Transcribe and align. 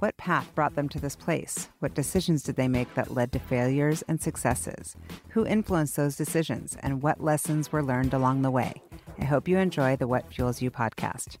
What 0.00 0.16
path 0.16 0.54
brought 0.54 0.76
them 0.76 0.88
to 0.90 1.00
this 1.00 1.16
place? 1.16 1.70
What 1.80 1.94
decisions 1.94 2.44
did 2.44 2.54
they 2.54 2.68
make 2.68 2.94
that 2.94 3.12
led 3.12 3.32
to 3.32 3.40
failures 3.40 4.02
and 4.02 4.20
successes? 4.22 4.94
Who 5.30 5.44
influenced 5.44 5.96
those 5.96 6.14
decisions? 6.14 6.76
And 6.84 7.02
what 7.02 7.20
lessons 7.20 7.72
were 7.72 7.82
learned 7.82 8.14
along 8.14 8.42
the 8.42 8.50
way? 8.52 8.80
I 9.18 9.24
hope 9.24 9.48
you 9.48 9.58
enjoy 9.58 9.96
the 9.96 10.06
What 10.06 10.32
Fuels 10.32 10.62
You 10.62 10.70
podcast. 10.70 11.38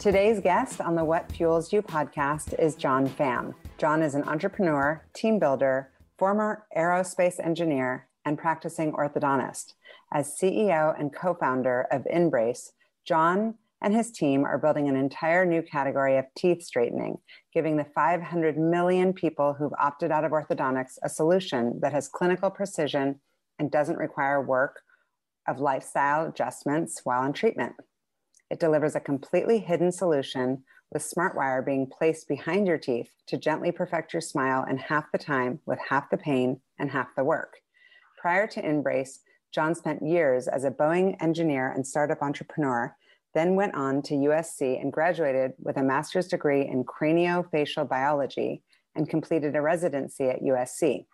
Today's 0.00 0.40
guest 0.40 0.80
on 0.80 0.96
the 0.96 1.04
What 1.04 1.30
Fuels 1.30 1.72
You 1.72 1.82
podcast 1.82 2.58
is 2.58 2.74
John 2.74 3.08
Pham. 3.08 3.54
John 3.76 4.02
is 4.02 4.16
an 4.16 4.24
entrepreneur, 4.24 5.04
team 5.14 5.38
builder, 5.38 5.92
former 6.18 6.64
aerospace 6.76 7.38
engineer, 7.38 8.08
and 8.24 8.36
practicing 8.36 8.90
orthodontist. 8.90 9.74
As 10.12 10.36
CEO 10.36 10.98
and 10.98 11.14
co 11.14 11.34
founder 11.34 11.86
of 11.92 12.08
InBrace, 12.12 12.72
John 13.04 13.54
and 13.82 13.94
his 13.94 14.10
team 14.10 14.44
are 14.44 14.58
building 14.58 14.88
an 14.88 14.96
entire 14.96 15.46
new 15.46 15.62
category 15.62 16.16
of 16.16 16.24
teeth 16.36 16.62
straightening, 16.62 17.18
giving 17.54 17.76
the 17.76 17.86
500 17.94 18.58
million 18.58 19.12
people 19.12 19.54
who've 19.54 19.72
opted 19.78 20.10
out 20.10 20.24
of 20.24 20.32
orthodontics 20.32 20.98
a 21.02 21.08
solution 21.08 21.78
that 21.80 21.92
has 21.92 22.08
clinical 22.08 22.50
precision 22.50 23.20
and 23.58 23.70
doesn't 23.70 23.98
require 23.98 24.42
work 24.42 24.80
of 25.46 25.60
lifestyle 25.60 26.26
adjustments 26.26 27.00
while 27.04 27.24
in 27.24 27.32
treatment. 27.32 27.74
It 28.50 28.60
delivers 28.60 28.94
a 28.94 29.00
completely 29.00 29.58
hidden 29.58 29.92
solution 29.92 30.64
with 30.92 31.02
smart 31.02 31.36
wire 31.36 31.62
being 31.62 31.86
placed 31.86 32.28
behind 32.28 32.66
your 32.66 32.78
teeth 32.78 33.10
to 33.26 33.36
gently 33.36 33.70
perfect 33.70 34.12
your 34.12 34.22
smile 34.22 34.64
in 34.68 34.78
half 34.78 35.12
the 35.12 35.18
time 35.18 35.60
with 35.66 35.78
half 35.90 36.10
the 36.10 36.16
pain 36.16 36.60
and 36.78 36.90
half 36.90 37.08
the 37.16 37.24
work. 37.24 37.58
Prior 38.20 38.46
to 38.48 38.62
InBrace, 38.62 39.18
John 39.52 39.74
spent 39.74 40.02
years 40.02 40.48
as 40.48 40.64
a 40.64 40.70
Boeing 40.70 41.16
engineer 41.22 41.70
and 41.70 41.86
startup 41.86 42.22
entrepreneur 42.22 42.94
then 43.38 43.54
went 43.54 43.74
on 43.76 44.02
to 44.02 44.14
USC 44.14 44.80
and 44.80 44.92
graduated 44.92 45.52
with 45.60 45.76
a 45.76 45.82
master's 45.82 46.26
degree 46.26 46.66
in 46.66 46.84
craniofacial 46.84 47.88
biology 47.88 48.64
and 48.96 49.08
completed 49.08 49.54
a 49.54 49.62
residency 49.62 50.24
at 50.24 50.42
USC. 50.42 51.06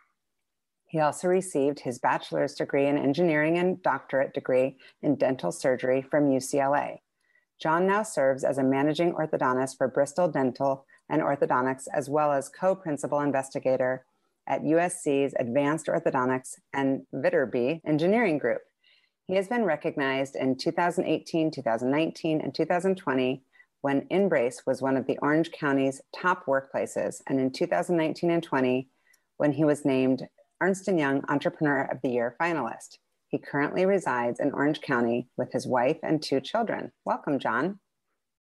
He 0.88 1.00
also 1.00 1.28
received 1.28 1.80
his 1.80 1.98
bachelor's 1.98 2.54
degree 2.54 2.86
in 2.86 2.96
engineering 2.96 3.58
and 3.58 3.82
doctorate 3.82 4.32
degree 4.32 4.78
in 5.02 5.16
dental 5.16 5.52
surgery 5.52 6.00
from 6.00 6.30
UCLA. 6.30 7.00
John 7.60 7.86
now 7.86 8.02
serves 8.02 8.42
as 8.42 8.56
a 8.56 8.64
managing 8.64 9.12
orthodontist 9.12 9.76
for 9.76 9.88
Bristol 9.88 10.28
Dental 10.28 10.86
and 11.10 11.20
Orthodontics, 11.20 11.84
as 11.92 12.08
well 12.08 12.32
as 12.32 12.48
co 12.48 12.74
principal 12.74 13.20
investigator 13.20 14.06
at 14.48 14.62
USC's 14.62 15.34
Advanced 15.38 15.88
Orthodontics 15.88 16.54
and 16.72 17.02
Viterbi 17.14 17.82
Engineering 17.84 18.38
Group. 18.38 18.62
He 19.26 19.36
has 19.36 19.48
been 19.48 19.64
recognized 19.64 20.36
in 20.36 20.56
2018, 20.56 21.50
2019, 21.50 22.40
and 22.42 22.54
2020 22.54 23.42
when 23.80 24.02
InBrace 24.08 24.66
was 24.66 24.82
one 24.82 24.98
of 24.98 25.06
the 25.06 25.16
Orange 25.22 25.50
County's 25.50 26.02
top 26.14 26.44
workplaces, 26.44 27.22
and 27.26 27.40
in 27.40 27.50
2019 27.50 28.30
and 28.30 28.42
20 28.42 28.88
when 29.38 29.52
he 29.52 29.64
was 29.64 29.86
named 29.86 30.28
Ernst 30.60 30.88
& 30.88 30.88
Young 30.88 31.24
Entrepreneur 31.28 31.88
of 31.90 32.02
the 32.02 32.10
Year 32.10 32.36
finalist. 32.38 32.98
He 33.28 33.38
currently 33.38 33.86
resides 33.86 34.40
in 34.40 34.52
Orange 34.52 34.82
County 34.82 35.28
with 35.38 35.50
his 35.52 35.66
wife 35.66 35.98
and 36.02 36.22
two 36.22 36.40
children. 36.40 36.92
Welcome, 37.06 37.38
John. 37.38 37.80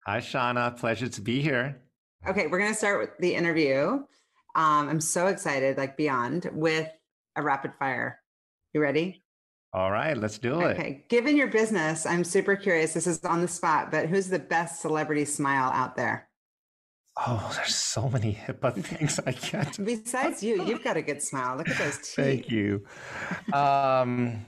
Hi, 0.05 0.21
Shauna. 0.21 0.77
Pleasure 0.77 1.09
to 1.09 1.21
be 1.23 1.41
here. 1.41 1.81
Okay, 2.29 2.49
we're 2.49 2.59
going 2.59 2.73
to 2.73 2.79
start 2.79 3.01
with 3.01 3.11
the 3.19 3.35
interview. 3.35 4.05
Um, 4.55 4.89
I'm 4.89 5.01
so 5.01 5.29
excited, 5.29 5.79
like 5.79 5.97
beyond, 5.97 6.51
with 6.53 6.91
a 7.35 7.43
rapid 7.43 7.73
fire. 7.79 8.21
You 8.75 8.83
ready? 8.83 9.23
All 9.77 9.91
right, 9.91 10.17
let's 10.17 10.39
do 10.39 10.59
it. 10.63 10.79
Okay. 10.79 11.05
Given 11.11 11.37
your 11.37 11.49
business, 11.49 12.07
I'm 12.07 12.25
super 12.25 12.57
curious. 12.57 12.95
This 12.95 13.07
is 13.07 13.23
on 13.27 13.43
the 13.43 13.49
spot, 13.49 13.91
but 13.91 14.09
who's 14.09 14.29
the 14.29 14.39
best 14.39 14.81
celebrity 14.81 15.27
smile 15.27 15.71
out 15.71 15.97
there? 15.97 16.29
Oh, 17.27 17.53
there's 17.55 17.75
so 17.75 18.09
many 18.09 18.33
HIPAA 18.33 18.83
things 18.83 19.21
I 19.27 19.33
can't. 19.33 19.85
Besides 19.85 20.43
you, 20.43 20.65
you've 20.65 20.83
got 20.83 20.97
a 20.97 21.03
good 21.03 21.21
smile. 21.21 21.59
Look 21.59 21.69
at 21.69 21.77
those 21.77 21.99
teeth. 22.15 22.15
Thank 22.15 22.51
you. 22.51 22.87
Um, 23.53 24.47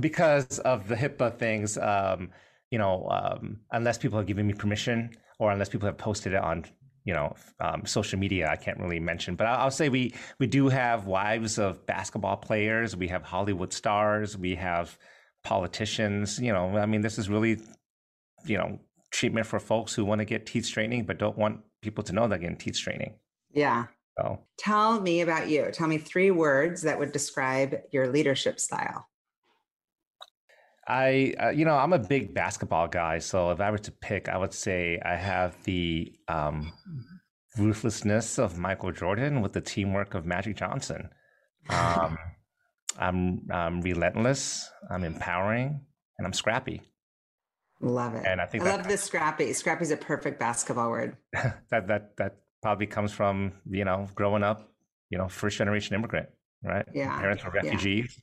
because 0.00 0.58
of 0.60 0.88
the 0.88 0.94
HIPAA 0.94 1.38
things, 1.38 1.76
um, 1.76 2.30
you 2.70 2.78
know, 2.78 3.06
um, 3.10 3.60
unless 3.72 3.98
people 3.98 4.16
have 4.16 4.26
given 4.26 4.46
me 4.46 4.54
permission 4.54 5.10
or 5.38 5.52
unless 5.52 5.68
people 5.68 5.84
have 5.84 5.98
posted 5.98 6.32
it 6.32 6.42
on 6.42 6.64
you 7.04 7.12
know 7.12 7.34
um, 7.60 7.84
social 7.84 8.18
media 8.18 8.48
i 8.50 8.56
can't 8.56 8.78
really 8.78 9.00
mention 9.00 9.34
but 9.34 9.46
I'll, 9.46 9.70
say 9.70 9.88
we 9.88 10.14
we 10.38 10.46
do 10.46 10.68
have 10.68 11.06
wives 11.06 11.58
of 11.58 11.84
basketball 11.86 12.36
players 12.36 12.96
we 12.96 13.08
have 13.08 13.22
hollywood 13.22 13.72
stars 13.72 14.36
we 14.36 14.54
have 14.54 14.96
politicians 15.42 16.38
you 16.38 16.52
know 16.52 16.76
i 16.76 16.86
mean 16.86 17.00
this 17.00 17.18
is 17.18 17.28
really 17.28 17.60
you 18.44 18.56
know 18.56 18.78
treatment 19.10 19.46
for 19.46 19.60
folks 19.60 19.94
who 19.94 20.04
want 20.04 20.20
to 20.20 20.24
get 20.24 20.46
teeth 20.46 20.64
straightening 20.64 21.04
but 21.04 21.18
don't 21.18 21.36
want 21.36 21.60
people 21.82 22.04
to 22.04 22.12
know 22.12 22.26
they're 22.26 22.38
getting 22.38 22.56
teeth 22.56 22.76
straightening. 22.76 23.14
Yeah. 23.52 23.86
So. 24.18 24.38
Tell 24.56 25.00
me 25.00 25.20
about 25.20 25.48
you. 25.48 25.70
Tell 25.72 25.88
me 25.88 25.98
three 25.98 26.30
words 26.30 26.82
that 26.82 26.98
would 26.98 27.12
describe 27.12 27.76
your 27.90 28.08
leadership 28.08 28.60
style 28.60 29.06
I, 30.86 31.34
uh, 31.40 31.48
you 31.50 31.64
know, 31.64 31.76
I'm 31.76 31.92
a 31.92 31.98
big 31.98 32.34
basketball 32.34 32.88
guy. 32.88 33.18
So 33.18 33.50
if 33.50 33.60
I 33.60 33.70
were 33.70 33.78
to 33.78 33.92
pick, 33.92 34.28
I 34.28 34.36
would 34.36 34.52
say 34.52 35.00
I 35.04 35.14
have 35.14 35.62
the 35.64 36.12
um, 36.28 36.72
ruthlessness 37.56 38.38
of 38.38 38.58
Michael 38.58 38.92
Jordan 38.92 39.42
with 39.42 39.52
the 39.52 39.60
teamwork 39.60 40.14
of 40.14 40.26
Magic 40.26 40.56
Johnson. 40.56 41.08
Um, 41.68 42.18
I'm, 42.98 43.46
I'm 43.50 43.80
relentless. 43.80 44.68
I'm 44.90 45.04
empowering, 45.04 45.80
and 46.18 46.26
I'm 46.26 46.32
scrappy. 46.32 46.82
Love 47.80 48.14
it. 48.14 48.24
And 48.26 48.40
I 48.40 48.46
think 48.46 48.62
I 48.62 48.66
that, 48.66 48.76
love 48.78 48.88
the 48.88 48.96
scrappy. 48.96 49.52
Scrappy 49.52 49.82
is 49.82 49.90
a 49.90 49.96
perfect 49.96 50.38
basketball 50.38 50.90
word. 50.90 51.16
that 51.32 51.88
that 51.88 52.16
that 52.16 52.36
probably 52.62 52.86
comes 52.86 53.12
from 53.12 53.54
you 53.68 53.84
know 53.84 54.08
growing 54.14 54.44
up, 54.44 54.70
you 55.10 55.18
know, 55.18 55.28
first 55.28 55.58
generation 55.58 55.96
immigrant, 55.96 56.28
right? 56.62 56.86
Yeah. 56.94 57.18
Parents 57.18 57.44
were 57.44 57.50
refugees, 57.50 58.20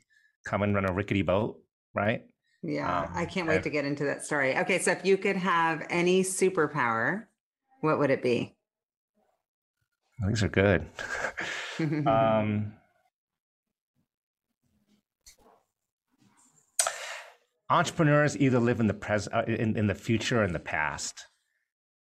yeah. 0.49 0.63
and 0.63 0.73
run 0.73 0.89
a 0.89 0.93
rickety 0.93 1.23
boat, 1.23 1.59
right? 1.93 2.21
Yeah, 2.61 3.03
um, 3.03 3.11
I 3.13 3.25
can't 3.25 3.47
wait 3.47 3.63
to 3.63 3.69
get 3.69 3.85
into 3.85 4.03
that 4.05 4.25
story. 4.25 4.57
Okay, 4.57 4.79
so 4.79 4.91
if 4.91 5.05
you 5.05 5.17
could 5.17 5.37
have 5.37 5.85
any 5.89 6.23
superpower, 6.23 7.25
what 7.81 7.99
would 7.99 8.09
it 8.09 8.21
be? 8.21 8.55
These 10.27 10.43
are 10.43 10.49
good. 10.49 10.85
um, 11.79 12.73
entrepreneurs 17.69 18.37
either 18.37 18.59
live 18.59 18.81
in 18.81 18.87
the 18.87 18.93
present, 18.93 19.33
uh, 19.33 19.43
in, 19.47 19.77
in 19.77 19.87
the 19.87 19.95
future, 19.95 20.41
or 20.41 20.43
in 20.43 20.51
the 20.51 20.59
past, 20.59 21.25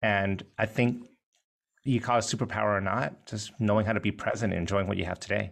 and 0.02 0.42
I 0.58 0.66
think 0.66 1.06
you 1.84 2.00
call 2.00 2.20
it 2.20 2.22
superpower 2.22 2.78
or 2.78 2.82
not, 2.82 3.26
just 3.26 3.52
knowing 3.60 3.86
how 3.86 3.94
to 3.94 4.00
be 4.00 4.12
present 4.12 4.54
and 4.54 4.62
enjoying 4.62 4.88
what 4.88 4.98
you 4.98 5.06
have 5.06 5.20
today 5.20 5.52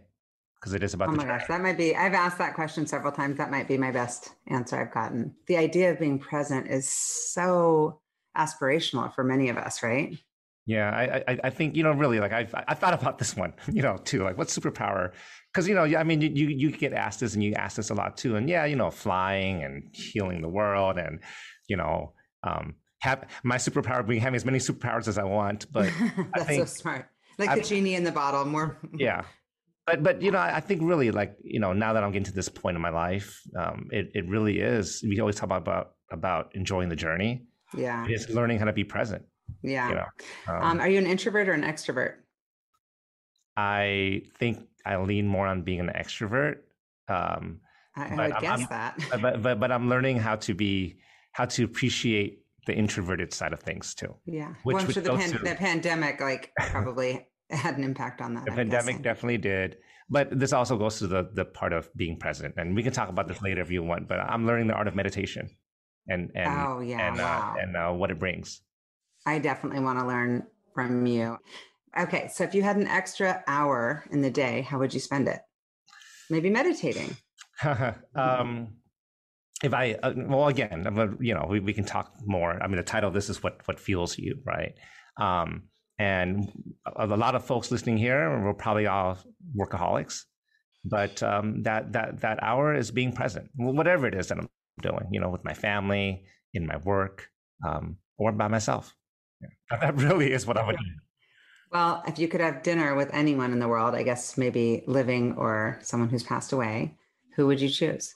because 0.63 0.73
it 0.73 0.81
is 0.81 0.93
about. 0.93 1.09
Oh 1.09 1.11
my 1.11 1.25
gosh, 1.25 1.45
that 1.49 1.61
might 1.61 1.77
be. 1.77 1.93
I've 1.93 2.13
asked 2.13 2.37
that 2.37 2.53
question 2.53 2.87
several 2.87 3.11
times. 3.11 3.37
That 3.37 3.51
might 3.51 3.67
be 3.67 3.77
my 3.77 3.91
best 3.91 4.29
answer 4.47 4.79
I've 4.79 4.93
gotten. 4.93 5.35
The 5.47 5.57
idea 5.57 5.91
of 5.91 5.99
being 5.99 6.17
present 6.17 6.67
is 6.67 6.87
so 6.87 7.99
aspirational 8.37 9.13
for 9.13 9.25
many 9.25 9.49
of 9.49 9.57
us, 9.57 9.83
right? 9.83 10.17
Yeah, 10.65 10.89
I, 10.89 11.33
I, 11.33 11.39
I 11.43 11.49
think 11.49 11.75
you 11.75 11.83
know 11.83 11.91
really 11.91 12.21
like 12.21 12.31
I've 12.31 12.55
I 12.55 12.75
thought 12.75 12.93
about 12.93 13.17
this 13.17 13.35
one, 13.35 13.53
you 13.73 13.81
know, 13.81 13.97
too. 13.97 14.23
Like, 14.23 14.37
what's 14.37 14.57
superpower? 14.57 15.11
Because 15.51 15.67
you 15.67 15.75
know, 15.75 15.83
I 15.83 16.03
mean, 16.03 16.21
you 16.21 16.47
you 16.47 16.71
get 16.71 16.93
asked 16.93 17.19
this, 17.19 17.33
and 17.33 17.43
you 17.43 17.53
ask 17.55 17.75
this 17.75 17.89
a 17.89 17.93
lot 17.93 18.15
too. 18.15 18.37
And 18.37 18.49
yeah, 18.49 18.63
you 18.63 18.77
know, 18.77 18.89
flying 18.89 19.63
and 19.63 19.93
healing 19.93 20.41
the 20.41 20.47
world, 20.47 20.97
and 20.97 21.19
you 21.67 21.75
know, 21.75 22.13
um, 22.43 22.75
have 22.99 23.25
my 23.43 23.57
superpower 23.57 24.07
being 24.07 24.21
having 24.21 24.37
as 24.37 24.45
many 24.45 24.59
superpowers 24.59 25.09
as 25.09 25.17
I 25.17 25.25
want. 25.25 25.69
But 25.73 25.91
that's 26.33 26.45
think, 26.45 26.65
so 26.65 26.73
smart, 26.73 27.09
like 27.37 27.49
I, 27.49 27.55
the 27.55 27.63
genie 27.63 27.95
in 27.95 28.05
the 28.05 28.13
bottle. 28.13 28.45
More, 28.45 28.77
yeah, 28.95 29.23
but 29.85 30.03
but 30.03 30.21
you 30.21 30.31
know 30.31 30.39
i 30.39 30.59
think 30.59 30.81
really 30.83 31.11
like 31.11 31.35
you 31.43 31.59
know 31.59 31.73
now 31.73 31.93
that 31.93 32.03
i'm 32.03 32.11
getting 32.11 32.23
to 32.23 32.33
this 32.33 32.49
point 32.49 32.75
in 32.75 32.81
my 32.81 32.89
life 32.89 33.41
um, 33.57 33.87
it, 33.91 34.09
it 34.13 34.27
really 34.27 34.59
is 34.59 35.03
we 35.07 35.19
always 35.19 35.35
talk 35.35 35.49
about 35.49 35.93
about 36.11 36.51
enjoying 36.53 36.89
the 36.89 36.95
journey. 36.95 37.43
Yeah. 37.75 38.05
It's 38.07 38.29
learning 38.29 38.59
how 38.59 38.65
to 38.65 38.73
be 38.73 38.83
present 38.83 39.25
yeah. 39.61 39.89
you 39.89 39.95
know 39.95 40.05
um, 40.47 40.63
um, 40.63 40.79
are 40.79 40.89
you 40.89 40.99
an 40.99 41.07
introvert 41.07 41.49
or 41.49 41.53
an 41.53 41.63
extrovert? 41.63 42.15
I 43.55 44.23
think 44.37 44.67
i 44.85 44.97
lean 44.97 45.27
more 45.27 45.47
on 45.47 45.61
being 45.61 45.79
an 45.79 45.91
extrovert 45.95 46.57
um, 47.07 47.59
I, 47.95 48.05
I 48.05 48.09
would 48.09 48.31
I'm, 48.33 48.41
guess 48.41 48.59
I'm, 48.61 48.67
that. 48.69 48.99
but, 49.21 49.41
but 49.41 49.59
but 49.59 49.71
i'm 49.71 49.89
learning 49.89 50.17
how 50.17 50.35
to 50.37 50.53
be 50.53 50.97
how 51.31 51.45
to 51.45 51.63
appreciate 51.63 52.39
the 52.65 52.73
introverted 52.73 53.33
side 53.33 53.53
of 53.53 53.59
things 53.59 53.93
too 53.93 54.15
yeah. 54.25 54.53
Which, 54.63 54.75
well 54.75 54.85
i'm 54.85 54.91
sure 54.91 55.03
the, 55.03 55.15
pan- 55.15 55.43
the 55.43 55.55
pandemic 55.55 56.19
like 56.19 56.51
probably 56.59 57.27
had 57.55 57.77
an 57.77 57.83
impact 57.83 58.21
on 58.21 58.33
that. 58.35 58.45
The 58.45 58.51
I'm 58.51 58.57
pandemic 58.57 58.85
guessing. 58.85 59.01
definitely 59.01 59.37
did. 59.37 59.77
but 60.09 60.37
this 60.37 60.53
also 60.53 60.77
goes 60.77 60.99
to 60.99 61.07
the 61.07 61.29
the 61.33 61.45
part 61.45 61.73
of 61.73 61.89
being 61.95 62.17
present, 62.17 62.55
and 62.57 62.75
we 62.75 62.83
can 62.83 62.93
talk 62.93 63.09
about 63.09 63.27
this 63.27 63.41
later 63.41 63.61
if 63.61 63.71
you 63.71 63.83
want. 63.83 64.07
But 64.07 64.19
I'm 64.19 64.45
learning 64.45 64.67
the 64.67 64.73
art 64.73 64.87
of 64.87 64.95
meditation, 64.95 65.49
and 66.07 66.31
and 66.35 66.49
oh 66.49 66.79
yeah, 66.79 67.07
and 67.07 67.17
wow. 67.17 67.55
uh, 67.55 67.61
and 67.61 67.77
uh, 67.77 67.91
what 67.91 68.11
it 68.11 68.19
brings. 68.19 68.61
I 69.25 69.39
definitely 69.39 69.79
want 69.79 69.99
to 69.99 70.05
learn 70.05 70.43
from 70.73 71.05
you. 71.05 71.37
Okay, 71.97 72.27
so 72.33 72.43
if 72.43 72.55
you 72.55 72.63
had 72.63 72.75
an 72.75 72.87
extra 72.87 73.43
hour 73.47 74.03
in 74.11 74.21
the 74.21 74.31
day, 74.31 74.61
how 74.61 74.79
would 74.79 74.93
you 74.93 74.99
spend 74.99 75.27
it? 75.27 75.39
Maybe 76.29 76.49
meditating. 76.49 77.15
um, 78.15 78.69
if 79.63 79.73
I 79.73 79.93
uh, 79.93 80.13
well 80.15 80.47
again, 80.47 81.17
you 81.21 81.33
know, 81.33 81.47
we, 81.49 81.59
we 81.59 81.73
can 81.73 81.85
talk 81.85 82.13
more. 82.25 82.61
I 82.61 82.67
mean, 82.67 82.77
the 82.77 82.83
title 82.83 83.07
of 83.07 83.13
this 83.13 83.29
is 83.29 83.41
what 83.41 83.61
what 83.65 83.79
fuels 83.79 84.17
you, 84.17 84.39
right? 84.43 84.73
Um, 85.17 85.63
and 85.99 86.51
a, 86.95 87.05
lot 87.07 87.35
of 87.35 87.45
folks 87.45 87.71
listening 87.71 87.97
here, 87.97 88.43
we're 88.43 88.53
probably 88.53 88.87
all 88.87 89.17
workaholics, 89.55 90.23
but 90.83 91.21
um, 91.23 91.63
that 91.63 91.93
that 91.93 92.21
that 92.21 92.41
hour 92.41 92.73
is 92.73 92.91
being 92.91 93.11
present, 93.11 93.49
whatever 93.55 94.07
it 94.07 94.15
is 94.15 94.27
that 94.27 94.39
I'm 94.39 94.49
doing, 94.81 95.07
you 95.11 95.19
know, 95.19 95.29
with 95.29 95.43
my 95.43 95.53
family, 95.53 96.25
in 96.53 96.65
my 96.65 96.77
work, 96.77 97.29
um, 97.65 97.97
or 98.17 98.31
by 98.31 98.47
myself. 98.47 98.95
Yeah. 99.41 99.77
That 99.81 99.95
really 99.95 100.31
is 100.31 100.45
what 100.45 100.57
I 100.57 100.65
would 100.65 100.77
do. 100.77 100.85
Well, 101.71 102.03
if 102.07 102.19
you 102.19 102.27
could 102.27 102.41
have 102.41 102.61
dinner 102.61 102.93
with 102.95 103.09
anyone 103.13 103.51
in 103.51 103.59
the 103.59 103.67
world, 103.67 103.95
I 103.95 104.03
guess 104.03 104.37
maybe 104.37 104.83
living 104.85 105.33
or 105.37 105.79
someone 105.81 106.09
who's 106.09 106.23
passed 106.23 106.53
away, 106.53 106.95
who 107.35 107.47
would 107.47 107.59
you 107.59 107.69
choose? 107.69 108.15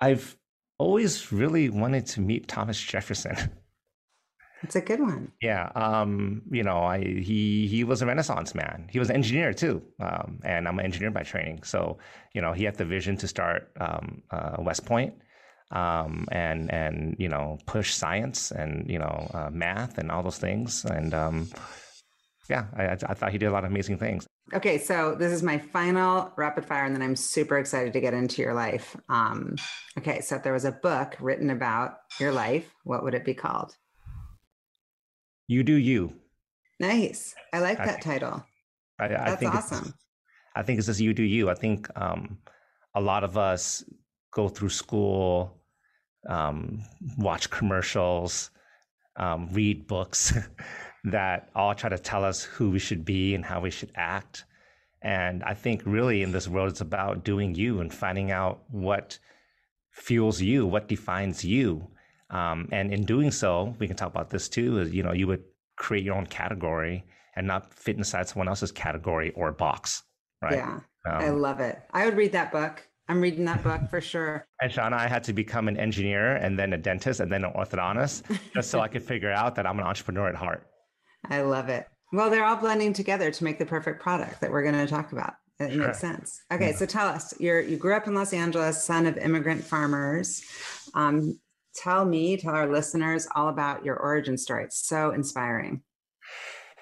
I've 0.00 0.36
always 0.78 1.32
really 1.32 1.68
wanted 1.68 2.06
to 2.06 2.20
meet 2.20 2.48
Thomas 2.48 2.80
Jefferson. 2.80 3.36
It's 4.62 4.76
a 4.76 4.80
good 4.80 5.00
one. 5.00 5.32
Yeah, 5.40 5.70
um, 5.74 6.42
you 6.50 6.62
know, 6.62 6.84
I 6.84 6.98
he 6.98 7.66
he 7.66 7.84
was 7.84 8.00
a 8.00 8.06
Renaissance 8.06 8.54
man. 8.54 8.88
He 8.90 8.98
was 8.98 9.10
an 9.10 9.16
engineer 9.16 9.52
too, 9.52 9.82
um, 10.00 10.38
and 10.44 10.68
I'm 10.68 10.78
an 10.78 10.84
engineer 10.84 11.10
by 11.10 11.22
training. 11.22 11.64
So 11.64 11.98
you 12.32 12.40
know, 12.40 12.52
he 12.52 12.64
had 12.64 12.76
the 12.76 12.84
vision 12.84 13.16
to 13.18 13.28
start 13.28 13.70
um, 13.80 14.22
uh, 14.30 14.56
West 14.58 14.86
Point, 14.86 15.14
um, 15.72 16.26
and 16.30 16.72
and 16.72 17.16
you 17.18 17.28
know 17.28 17.58
push 17.66 17.92
science 17.92 18.52
and 18.52 18.88
you 18.88 18.98
know 18.98 19.30
uh, 19.34 19.50
math 19.50 19.98
and 19.98 20.10
all 20.10 20.22
those 20.22 20.38
things. 20.38 20.84
And 20.84 21.12
um, 21.12 21.48
yeah, 22.48 22.66
I, 22.76 22.92
I 22.92 23.14
thought 23.14 23.32
he 23.32 23.38
did 23.38 23.46
a 23.46 23.52
lot 23.52 23.64
of 23.64 23.70
amazing 23.70 23.98
things. 23.98 24.26
Okay, 24.54 24.76
so 24.78 25.14
this 25.14 25.32
is 25.32 25.42
my 25.42 25.58
final 25.58 26.32
rapid 26.36 26.66
fire, 26.66 26.84
and 26.84 26.94
then 26.94 27.02
I'm 27.02 27.16
super 27.16 27.58
excited 27.58 27.94
to 27.94 28.00
get 28.00 28.12
into 28.12 28.42
your 28.42 28.54
life. 28.54 28.96
Um, 29.08 29.56
okay, 29.98 30.20
so 30.20 30.36
if 30.36 30.42
there 30.42 30.52
was 30.52 30.66
a 30.66 30.72
book 30.72 31.16
written 31.20 31.50
about 31.50 31.96
your 32.20 32.32
life, 32.32 32.70
what 32.84 33.02
would 33.02 33.14
it 33.14 33.24
be 33.24 33.34
called? 33.34 33.74
You 35.48 35.62
do 35.62 35.74
you. 35.74 36.14
Nice. 36.80 37.34
I 37.52 37.60
like 37.60 37.78
that 37.78 38.02
title. 38.02 38.44
I, 38.98 39.04
I 39.04 39.08
That's 39.08 39.40
think 39.40 39.54
awesome. 39.54 39.94
I 40.54 40.62
think 40.62 40.78
it's 40.78 40.86
just 40.86 41.00
you 41.00 41.14
do 41.14 41.22
you. 41.22 41.48
I 41.50 41.54
think 41.54 41.88
um, 41.96 42.38
a 42.94 43.00
lot 43.00 43.24
of 43.24 43.38
us 43.38 43.84
go 44.32 44.48
through 44.48 44.70
school, 44.70 45.60
um, 46.28 46.82
watch 47.18 47.50
commercials, 47.50 48.50
um, 49.16 49.48
read 49.52 49.86
books 49.86 50.32
that 51.04 51.50
all 51.54 51.74
try 51.74 51.90
to 51.90 51.98
tell 51.98 52.24
us 52.24 52.42
who 52.42 52.70
we 52.70 52.78
should 52.78 53.04
be 53.04 53.34
and 53.34 53.44
how 53.44 53.60
we 53.60 53.70
should 53.70 53.92
act. 53.94 54.44
And 55.02 55.42
I 55.42 55.54
think 55.54 55.82
really 55.84 56.22
in 56.22 56.32
this 56.32 56.48
world, 56.48 56.70
it's 56.70 56.80
about 56.80 57.24
doing 57.24 57.54
you 57.54 57.80
and 57.80 57.92
finding 57.92 58.30
out 58.30 58.62
what 58.70 59.18
fuels 59.90 60.40
you, 60.40 60.66
what 60.66 60.88
defines 60.88 61.44
you. 61.44 61.88
Um, 62.32 62.68
and 62.72 62.92
in 62.92 63.04
doing 63.04 63.30
so, 63.30 63.74
we 63.78 63.86
can 63.86 63.96
talk 63.96 64.10
about 64.10 64.30
this 64.30 64.48
too. 64.48 64.78
Is 64.78 64.92
you 64.92 65.02
know 65.02 65.12
you 65.12 65.26
would 65.26 65.44
create 65.76 66.04
your 66.04 66.16
own 66.16 66.26
category 66.26 67.04
and 67.36 67.46
not 67.46 67.72
fit 67.72 67.96
inside 67.96 68.28
someone 68.28 68.48
else's 68.48 68.72
category 68.72 69.30
or 69.32 69.52
box, 69.52 70.02
right? 70.40 70.54
Yeah, 70.54 70.80
um, 71.06 71.22
I 71.22 71.28
love 71.28 71.60
it. 71.60 71.80
I 71.92 72.04
would 72.04 72.16
read 72.16 72.32
that 72.32 72.50
book. 72.50 72.86
I'm 73.08 73.20
reading 73.20 73.44
that 73.44 73.62
book 73.62 73.88
for 73.90 74.00
sure. 74.00 74.46
And 74.62 74.70
Shauna, 74.70 74.92
I 74.92 75.08
had 75.08 75.24
to 75.24 75.32
become 75.32 75.66
an 75.66 75.76
engineer 75.76 76.36
and 76.36 76.56
then 76.56 76.72
a 76.72 76.78
dentist 76.78 77.18
and 77.18 77.30
then 77.30 77.44
an 77.44 77.52
orthodontist 77.52 78.22
just 78.54 78.70
so 78.70 78.80
I 78.80 78.86
could 78.86 79.02
figure 79.02 79.32
out 79.32 79.56
that 79.56 79.66
I'm 79.66 79.78
an 79.78 79.84
entrepreneur 79.84 80.28
at 80.28 80.36
heart. 80.36 80.68
I 81.28 81.40
love 81.40 81.68
it. 81.68 81.88
Well, 82.12 82.30
they're 82.30 82.44
all 82.44 82.56
blending 82.56 82.92
together 82.92 83.30
to 83.30 83.44
make 83.44 83.58
the 83.58 83.66
perfect 83.66 84.00
product 84.00 84.40
that 84.40 84.52
we're 84.52 84.62
going 84.62 84.74
to 84.74 84.86
talk 84.86 85.12
about. 85.12 85.34
It 85.58 85.72
sure. 85.72 85.86
makes 85.86 85.98
sense. 85.98 86.42
Okay, 86.52 86.70
yeah. 86.70 86.76
so 86.76 86.86
tell 86.86 87.08
us, 87.08 87.34
you're 87.38 87.60
you 87.60 87.76
grew 87.76 87.94
up 87.94 88.06
in 88.06 88.14
Los 88.14 88.32
Angeles, 88.32 88.82
son 88.82 89.06
of 89.06 89.16
immigrant 89.16 89.64
farmers. 89.64 90.42
Um, 90.94 91.38
tell 91.74 92.04
me, 92.04 92.36
tell 92.36 92.54
our 92.54 92.70
listeners 92.70 93.26
all 93.34 93.48
about 93.48 93.84
your 93.84 93.96
origin 93.96 94.36
story. 94.38 94.64
It's 94.64 94.86
so 94.86 95.10
inspiring. 95.10 95.82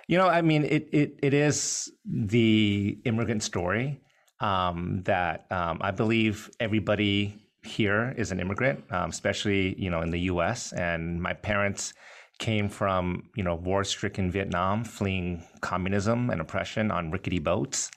You 0.08 0.18
know, 0.18 0.28
I 0.28 0.42
mean, 0.42 0.64
it 0.64 0.88
it 0.92 1.18
it 1.22 1.34
is 1.34 1.92
the 2.04 2.98
immigrant 3.04 3.42
story 3.42 4.00
um, 4.40 5.02
that 5.04 5.46
um, 5.52 5.78
I 5.80 5.92
believe 5.92 6.50
everybody 6.58 7.36
here 7.62 8.14
is 8.16 8.32
an 8.32 8.40
immigrant, 8.40 8.82
um, 8.90 9.10
especially 9.10 9.80
you 9.80 9.90
know 9.90 10.00
in 10.00 10.10
the 10.10 10.20
U.S. 10.32 10.72
And 10.72 11.22
my 11.22 11.32
parents 11.32 11.94
came 12.38 12.68
from 12.68 13.30
you 13.36 13.44
know 13.44 13.54
war-stricken 13.54 14.30
Vietnam, 14.30 14.82
fleeing 14.82 15.44
communism 15.60 16.30
and 16.30 16.40
oppression 16.40 16.90
on 16.90 17.10
rickety 17.10 17.38
boats. 17.38 17.90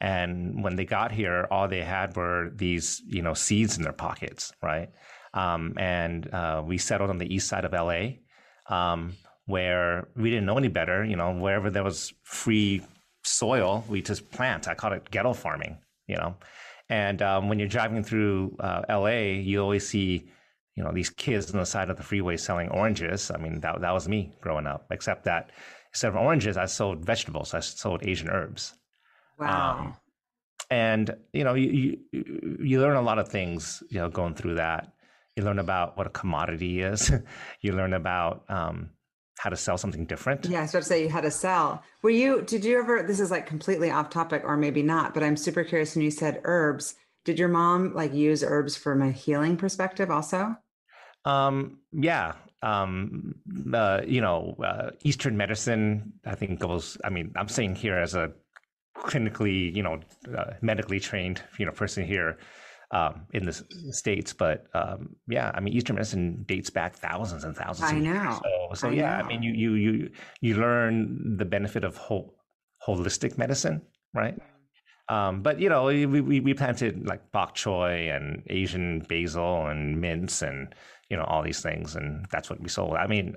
And 0.00 0.64
when 0.64 0.74
they 0.74 0.84
got 0.84 1.12
here, 1.12 1.46
all 1.48 1.68
they 1.68 1.82
had 1.82 2.16
were 2.16 2.50
these 2.56 3.02
you 3.06 3.22
know 3.22 3.34
seeds 3.34 3.76
in 3.76 3.84
their 3.84 3.92
pockets, 3.92 4.52
right? 4.62 4.90
Um, 5.34 5.74
and 5.78 6.32
uh, 6.32 6.62
we 6.64 6.78
settled 6.78 7.10
on 7.10 7.18
the 7.18 7.32
east 7.34 7.48
side 7.48 7.64
of 7.64 7.72
LA, 7.72 8.18
um, 8.68 9.14
where 9.46 10.08
we 10.16 10.30
didn't 10.30 10.46
know 10.46 10.58
any 10.58 10.68
better. 10.68 11.04
You 11.04 11.16
know, 11.16 11.32
wherever 11.32 11.70
there 11.70 11.84
was 11.84 12.12
free 12.22 12.82
soil, 13.24 13.84
we 13.88 14.02
just 14.02 14.30
plant. 14.30 14.68
I 14.68 14.74
call 14.74 14.92
it 14.92 15.10
ghetto 15.10 15.32
farming. 15.32 15.78
You 16.06 16.16
know, 16.16 16.36
and 16.88 17.22
um, 17.22 17.48
when 17.48 17.58
you're 17.58 17.68
driving 17.68 18.04
through 18.04 18.56
uh, 18.60 18.82
LA, 18.88 19.40
you 19.40 19.62
always 19.62 19.88
see, 19.88 20.28
you 20.76 20.84
know, 20.84 20.92
these 20.92 21.08
kids 21.08 21.50
on 21.50 21.58
the 21.58 21.64
side 21.64 21.88
of 21.88 21.96
the 21.96 22.02
freeway 22.02 22.36
selling 22.36 22.68
oranges. 22.68 23.30
I 23.30 23.38
mean, 23.38 23.60
that 23.60 23.80
that 23.80 23.92
was 23.92 24.08
me 24.08 24.32
growing 24.40 24.66
up. 24.66 24.86
Except 24.90 25.24
that 25.24 25.50
instead 25.92 26.08
of 26.08 26.16
oranges, 26.16 26.56
I 26.56 26.66
sold 26.66 27.04
vegetables. 27.04 27.54
I 27.54 27.60
sold 27.60 28.06
Asian 28.06 28.28
herbs. 28.28 28.74
Wow. 29.38 29.78
Um, 29.78 29.96
and 30.70 31.16
you 31.32 31.44
know, 31.44 31.54
you, 31.54 31.98
you 32.12 32.58
you 32.62 32.80
learn 32.80 32.96
a 32.96 33.02
lot 33.02 33.18
of 33.18 33.28
things, 33.28 33.82
you 33.88 33.98
know, 33.98 34.08
going 34.08 34.34
through 34.34 34.56
that. 34.56 34.92
You 35.36 35.44
learn 35.44 35.58
about 35.58 35.96
what 35.96 36.06
a 36.06 36.10
commodity 36.10 36.82
is. 36.82 37.10
you 37.60 37.72
learn 37.72 37.94
about 37.94 38.44
um, 38.48 38.90
how 39.38 39.50
to 39.50 39.56
sell 39.56 39.78
something 39.78 40.04
different. 40.04 40.46
Yeah, 40.46 40.58
I 40.58 40.62
was 40.62 40.70
about 40.70 40.82
to 40.82 40.88
say 40.88 41.02
you 41.02 41.08
had 41.08 41.22
to 41.22 41.30
sell. 41.30 41.82
Were 42.02 42.10
you, 42.10 42.42
did 42.42 42.64
you 42.64 42.78
ever, 42.78 43.02
this 43.02 43.18
is 43.18 43.30
like 43.30 43.46
completely 43.46 43.90
off 43.90 44.10
topic 44.10 44.42
or 44.44 44.56
maybe 44.56 44.82
not, 44.82 45.14
but 45.14 45.22
I'm 45.22 45.36
super 45.36 45.64
curious 45.64 45.94
when 45.94 46.04
you 46.04 46.10
said 46.10 46.40
herbs, 46.44 46.94
did 47.24 47.38
your 47.38 47.48
mom 47.48 47.94
like 47.94 48.12
use 48.12 48.44
herbs 48.44 48.76
from 48.76 49.00
a 49.00 49.10
healing 49.10 49.56
perspective 49.56 50.10
also? 50.10 50.56
Um, 51.24 51.78
yeah. 51.92 52.34
Um, 52.62 53.34
uh, 53.72 54.02
you 54.06 54.20
know, 54.20 54.56
uh, 54.64 54.90
Eastern 55.02 55.36
medicine, 55.36 56.12
I 56.24 56.34
think 56.34 56.60
goes, 56.60 56.96
I 57.04 57.10
mean, 57.10 57.32
I'm 57.36 57.48
saying 57.48 57.76
here 57.76 57.96
as 57.98 58.14
a 58.14 58.32
clinically, 58.96 59.74
you 59.74 59.82
know, 59.82 60.00
uh, 60.36 60.52
medically 60.60 61.00
trained, 61.00 61.42
you 61.58 61.66
know, 61.66 61.72
person 61.72 62.04
here, 62.04 62.38
um, 62.92 63.26
in 63.32 63.44
the 63.46 63.52
states. 63.90 64.32
But 64.32 64.66
um, 64.74 65.16
yeah, 65.28 65.50
I 65.54 65.60
mean, 65.60 65.74
Eastern 65.74 65.96
medicine 65.96 66.44
dates 66.46 66.70
back 66.70 66.94
thousands 66.94 67.44
and 67.44 67.56
thousands. 67.56 67.90
I 67.90 67.98
know. 67.98 68.12
Years. 68.12 68.34
So, 68.34 68.74
so 68.74 68.88
I 68.88 68.92
yeah, 68.92 69.18
know. 69.18 69.24
I 69.24 69.28
mean, 69.28 69.42
you 69.42 69.52
you 69.52 69.74
you 69.74 70.10
you 70.40 70.56
learn 70.56 71.36
the 71.38 71.44
benefit 71.44 71.84
of 71.84 71.96
whole, 71.96 72.36
holistic 72.86 73.38
medicine, 73.38 73.82
right? 74.14 74.38
Um, 75.08 75.42
but 75.42 75.58
you 75.58 75.68
know, 75.68 75.84
we, 75.84 76.06
we 76.06 76.40
we 76.40 76.54
planted 76.54 77.06
like 77.06 77.32
bok 77.32 77.54
choy 77.54 78.14
and 78.14 78.42
Asian 78.48 79.00
basil 79.08 79.66
and 79.66 80.00
mints 80.00 80.42
and 80.42 80.74
you 81.10 81.16
know 81.16 81.24
all 81.24 81.42
these 81.42 81.60
things, 81.60 81.96
and 81.96 82.26
that's 82.30 82.48
what 82.48 82.60
we 82.60 82.68
sold. 82.68 82.94
I 82.94 83.06
mean, 83.06 83.36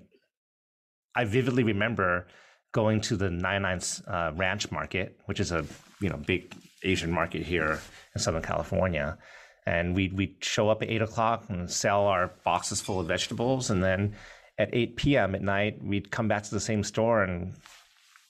I 1.15 1.25
vividly 1.25 1.63
remember 1.63 2.27
going 2.71 3.01
to 3.01 3.15
the 3.15 3.29
Nine 3.29 3.63
Nines 3.63 4.01
uh, 4.07 4.31
Ranch 4.35 4.71
Market, 4.71 5.19
which 5.25 5.39
is 5.39 5.51
a 5.51 5.65
you 6.01 6.09
know 6.09 6.17
big 6.17 6.53
Asian 6.83 7.12
market 7.12 7.41
here 7.41 7.79
in 8.13 8.21
Southern 8.21 8.43
California, 8.43 9.17
and 9.65 9.95
we'd, 9.95 10.13
we'd 10.13 10.36
show 10.41 10.69
up 10.69 10.81
at 10.81 10.89
8 10.89 11.01
o'clock 11.01 11.45
and 11.50 11.69
sell 11.69 12.05
our 12.07 12.31
boxes 12.43 12.81
full 12.81 13.00
of 13.00 13.07
vegetables. 13.07 13.69
And 13.69 13.84
then 13.84 14.15
at 14.57 14.69
8 14.74 14.95
p.m 14.95 15.36
at 15.36 15.41
night 15.41 15.84
we'd 15.84 16.12
come 16.12 16.27
back 16.27 16.43
to 16.43 16.51
the 16.51 16.60
same 16.60 16.84
store 16.84 17.24
and 17.24 17.55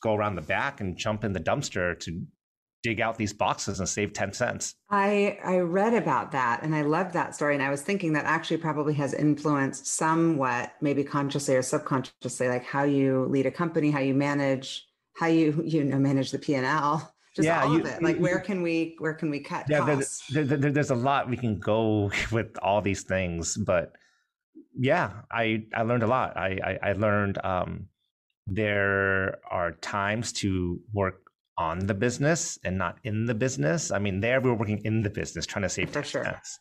go 0.01 0.15
around 0.15 0.35
the 0.35 0.41
back 0.41 0.81
and 0.81 0.97
jump 0.97 1.23
in 1.23 1.33
the 1.33 1.39
dumpster 1.39 1.99
to 1.99 2.21
dig 2.83 3.01
out 3.01 3.17
these 3.17 3.33
boxes 3.33 3.79
and 3.79 3.89
save 3.89 4.13
10 4.13 4.33
cents. 4.33 4.75
I 4.89 5.39
i 5.43 5.57
read 5.57 5.95
about 5.95 6.31
that 6.33 6.61
and 6.61 6.75
i 6.75 6.83
loved 6.83 7.13
that 7.13 7.35
story. 7.35 7.55
And 7.55 7.63
i 7.63 7.69
was 7.69 7.81
thinking 7.81 8.13
that 8.13 8.25
actually 8.25 8.57
probably 8.57 8.93
has 8.95 9.13
influenced 9.13 9.87
somewhat 9.87 10.73
maybe 10.81 11.03
consciously 11.03 11.55
or 11.55 11.61
subconsciously 11.61 12.47
like 12.47 12.63
how 12.63 12.83
you 12.83 13.25
lead 13.25 13.45
a 13.45 13.51
company 13.51 13.91
how 13.91 13.99
you 13.99 14.13
manage 14.13 14.85
how 15.17 15.27
you 15.27 15.61
you 15.65 15.83
know 15.83 15.97
manage 15.97 16.31
the 16.31 16.39
p&l 16.39 17.14
just 17.35 17.45
yeah, 17.45 17.63
all 17.63 17.73
you, 17.73 17.81
of 17.81 17.85
it. 17.85 18.01
Like, 18.01 18.17
where 18.17 18.39
can 18.39 18.61
we 18.61 18.95
where 18.99 19.13
can 19.13 19.29
we 19.29 19.39
cut 19.39 19.65
yeah, 19.69 19.79
costs? 19.79 20.25
There, 20.31 20.45
there, 20.45 20.71
there's 20.71 20.91
a 20.91 20.95
lot 20.95 21.29
we 21.29 21.37
can 21.37 21.59
go 21.59 22.11
with 22.31 22.57
all 22.61 22.81
these 22.81 23.03
things, 23.03 23.57
but 23.57 23.93
yeah, 24.77 25.11
I 25.31 25.63
I 25.73 25.81
learned 25.83 26.03
a 26.03 26.07
lot. 26.07 26.37
I 26.37 26.59
I, 26.63 26.89
I 26.89 26.93
learned 26.93 27.37
um, 27.43 27.87
there 28.47 29.39
are 29.51 29.73
times 29.81 30.31
to 30.33 30.79
work 30.93 31.21
on 31.57 31.79
the 31.79 31.93
business 31.93 32.59
and 32.63 32.77
not 32.77 32.97
in 33.03 33.25
the 33.25 33.33
business. 33.33 33.91
I 33.91 33.99
mean, 33.99 34.19
there 34.19 34.39
we 34.41 34.49
were 34.49 34.55
working 34.55 34.81
in 34.83 35.01
the 35.01 35.09
business, 35.09 35.45
trying 35.45 35.63
to 35.63 35.69
save 35.69 35.89
For 35.89 36.03
sure. 36.03 36.23
cents. 36.23 36.59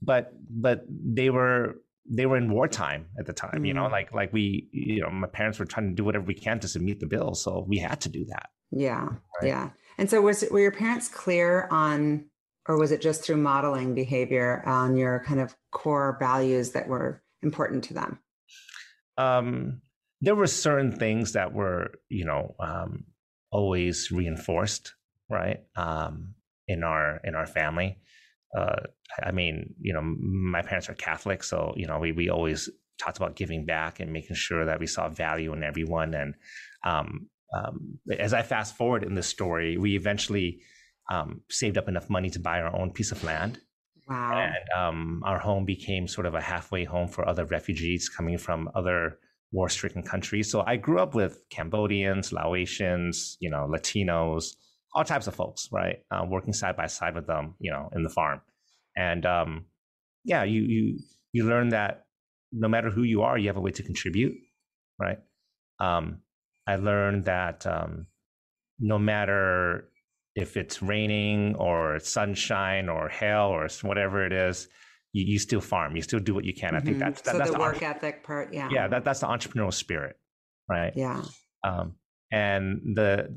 But 0.00 0.32
but 0.48 0.84
they 0.88 1.30
were 1.30 1.76
they 2.08 2.26
were 2.26 2.36
in 2.36 2.52
wartime 2.52 3.06
at 3.18 3.26
the 3.26 3.32
time. 3.32 3.62
Mm. 3.62 3.66
You 3.66 3.74
know, 3.74 3.84
mm. 3.84 3.92
like 3.92 4.12
like 4.12 4.32
we 4.32 4.68
you 4.72 5.00
know 5.00 5.10
my 5.10 5.28
parents 5.28 5.58
were 5.58 5.64
trying 5.64 5.88
to 5.88 5.94
do 5.94 6.04
whatever 6.04 6.24
we 6.24 6.34
can 6.34 6.60
to 6.60 6.78
meet 6.78 7.00
the 7.00 7.06
bills, 7.06 7.42
so 7.42 7.64
we 7.66 7.78
had 7.78 8.00
to 8.02 8.08
do 8.08 8.24
that. 8.26 8.50
Yeah, 8.70 9.04
right? 9.40 9.48
yeah. 9.48 9.70
And 9.98 10.10
so 10.10 10.20
was 10.20 10.44
were 10.50 10.60
your 10.60 10.72
parents 10.72 11.08
clear 11.08 11.68
on, 11.70 12.26
or 12.68 12.78
was 12.78 12.92
it 12.92 13.00
just 13.00 13.22
through 13.22 13.36
modeling 13.36 13.94
behavior 13.94 14.62
on 14.66 14.96
your 14.96 15.22
kind 15.26 15.40
of 15.40 15.56
core 15.70 16.16
values 16.18 16.72
that 16.72 16.88
were 16.88 17.22
important 17.42 17.84
to 17.84 17.94
them? 17.94 18.18
Um, 19.16 19.82
there 20.20 20.34
were 20.34 20.46
certain 20.46 20.92
things 20.92 21.32
that 21.32 21.52
were 21.52 21.92
you 22.08 22.24
know 22.24 22.54
um, 22.60 23.04
always 23.50 24.10
reinforced, 24.10 24.94
right? 25.28 25.60
Um, 25.76 26.34
in 26.66 26.82
our 26.82 27.20
in 27.24 27.34
our 27.34 27.46
family. 27.46 27.98
Uh, 28.56 28.86
I 29.22 29.32
mean, 29.32 29.74
you 29.80 29.92
know, 29.92 30.02
my 30.02 30.62
parents 30.62 30.88
are 30.88 30.94
Catholic, 30.94 31.42
so 31.42 31.74
you 31.76 31.86
know, 31.86 31.98
we 31.98 32.12
we 32.12 32.30
always 32.30 32.70
talked 32.98 33.16
about 33.16 33.36
giving 33.36 33.64
back 33.64 34.00
and 34.00 34.12
making 34.12 34.36
sure 34.36 34.64
that 34.64 34.80
we 34.80 34.86
saw 34.86 35.08
value 35.08 35.52
in 35.52 35.62
everyone. 35.62 36.14
And 36.14 36.34
um, 36.84 37.28
um, 37.54 37.98
as 38.18 38.32
I 38.32 38.42
fast 38.42 38.76
forward 38.76 39.04
in 39.04 39.14
this 39.14 39.26
story, 39.26 39.76
we 39.76 39.96
eventually 39.96 40.60
um, 41.10 41.42
saved 41.50 41.78
up 41.78 41.88
enough 41.88 42.10
money 42.10 42.30
to 42.30 42.40
buy 42.40 42.60
our 42.60 42.74
own 42.74 42.90
piece 42.90 43.12
of 43.12 43.22
land. 43.22 43.60
Wow! 44.08 44.32
And 44.38 44.78
um, 44.78 45.22
our 45.24 45.38
home 45.38 45.64
became 45.64 46.08
sort 46.08 46.26
of 46.26 46.34
a 46.34 46.40
halfway 46.40 46.84
home 46.84 47.08
for 47.08 47.26
other 47.26 47.44
refugees 47.44 48.08
coming 48.08 48.38
from 48.38 48.70
other 48.74 49.18
war 49.52 49.68
stricken 49.68 50.02
countries. 50.02 50.50
So 50.50 50.62
I 50.66 50.76
grew 50.76 50.98
up 50.98 51.14
with 51.14 51.40
Cambodians, 51.48 52.32
Laotians, 52.32 53.36
you 53.40 53.50
know, 53.50 53.70
Latinos, 53.72 54.54
all 54.94 55.04
types 55.04 55.26
of 55.26 55.34
folks, 55.34 55.68
right? 55.72 55.98
Uh, 56.10 56.24
working 56.28 56.52
side 56.52 56.76
by 56.76 56.86
side 56.86 57.14
with 57.14 57.26
them, 57.26 57.54
you 57.60 57.70
know, 57.70 57.88
in 57.94 58.02
the 58.02 58.10
farm. 58.10 58.40
And 58.96 59.24
um, 59.24 59.66
yeah, 60.24 60.44
you 60.44 60.62
you 60.62 60.98
you 61.32 61.44
learn 61.44 61.70
that 61.70 62.04
no 62.52 62.68
matter 62.68 62.90
who 62.90 63.02
you 63.02 63.22
are, 63.22 63.38
you 63.38 63.48
have 63.48 63.56
a 63.56 63.60
way 63.60 63.72
to 63.72 63.82
contribute, 63.82 64.34
right? 64.98 65.18
Um, 65.80 66.18
I 66.66 66.76
learned 66.76 67.24
that 67.24 67.66
um, 67.66 68.06
no 68.78 68.98
matter 68.98 69.88
if 70.34 70.56
it's 70.56 70.82
raining 70.82 71.54
or 71.56 71.98
sunshine 72.00 72.88
or 72.88 73.08
hail 73.08 73.46
or 73.46 73.68
whatever 73.82 74.26
it 74.26 74.32
is, 74.32 74.68
you, 75.12 75.24
you 75.24 75.38
still 75.38 75.60
farm, 75.60 75.94
you 75.94 76.02
still 76.02 76.18
do 76.18 76.34
what 76.34 76.44
you 76.44 76.54
can. 76.54 76.70
Mm-hmm. 76.70 76.76
I 76.76 76.80
think 76.80 76.96
mm-hmm. 76.96 77.04
that's 77.04 77.20
that, 77.22 77.32
so 77.32 77.38
that's 77.38 77.50
the, 77.50 77.56
the 77.56 77.62
work 77.62 77.82
ethic 77.82 78.24
part. 78.24 78.52
Yeah, 78.52 78.68
yeah, 78.70 78.88
that, 78.88 79.04
that's 79.04 79.20
the 79.20 79.26
entrepreneurial 79.26 79.72
spirit, 79.72 80.16
right? 80.68 80.92
Yeah. 80.96 81.22
Um, 81.62 81.94
and 82.32 82.80
the 82.94 83.34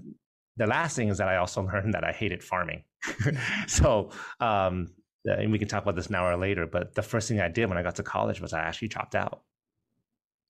the 0.58 0.66
last 0.66 0.96
thing 0.96 1.10
is 1.10 1.20
that 1.20 1.28
I 1.28 1.38
also 1.38 1.62
learned 1.74 1.94
that 1.94 2.04
I 2.04 2.12
hated 2.12 2.44
farming. 2.44 2.84
so, 3.68 4.10
um, 4.40 4.88
and 5.26 5.52
we 5.52 5.60
can 5.60 5.68
talk 5.68 5.84
about 5.84 5.96
this 5.96 6.10
now 6.10 6.28
or 6.28 6.36
later. 6.36 6.66
But 6.66 6.96
the 6.96 7.04
first 7.04 7.28
thing 7.28 7.40
I 7.40 7.48
did 7.48 7.70
when 7.70 7.78
I 7.78 7.84
got 7.84 7.96
to 7.96 8.04
college 8.04 8.42
was 8.42 8.54
I 8.54 8.62
actually 8.62 8.88
dropped 8.88 9.16
out. 9.16 9.44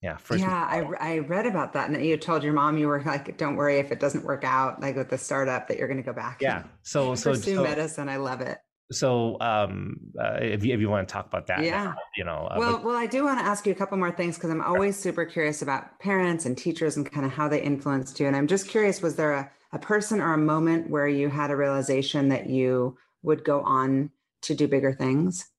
Yeah. 0.01 0.17
Yeah, 0.35 0.47
I, 0.49 0.83
I 0.99 1.17
read 1.19 1.47
about 1.47 1.73
that, 1.73 1.89
and 1.89 2.05
you 2.05 2.17
told 2.17 2.43
your 2.43 2.53
mom 2.53 2.77
you 2.77 2.87
were 2.87 3.01
like, 3.03 3.35
"Don't 3.37 3.55
worry 3.55 3.79
if 3.79 3.91
it 3.91 3.99
doesn't 3.99 4.23
work 4.23 4.43
out, 4.43 4.79
like 4.79 4.95
with 4.95 5.09
the 5.09 5.17
startup, 5.17 5.67
that 5.67 5.77
you're 5.77 5.87
going 5.87 5.97
to 5.97 6.03
go 6.03 6.13
back." 6.13 6.39
Yeah. 6.39 6.63
So 6.83 7.15
so 7.15 7.31
pursue 7.31 7.55
so, 7.55 7.63
medicine. 7.63 8.07
I 8.07 8.17
love 8.17 8.41
it 8.41 8.59
so 8.91 9.37
um, 9.41 9.97
uh, 10.19 10.37
if, 10.41 10.63
you, 10.63 10.73
if 10.73 10.79
you 10.79 10.89
want 10.89 11.07
to 11.07 11.11
talk 11.11 11.27
about 11.27 11.47
that 11.47 11.61
yeah 11.63 11.93
you 12.15 12.23
know 12.23 12.47
uh, 12.49 12.55
well 12.57 12.73
but- 12.73 12.85
well 12.85 12.95
i 12.95 13.05
do 13.05 13.23
want 13.23 13.39
to 13.39 13.45
ask 13.45 13.65
you 13.65 13.71
a 13.71 13.75
couple 13.75 13.97
more 13.97 14.11
things 14.11 14.35
because 14.35 14.49
i'm 14.49 14.61
always 14.61 14.97
super 14.97 15.25
curious 15.25 15.61
about 15.61 15.99
parents 15.99 16.45
and 16.45 16.57
teachers 16.57 16.95
and 16.95 17.09
kind 17.11 17.25
of 17.25 17.31
how 17.31 17.47
they 17.47 17.61
influenced 17.61 18.19
you 18.19 18.27
and 18.27 18.35
i'm 18.35 18.47
just 18.47 18.67
curious 18.67 19.01
was 19.01 19.15
there 19.15 19.33
a, 19.33 19.51
a 19.73 19.79
person 19.79 20.21
or 20.21 20.33
a 20.33 20.37
moment 20.37 20.89
where 20.89 21.07
you 21.07 21.29
had 21.29 21.51
a 21.51 21.55
realization 21.55 22.29
that 22.29 22.49
you 22.49 22.97
would 23.23 23.43
go 23.43 23.61
on 23.61 24.09
to 24.41 24.55
do 24.55 24.67
bigger 24.67 24.93
things 24.93 25.49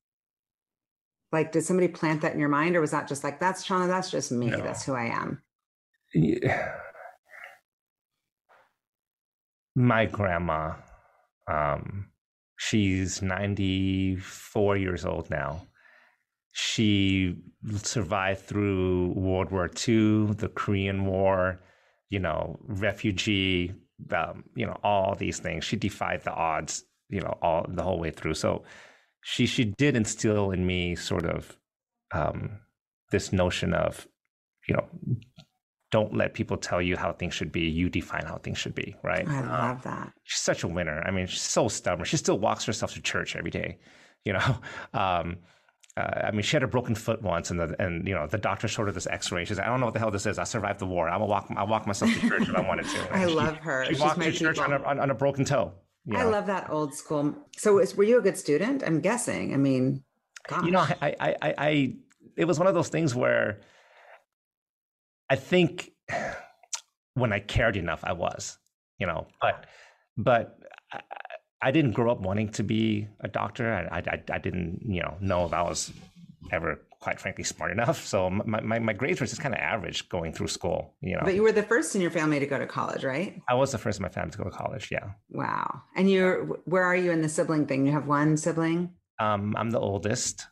like 1.32 1.52
did 1.52 1.62
somebody 1.62 1.88
plant 1.88 2.22
that 2.22 2.32
in 2.32 2.38
your 2.38 2.48
mind 2.48 2.76
or 2.76 2.80
was 2.80 2.90
that 2.90 3.08
just 3.08 3.24
like 3.24 3.40
that's 3.40 3.66
Shauna, 3.66 3.86
that's 3.86 4.10
just 4.10 4.32
me 4.32 4.46
no. 4.46 4.58
that's 4.58 4.84
who 4.84 4.94
i 4.94 5.04
am 5.04 5.42
yeah. 6.14 6.72
my 9.74 10.06
grandma 10.06 10.74
um 11.46 12.08
She's 12.58 13.22
94 13.22 14.76
years 14.76 15.04
old 15.04 15.30
now. 15.30 15.62
She 16.52 17.36
survived 17.76 18.40
through 18.40 19.12
World 19.12 19.52
War 19.52 19.66
II, 19.66 20.34
the 20.34 20.50
Korean 20.52 21.06
War, 21.06 21.60
you 22.10 22.18
know, 22.18 22.58
refugee, 22.66 23.74
um, 24.12 24.42
you 24.56 24.66
know, 24.66 24.76
all 24.82 25.14
these 25.14 25.38
things. 25.38 25.64
She 25.64 25.76
defied 25.76 26.24
the 26.24 26.32
odds, 26.32 26.82
you 27.08 27.20
know, 27.20 27.38
all 27.40 27.64
the 27.68 27.82
whole 27.84 28.00
way 28.00 28.10
through. 28.10 28.34
So 28.34 28.64
she 29.28 29.44
she 29.44 29.64
did 29.64 29.94
instill 29.94 30.52
in 30.52 30.64
me 30.66 30.96
sort 30.96 31.26
of 31.26 31.58
um, 32.12 32.60
this 33.10 33.30
notion 33.30 33.74
of, 33.74 34.08
you 34.66 34.74
know, 34.74 34.88
don't 35.90 36.14
let 36.14 36.32
people 36.32 36.56
tell 36.56 36.80
you 36.80 36.96
how 36.96 37.12
things 37.12 37.34
should 37.34 37.52
be. 37.52 37.60
You 37.60 37.90
define 37.90 38.24
how 38.24 38.38
things 38.38 38.56
should 38.56 38.74
be, 38.74 38.96
right? 39.02 39.28
I 39.28 39.38
um, 39.40 39.48
love 39.48 39.82
that. 39.82 40.14
She's 40.22 40.40
such 40.40 40.62
a 40.62 40.68
winner. 40.68 41.02
I 41.06 41.10
mean, 41.10 41.26
she's 41.26 41.42
so 41.42 41.68
stubborn. 41.68 42.06
She 42.06 42.16
still 42.16 42.38
walks 42.38 42.64
herself 42.64 42.94
to 42.94 43.02
church 43.02 43.36
every 43.36 43.50
day, 43.50 43.78
you 44.24 44.32
know. 44.32 44.56
Um, 44.94 45.36
uh, 45.98 46.28
I 46.28 46.30
mean, 46.30 46.42
she 46.42 46.56
had 46.56 46.62
a 46.62 46.68
broken 46.68 46.94
foot 46.94 47.20
once, 47.20 47.50
and 47.50 47.60
the 47.60 47.76
and 47.78 48.08
you 48.08 48.14
know 48.14 48.26
the 48.26 48.38
doctor 48.38 48.66
showed 48.66 48.86
her 48.86 48.92
this 48.92 49.06
X-ray. 49.06 49.44
She's 49.44 49.58
like, 49.58 49.66
I 49.66 49.70
don't 49.70 49.80
know 49.80 49.86
what 49.86 49.94
the 49.94 50.00
hell 50.00 50.10
this 50.10 50.24
is. 50.24 50.38
I 50.38 50.44
survived 50.44 50.78
the 50.78 50.86
war. 50.86 51.10
I 51.10 51.18
will 51.18 51.28
walk. 51.28 51.52
I 51.54 51.64
walk 51.64 51.86
myself 51.86 52.14
to 52.14 52.28
church 52.28 52.48
if 52.48 52.54
I 52.54 52.62
wanted 52.62 52.86
to. 52.86 53.08
I 53.14 53.26
love 53.26 53.58
her. 53.58 53.84
She 53.84 53.92
She's 53.92 54.00
walked 54.00 54.22
to 54.22 54.32
church 54.32 54.58
on 54.58 54.72
a, 54.72 54.82
on, 54.84 55.00
on 55.00 55.10
a, 55.10 55.14
broken 55.14 55.44
toe. 55.44 55.74
Know? 56.06 56.18
I 56.18 56.24
love 56.24 56.46
that 56.46 56.70
old 56.70 56.94
school. 56.94 57.34
So, 57.56 57.74
were 57.74 58.04
you 58.04 58.18
a 58.18 58.22
good 58.22 58.36
student? 58.38 58.82
I'm 58.84 59.00
guessing. 59.00 59.52
I 59.52 59.56
mean, 59.56 60.02
gosh. 60.46 60.64
you 60.64 60.70
know, 60.70 60.80
I, 60.80 60.96
I, 61.20 61.36
I, 61.42 61.54
I, 61.58 61.96
it 62.36 62.46
was 62.46 62.58
one 62.58 62.66
of 62.66 62.74
those 62.74 62.88
things 62.88 63.14
where 63.14 63.60
I 65.28 65.36
think 65.36 65.92
when 67.14 67.32
I 67.32 67.40
cared 67.40 67.76
enough, 67.76 68.00
I 68.04 68.12
was, 68.12 68.58
you 68.98 69.06
know, 69.06 69.26
but, 69.40 69.66
but 70.16 70.58
I, 70.92 71.00
I 71.60 71.70
didn't 71.70 71.92
grow 71.92 72.10
up 72.10 72.20
wanting 72.20 72.50
to 72.52 72.62
be 72.62 73.08
a 73.20 73.28
doctor. 73.28 73.88
I, 73.90 73.98
I, 73.98 74.22
I 74.32 74.38
didn't, 74.38 74.80
you 74.86 75.02
know, 75.02 75.16
know 75.20 75.44
if 75.44 75.52
I 75.52 75.62
was 75.62 75.92
ever 76.52 76.80
quite 77.00 77.20
frankly 77.20 77.44
smart 77.44 77.70
enough. 77.70 78.04
So 78.04 78.28
my, 78.30 78.60
my, 78.60 78.78
my, 78.78 78.92
grades 78.92 79.20
were 79.20 79.26
just 79.26 79.40
kind 79.40 79.54
of 79.54 79.60
average 79.60 80.08
going 80.08 80.32
through 80.32 80.48
school, 80.48 80.96
you 81.00 81.14
know. 81.14 81.22
But 81.24 81.34
you 81.34 81.42
were 81.42 81.52
the 81.52 81.62
first 81.62 81.94
in 81.94 82.00
your 82.00 82.10
family 82.10 82.40
to 82.40 82.46
go 82.46 82.58
to 82.58 82.66
college, 82.66 83.04
right? 83.04 83.40
I 83.48 83.54
was 83.54 83.72
the 83.72 83.78
first 83.78 83.98
in 83.98 84.02
my 84.02 84.08
family 84.08 84.32
to 84.32 84.38
go 84.38 84.44
to 84.44 84.50
college. 84.50 84.88
Yeah. 84.90 85.10
Wow. 85.30 85.82
And 85.96 86.10
you're, 86.10 86.44
where 86.64 86.84
are 86.84 86.96
you 86.96 87.12
in 87.12 87.22
the 87.22 87.28
sibling 87.28 87.66
thing? 87.66 87.86
You 87.86 87.92
have 87.92 88.06
one 88.06 88.36
sibling? 88.36 88.90
Um, 89.20 89.54
I'm 89.56 89.70
the 89.70 89.80
oldest. 89.80 90.46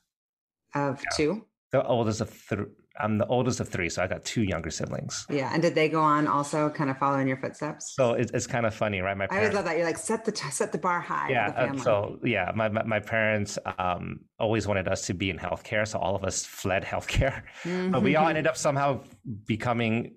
Of 0.74 1.02
yeah. 1.02 1.16
two? 1.16 1.46
The 1.72 1.84
oldest 1.84 2.20
of 2.20 2.30
three 2.30 2.66
I'm 2.98 3.18
the 3.18 3.26
oldest 3.26 3.60
of 3.60 3.68
three, 3.68 3.88
so 3.88 4.02
I 4.02 4.06
got 4.06 4.24
two 4.24 4.42
younger 4.42 4.70
siblings. 4.70 5.26
Yeah, 5.28 5.50
and 5.52 5.62
did 5.62 5.74
they 5.74 5.88
go 5.88 6.00
on 6.00 6.26
also 6.26 6.70
kind 6.70 6.90
of 6.90 6.98
follow 6.98 7.18
in 7.18 7.26
your 7.26 7.36
footsteps? 7.36 7.94
So 7.94 8.12
it's, 8.12 8.32
it's 8.32 8.46
kind 8.46 8.66
of 8.66 8.74
funny, 8.74 9.00
right? 9.00 9.16
My 9.16 9.26
parents, 9.26 9.34
I 9.34 9.38
always 9.38 9.54
love 9.54 9.64
that 9.66 9.76
you're 9.76 9.86
like 9.86 9.98
set 9.98 10.24
the 10.24 10.34
set 10.50 10.72
the 10.72 10.78
bar 10.78 11.00
high. 11.00 11.30
Yeah, 11.30 11.48
uh, 11.48 11.76
so 11.78 12.18
yeah, 12.24 12.52
my 12.54 12.68
my, 12.68 12.82
my 12.84 13.00
parents 13.00 13.58
um, 13.78 14.20
always 14.38 14.66
wanted 14.66 14.88
us 14.88 15.06
to 15.06 15.14
be 15.14 15.30
in 15.30 15.38
healthcare, 15.38 15.86
so 15.86 15.98
all 15.98 16.16
of 16.16 16.24
us 16.24 16.44
fled 16.44 16.84
healthcare, 16.92 17.42
mm-hmm. 17.62 17.90
but 17.90 18.02
we 18.02 18.16
all 18.16 18.28
ended 18.28 18.46
up 18.46 18.56
somehow 18.56 19.00
becoming 19.46 20.14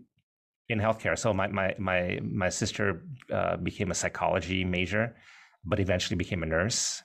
in 0.69 0.79
healthcare. 0.79 1.17
So 1.17 1.33
my 1.33 1.47
my 1.47 1.75
my 1.77 2.19
my 2.23 2.49
sister 2.49 3.03
uh, 3.31 3.57
became 3.57 3.91
a 3.91 3.95
psychology 3.95 4.63
major, 4.63 5.15
but 5.65 5.79
eventually 5.79 6.15
became 6.15 6.43
a 6.43 6.45
nurse. 6.45 7.03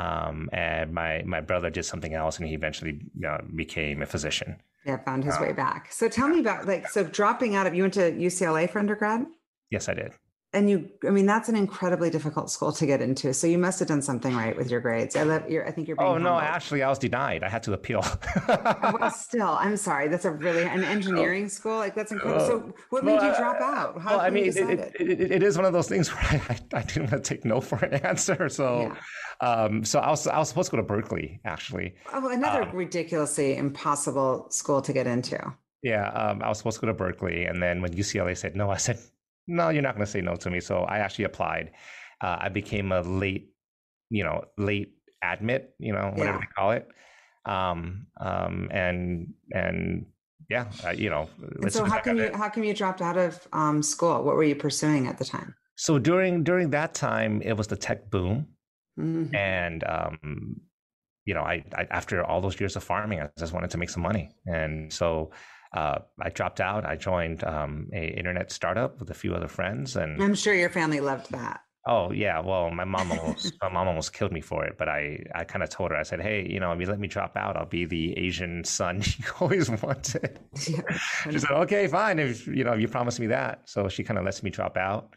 Um, 0.00 0.48
and 0.52 0.92
my 0.92 1.22
my 1.24 1.40
brother 1.40 1.70
did 1.70 1.84
something 1.84 2.14
else, 2.14 2.38
and 2.38 2.48
he 2.48 2.54
eventually 2.54 3.00
uh, 3.26 3.38
became 3.54 4.02
a 4.02 4.06
physician. 4.06 4.56
Yeah, 4.86 4.96
found 5.04 5.22
his 5.24 5.38
way 5.38 5.52
back. 5.52 5.92
So 5.92 6.08
tell 6.08 6.28
me 6.28 6.40
about 6.40 6.66
like 6.66 6.88
so 6.88 7.04
dropping 7.04 7.54
out 7.54 7.66
of 7.66 7.74
you 7.74 7.84
went 7.84 7.94
to 7.94 8.12
UCLA 8.12 8.68
for 8.68 8.78
undergrad? 8.78 9.26
Yes, 9.70 9.88
I 9.88 9.94
did. 9.94 10.12
And 10.54 10.68
you, 10.68 10.90
I 11.06 11.10
mean, 11.10 11.24
that's 11.24 11.48
an 11.48 11.56
incredibly 11.56 12.10
difficult 12.10 12.50
school 12.50 12.72
to 12.72 12.84
get 12.84 13.00
into. 13.00 13.32
So 13.32 13.46
you 13.46 13.56
must 13.56 13.78
have 13.78 13.88
done 13.88 14.02
something 14.02 14.36
right 14.36 14.54
with 14.54 14.70
your 14.70 14.80
grades. 14.80 15.16
I 15.16 15.22
love 15.22 15.48
your, 15.48 15.66
I 15.66 15.70
think 15.70 15.88
you're. 15.88 15.96
being 15.96 16.06
oh 16.06 16.18
no, 16.18 16.34
humbled. 16.34 16.42
actually, 16.42 16.82
I 16.82 16.90
was 16.90 16.98
denied. 16.98 17.42
I 17.42 17.48
had 17.48 17.62
to 17.62 17.72
appeal. 17.72 18.00
Oh, 18.04 18.96
well, 19.00 19.10
still, 19.16 19.48
I'm 19.48 19.78
sorry. 19.78 20.08
That's 20.08 20.26
a 20.26 20.30
really 20.30 20.64
an 20.64 20.84
engineering 20.84 21.48
school. 21.48 21.78
Like 21.78 21.94
that's 21.94 22.12
incredible. 22.12 22.46
So 22.46 22.74
what 22.90 23.02
made 23.02 23.16
well, 23.16 23.30
you 23.30 23.36
drop 23.36 23.60
out? 23.62 24.00
How 24.02 24.18
well, 24.18 24.20
I 24.20 24.28
mean, 24.28 24.44
it, 24.44 24.56
it, 24.56 24.92
it, 25.00 25.32
it 25.32 25.42
is 25.42 25.56
one 25.56 25.64
of 25.64 25.72
those 25.72 25.88
things 25.88 26.08
where 26.14 26.42
I, 26.50 26.58
I 26.74 26.82
didn't 26.82 27.10
want 27.10 27.24
to 27.24 27.34
take 27.34 27.46
no 27.46 27.60
for 27.60 27.82
an 27.84 27.94
answer. 27.94 28.48
So. 28.48 28.80
Yeah. 28.82 28.96
Um, 29.42 29.84
so 29.84 29.98
I 29.98 30.08
was 30.08 30.26
I 30.28 30.38
was 30.38 30.48
supposed 30.48 30.70
to 30.70 30.76
go 30.76 30.82
to 30.82 30.86
Berkeley 30.86 31.40
actually. 31.44 31.96
Oh, 32.12 32.28
another 32.28 32.62
um, 32.62 32.76
ridiculously 32.76 33.56
impossible 33.56 34.46
school 34.50 34.80
to 34.82 34.92
get 34.92 35.08
into. 35.08 35.52
Yeah, 35.82 36.10
um, 36.10 36.42
I 36.42 36.48
was 36.48 36.58
supposed 36.58 36.76
to 36.76 36.86
go 36.86 36.92
to 36.92 36.94
Berkeley, 36.94 37.46
and 37.46 37.60
then 37.60 37.82
when 37.82 37.92
UCLA 37.92 38.36
said 38.36 38.54
no, 38.54 38.70
I 38.70 38.76
said, 38.76 39.00
"No, 39.46 39.68
you're 39.68 39.82
not 39.82 39.94
going 39.94 40.06
to 40.06 40.10
say 40.10 40.20
no 40.20 40.36
to 40.36 40.50
me." 40.50 40.60
So 40.60 40.80
I 40.80 40.98
actually 40.98 41.24
applied. 41.24 41.72
Uh, 42.20 42.38
I 42.40 42.48
became 42.48 42.92
a 42.92 43.00
late, 43.00 43.52
you 44.10 44.24
know, 44.24 44.44
late 44.56 44.94
admit, 45.22 45.74
you 45.78 45.92
know, 45.92 46.12
whatever 46.14 46.38
yeah. 46.38 46.40
they 46.40 46.52
call 46.56 46.70
it, 46.72 46.88
um, 47.44 48.06
um, 48.20 48.68
and 48.70 49.32
and 49.52 50.06
yeah, 50.48 50.66
uh, 50.84 50.90
you 50.90 51.10
know. 51.10 51.28
So 51.68 51.84
how 51.84 52.00
come 52.00 52.16
you 52.18 52.30
how 52.34 52.48
come 52.48 52.64
you 52.64 52.74
dropped 52.74 53.00
out 53.00 53.16
of 53.16 53.46
um, 53.52 53.82
school? 53.82 54.22
What 54.22 54.36
were 54.36 54.44
you 54.44 54.56
pursuing 54.56 55.06
at 55.06 55.18
the 55.18 55.24
time? 55.24 55.54
So 55.76 55.98
during 55.98 56.44
during 56.44 56.70
that 56.70 56.94
time, 56.94 57.42
it 57.42 57.54
was 57.54 57.66
the 57.66 57.76
tech 57.76 58.10
boom, 58.10 58.48
mm-hmm. 58.98 59.34
and 59.34 59.84
um, 59.84 60.60
you 61.24 61.34
know, 61.34 61.42
I, 61.42 61.64
I, 61.76 61.86
after 61.90 62.24
all 62.24 62.40
those 62.40 62.58
years 62.58 62.76
of 62.76 62.84
farming, 62.84 63.20
I 63.20 63.28
just 63.38 63.52
wanted 63.52 63.70
to 63.70 63.78
make 63.78 63.90
some 63.90 64.02
money, 64.02 64.30
and 64.46 64.92
so 64.92 65.30
uh, 65.74 65.98
I 66.20 66.28
dropped 66.28 66.60
out. 66.60 66.84
I 66.84 66.96
joined 66.96 67.44
um, 67.44 67.88
a 67.92 68.08
internet 68.08 68.52
startup 68.52 69.00
with 69.00 69.10
a 69.10 69.14
few 69.14 69.34
other 69.34 69.48
friends, 69.48 69.96
and 69.96 70.22
I'm 70.22 70.34
sure 70.34 70.54
your 70.54 70.70
family 70.70 71.00
loved 71.00 71.30
that. 71.32 71.60
Oh 71.84 72.12
yeah, 72.12 72.38
well, 72.38 72.70
my 72.70 72.84
mom 72.84 73.10
almost 73.10 73.54
my 73.60 73.68
mom 73.68 73.88
almost 73.88 74.12
killed 74.12 74.30
me 74.32 74.40
for 74.40 74.64
it, 74.64 74.76
but 74.78 74.88
I 74.88 75.24
I 75.34 75.44
kind 75.44 75.64
of 75.64 75.68
told 75.70 75.90
her 75.90 75.96
I 75.96 76.04
said, 76.04 76.20
hey, 76.20 76.46
you 76.48 76.60
know, 76.60 76.70
if 76.72 76.80
you 76.80 76.86
let 76.86 77.00
me 77.00 77.08
drop 77.08 77.36
out, 77.36 77.56
I'll 77.56 77.66
be 77.66 77.86
the 77.86 78.16
Asian 78.16 78.62
son 78.64 79.02
you 79.18 79.24
always 79.40 79.68
wanted. 79.68 80.38
Yeah. 80.68 80.82
she 81.30 81.38
said, 81.38 81.50
okay, 81.50 81.88
fine, 81.88 82.18
if 82.20 82.46
you 82.46 82.62
know, 82.62 82.72
if 82.74 82.80
you 82.80 82.86
promise 82.88 83.18
me 83.18 83.26
that. 83.28 83.62
So 83.64 83.88
she 83.88 84.04
kind 84.04 84.18
of 84.18 84.24
lets 84.24 84.42
me 84.44 84.50
drop 84.50 84.76
out, 84.76 85.14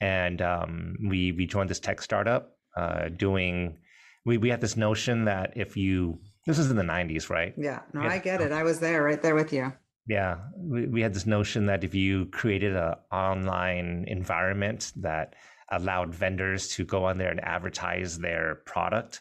and 0.00 0.42
um, 0.42 0.96
we 1.06 1.32
we 1.32 1.46
joined 1.46 1.70
this 1.70 1.80
tech 1.80 2.02
startup 2.02 2.56
uh, 2.76 3.10
doing. 3.10 3.78
We 4.24 4.38
we 4.38 4.48
had 4.48 4.60
this 4.60 4.76
notion 4.76 5.26
that 5.26 5.52
if 5.56 5.76
you 5.76 6.18
this 6.46 6.58
is 6.58 6.68
in 6.70 6.76
the 6.76 6.82
'90s, 6.82 7.30
right? 7.30 7.54
Yeah, 7.56 7.80
no, 7.92 8.00
I 8.00 8.18
get 8.18 8.40
it. 8.40 8.50
I 8.50 8.64
was 8.64 8.80
there, 8.80 9.04
right 9.04 9.22
there 9.22 9.36
with 9.36 9.52
you. 9.52 9.72
Yeah, 10.08 10.38
we, 10.56 10.86
we 10.86 11.00
had 11.02 11.14
this 11.14 11.26
notion 11.26 11.66
that 11.66 11.84
if 11.84 11.94
you 11.94 12.26
created 12.26 12.74
an 12.74 12.94
online 13.12 14.06
environment 14.08 14.92
that 14.96 15.34
allowed 15.70 16.14
vendors 16.14 16.68
to 16.68 16.84
go 16.84 17.04
on 17.04 17.18
there 17.18 17.30
and 17.30 17.44
advertise 17.44 18.18
their 18.18 18.56
product 18.64 19.20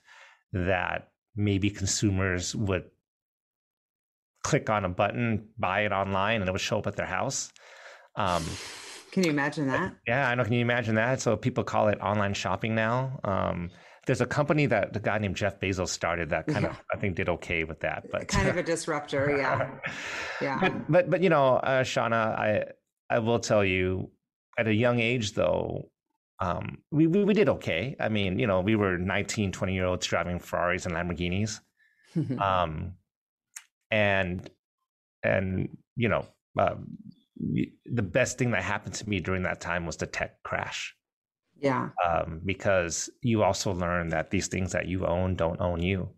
that 0.54 1.12
maybe 1.36 1.70
consumers 1.70 2.56
would 2.56 2.86
click 4.44 4.70
on 4.70 4.86
a 4.86 4.90
button, 4.90 5.50
buy 5.60 5.82
it 5.82 5.92
online, 5.92 6.40
and 6.40 6.48
it 6.48 6.52
would 6.54 6.62
show 6.62 6.80
up 6.80 6.88
at 6.88 6.96
their 6.96 7.06
house. 7.06 7.52
Um, 8.16 8.46
can 9.12 9.24
you 9.26 9.30
imagine 9.30 9.68
that? 9.68 9.94
Yeah, 10.08 10.30
I 10.30 10.36
know. 10.36 10.44
Can 10.46 10.54
you 10.54 10.62
imagine 10.62 10.96
that? 10.96 11.20
So 11.20 11.36
people 11.36 11.66
call 11.66 11.90
it 11.90 12.00
online 12.00 12.34
shopping 12.34 12.76
now. 12.76 13.20
Um, 13.26 13.72
there's 14.08 14.22
a 14.22 14.26
company 14.26 14.66
that 14.66 14.94
the 14.94 15.00
guy 15.00 15.20
named 15.20 15.36
Jeff 15.36 15.60
Bezos 15.60 15.90
started 15.90 16.32
that 16.32 16.48
kind 16.48 16.64
yeah. 16.64 16.72
of 16.72 16.82
I 16.92 16.98
think 16.98 17.16
did 17.16 17.30
okay 17.30 17.64
with 17.64 17.82
that, 17.82 18.06
but 18.12 18.28
kind 18.28 18.48
of 18.48 18.58
a 18.58 18.64
disruptor, 18.64 19.38
yeah, 19.38 19.70
yeah. 20.42 20.60
But 20.60 20.92
but 20.92 21.10
but 21.12 21.22
you 21.22 21.30
know, 21.30 21.58
uh, 21.58 21.84
Shauna, 21.84 22.14
I 22.14 22.66
I 23.10 23.20
will 23.20 23.40
tell 23.40 23.64
you, 23.64 24.10
at 24.58 24.68
a 24.68 24.74
young 24.74 25.00
age 25.00 25.34
though, 25.34 25.90
um, 26.40 26.80
we, 26.92 27.08
we, 27.08 27.24
we 27.24 27.34
did 27.34 27.50
okay. 27.50 27.96
I 28.00 28.10
mean, 28.10 28.40
you 28.40 28.48
know, 28.48 28.62
we 28.62 28.76
were 28.76 28.98
19, 28.98 29.52
20 29.52 29.74
year 29.74 29.86
olds 29.86 30.06
driving 30.06 30.40
Ferraris 30.40 30.86
and 30.86 30.96
Lamborghinis. 30.96 31.60
um, 32.42 32.94
and, 33.90 34.50
and, 35.24 35.78
you 35.96 36.10
know, 36.10 36.26
uh, 36.58 36.76
the 37.86 38.02
best 38.02 38.38
thing 38.38 38.52
that 38.52 38.64
happened 38.64 38.96
to 38.96 39.10
me 39.10 39.20
during 39.20 39.44
that 39.44 39.62
time 39.62 39.86
was 39.86 39.98
the 39.98 40.08
tech 40.08 40.42
crash. 40.44 40.96
Yeah. 41.60 41.90
Um, 42.06 42.42
because 42.46 43.10
you 43.22 43.44
also 43.44 43.74
learn 43.74 44.10
that 44.10 44.30
these 44.30 44.48
things 44.48 44.72
that 44.72 44.88
you 44.88 45.06
own 45.06 45.36
don't 45.36 45.60
own 45.60 45.82
you. 45.82 46.10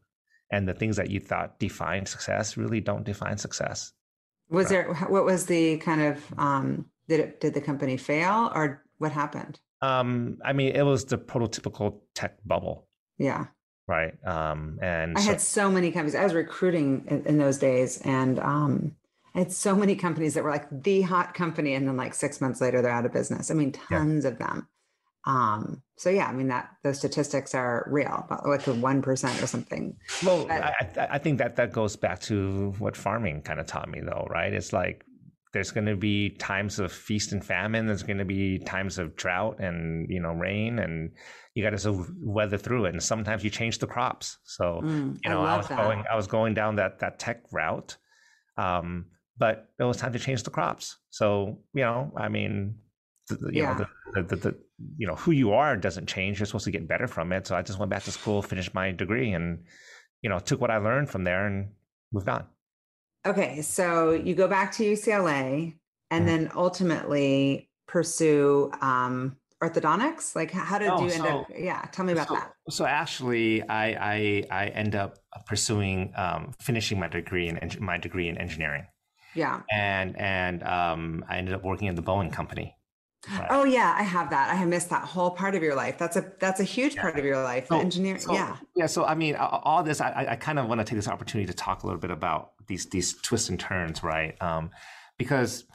And 0.52 0.68
the 0.68 0.74
things 0.74 0.98
that 0.98 1.10
you 1.10 1.20
thought 1.20 1.60
defined 1.60 2.08
success 2.08 2.58
really 2.58 2.82
don't 2.82 3.04
define 3.04 3.38
success. 3.38 3.94
Was 4.50 4.66
uh, 4.66 4.70
there, 4.70 4.94
what 5.08 5.24
was 5.24 5.46
the 5.46 5.78
kind 5.78 6.02
of, 6.02 6.24
um, 6.38 6.86
did 7.08 7.20
it, 7.20 7.40
did 7.40 7.54
the 7.54 7.62
company 7.62 7.98
fail 7.98 8.52
or 8.56 8.84
what 8.98 9.12
happened? 9.12 9.60
Um, 9.82 10.40
I 10.44 10.54
mean, 10.54 10.76
it 10.76 10.82
was 10.82 11.06
the 11.06 11.18
prototypical 11.18 12.00
tech 12.16 12.38
bubble. 12.46 12.88
Yeah. 13.18 13.46
Right. 13.88 14.14
Um, 14.26 14.78
and 14.82 15.18
I 15.18 15.22
so- 15.22 15.30
had 15.30 15.42
so 15.42 15.72
many 15.72 15.92
companies. 15.92 16.16
I 16.16 16.24
was 16.24 16.34
recruiting 16.34 17.06
in, 17.08 17.26
in 17.26 17.38
those 17.38 17.58
days, 17.58 18.00
and 18.02 18.40
um, 18.40 18.96
I 19.34 19.40
had 19.40 19.52
so 19.52 19.76
many 19.76 19.96
companies 19.96 20.36
that 20.36 20.44
were 20.44 20.52
like 20.52 20.68
the 20.84 21.02
hot 21.02 21.34
company, 21.34 21.74
and 21.74 21.88
then 21.88 21.98
like 21.98 22.14
six 22.14 22.40
months 22.40 22.62
later, 22.62 22.82
they're 22.82 22.92
out 22.92 23.06
of 23.06 23.14
business. 23.14 23.50
I 23.50 23.56
mean, 23.56 23.72
tons 23.72 24.26
yeah. 24.26 24.32
of 24.32 24.38
them. 24.38 24.68
Um, 25.26 25.84
so 25.98 26.10
yeah, 26.10 26.28
I 26.28 26.32
mean 26.32 26.48
that 26.48 26.70
those 26.84 26.98
statistics 26.98 27.54
are 27.54 27.88
real, 27.92 28.26
like 28.46 28.66
one 28.68 29.02
percent 29.02 29.42
or 29.42 29.48
something. 29.48 29.98
Well, 30.26 30.46
but, 30.48 30.64
I, 30.64 31.08
I 31.12 31.18
think 31.18 31.40
that 31.40 31.58
that 31.58 31.74
goes 31.74 31.96
back 31.96 32.22
to 32.22 32.74
what 32.80 32.96
farming 32.96 33.42
kind 33.42 33.60
of 33.60 33.68
taught 33.68 33.90
me, 33.90 34.00
though, 34.02 34.26
right? 34.30 34.54
It's 34.54 34.72
like 34.72 35.04
there's 35.52 35.72
going 35.72 35.88
to 35.88 35.96
be 35.96 36.30
times 36.30 36.80
of 36.80 36.92
feast 36.92 37.32
and 37.32 37.44
famine. 37.44 37.88
There's 37.88 38.04
going 38.04 38.20
to 38.20 38.26
be 38.26 38.60
times 38.60 38.98
of 38.98 39.16
drought 39.16 39.60
and 39.60 40.10
you 40.10 40.22
know 40.22 40.32
rain, 40.32 40.80
and 40.80 41.12
you 41.54 41.64
got 41.64 41.72
to 41.72 41.80
sort 41.80 42.00
of 42.00 42.10
weather 42.22 42.58
through 42.58 42.86
it. 42.86 42.94
And 42.94 43.04
sometimes 43.04 43.44
you 43.44 43.50
change 43.50 43.80
the 43.80 43.88
crops. 43.88 44.38
So 44.46 44.82
mm, 44.84 45.20
you 45.24 45.30
know, 45.30 45.44
I, 45.44 45.56
I 45.56 45.58
was 45.58 45.68
that. 45.68 45.78
going, 45.78 46.04
I 46.12 46.16
was 46.16 46.28
going 46.28 46.54
down 46.54 46.76
that 46.78 47.00
that 47.00 47.20
tech 47.20 47.44
route, 47.52 47.98
um, 48.58 49.08
but 49.38 49.70
it 49.80 49.84
was 49.84 49.98
time 49.98 50.14
to 50.14 50.20
change 50.20 50.44
the 50.44 50.52
crops. 50.52 50.98
So 51.10 51.60
you 51.74 51.82
know, 51.82 52.14
I 52.16 52.30
mean, 52.30 52.76
the, 53.36 53.50
you 53.54 53.62
yeah. 53.62 53.74
know, 53.74 53.86
the, 54.14 54.24
the, 54.24 54.36
the, 54.36 54.58
you 54.98 55.08
know 55.08 55.16
who 55.16 55.32
you 55.32 55.54
are 55.54 55.76
doesn't 55.78 56.08
change. 56.08 56.40
You're 56.40 56.46
supposed 56.46 56.66
to 56.66 56.72
get 56.72 56.88
better 56.88 57.08
from 57.08 57.32
it. 57.32 57.48
So 57.48 57.56
I 57.56 57.62
just 57.62 57.80
went 57.80 57.90
back 57.90 58.04
to 58.04 58.12
school, 58.12 58.42
finished 58.42 58.74
my 58.74 58.92
degree, 58.92 59.34
and 59.34 59.64
you 60.22 60.30
know, 60.30 60.40
took 60.40 60.60
what 60.60 60.72
I 60.72 60.78
learned 60.78 61.10
from 61.10 61.24
there 61.24 61.48
and 61.48 61.70
moved 62.12 62.30
on. 62.30 62.46
Okay, 63.26 63.62
so 63.62 64.12
you 64.12 64.36
go 64.36 64.48
back 64.48 64.72
to 64.74 64.84
UCLA 64.84 65.76
and 66.10 66.24
mm. 66.24 66.28
then 66.28 66.52
ultimately 66.56 67.70
pursue 67.88 68.72
um, 68.82 69.38
orthodontics. 69.62 70.36
Like, 70.36 70.52
how 70.52 70.78
did 70.78 70.90
oh, 70.90 71.00
you 71.00 71.12
end 71.12 71.24
so, 71.24 71.40
up? 71.42 71.48
Yeah, 71.56 71.82
tell 71.92 72.06
me 72.06 72.14
about 72.14 72.28
so, 72.30 72.34
that. 72.36 72.54
So 72.70 72.86
actually, 72.86 73.62
I 73.68 73.88
I, 73.88 74.44
I 74.52 74.68
end 74.68 74.96
up 74.96 75.18
pursuing 75.46 76.14
um, 76.16 76.54
finishing 76.62 77.00
my 77.00 77.08
degree 77.08 77.50
in 77.50 77.60
my 77.80 77.98
degree 77.98 78.30
in 78.30 78.38
engineering. 78.38 78.86
Yeah, 79.36 79.62
and 79.72 80.18
and 80.18 80.64
um, 80.64 81.26
I 81.30 81.38
ended 81.38 81.54
up 81.54 81.64
working 81.64 81.88
at 81.88 81.96
the 81.96 82.02
Boeing 82.02 82.32
company. 82.32 82.76
Right. 83.28 83.48
Oh 83.50 83.66
yeah, 83.66 83.94
I 83.98 84.04
have 84.04 84.30
that. 84.30 84.50
I 84.50 84.56
have 84.56 84.70
missed 84.70 84.90
that 84.92 85.04
whole 85.04 85.32
part 85.32 85.54
of 85.54 85.62
your 85.62 85.76
life. 85.76 85.98
That's 85.98 86.16
a 86.16 86.32
that's 86.40 86.62
a 86.62 86.64
huge 86.64 86.96
yeah. 86.96 87.02
part 87.02 87.20
of 87.20 87.26
your 87.26 87.44
life. 87.44 87.68
So, 87.68 87.80
engineering. 87.80 88.22
So, 88.22 88.34
yeah. 88.34 88.56
Yeah. 88.76 88.86
So 88.86 89.04
I 89.04 89.14
mean, 89.14 89.36
all 89.36 89.84
this, 89.84 90.00
I, 90.00 90.28
I 90.30 90.36
kind 90.38 90.58
of 90.58 90.68
want 90.68 90.80
to 90.80 90.86
take 90.86 90.96
this 90.96 91.08
opportunity 91.08 91.46
to 91.48 91.54
talk 91.54 91.84
a 91.84 91.86
little 91.86 92.00
bit 92.00 92.12
about 92.12 92.52
these 92.68 92.86
these 92.86 93.14
twists 93.22 93.50
and 93.50 93.60
turns, 93.60 94.04
right? 94.04 94.42
Um, 94.42 94.70
because 95.18 95.66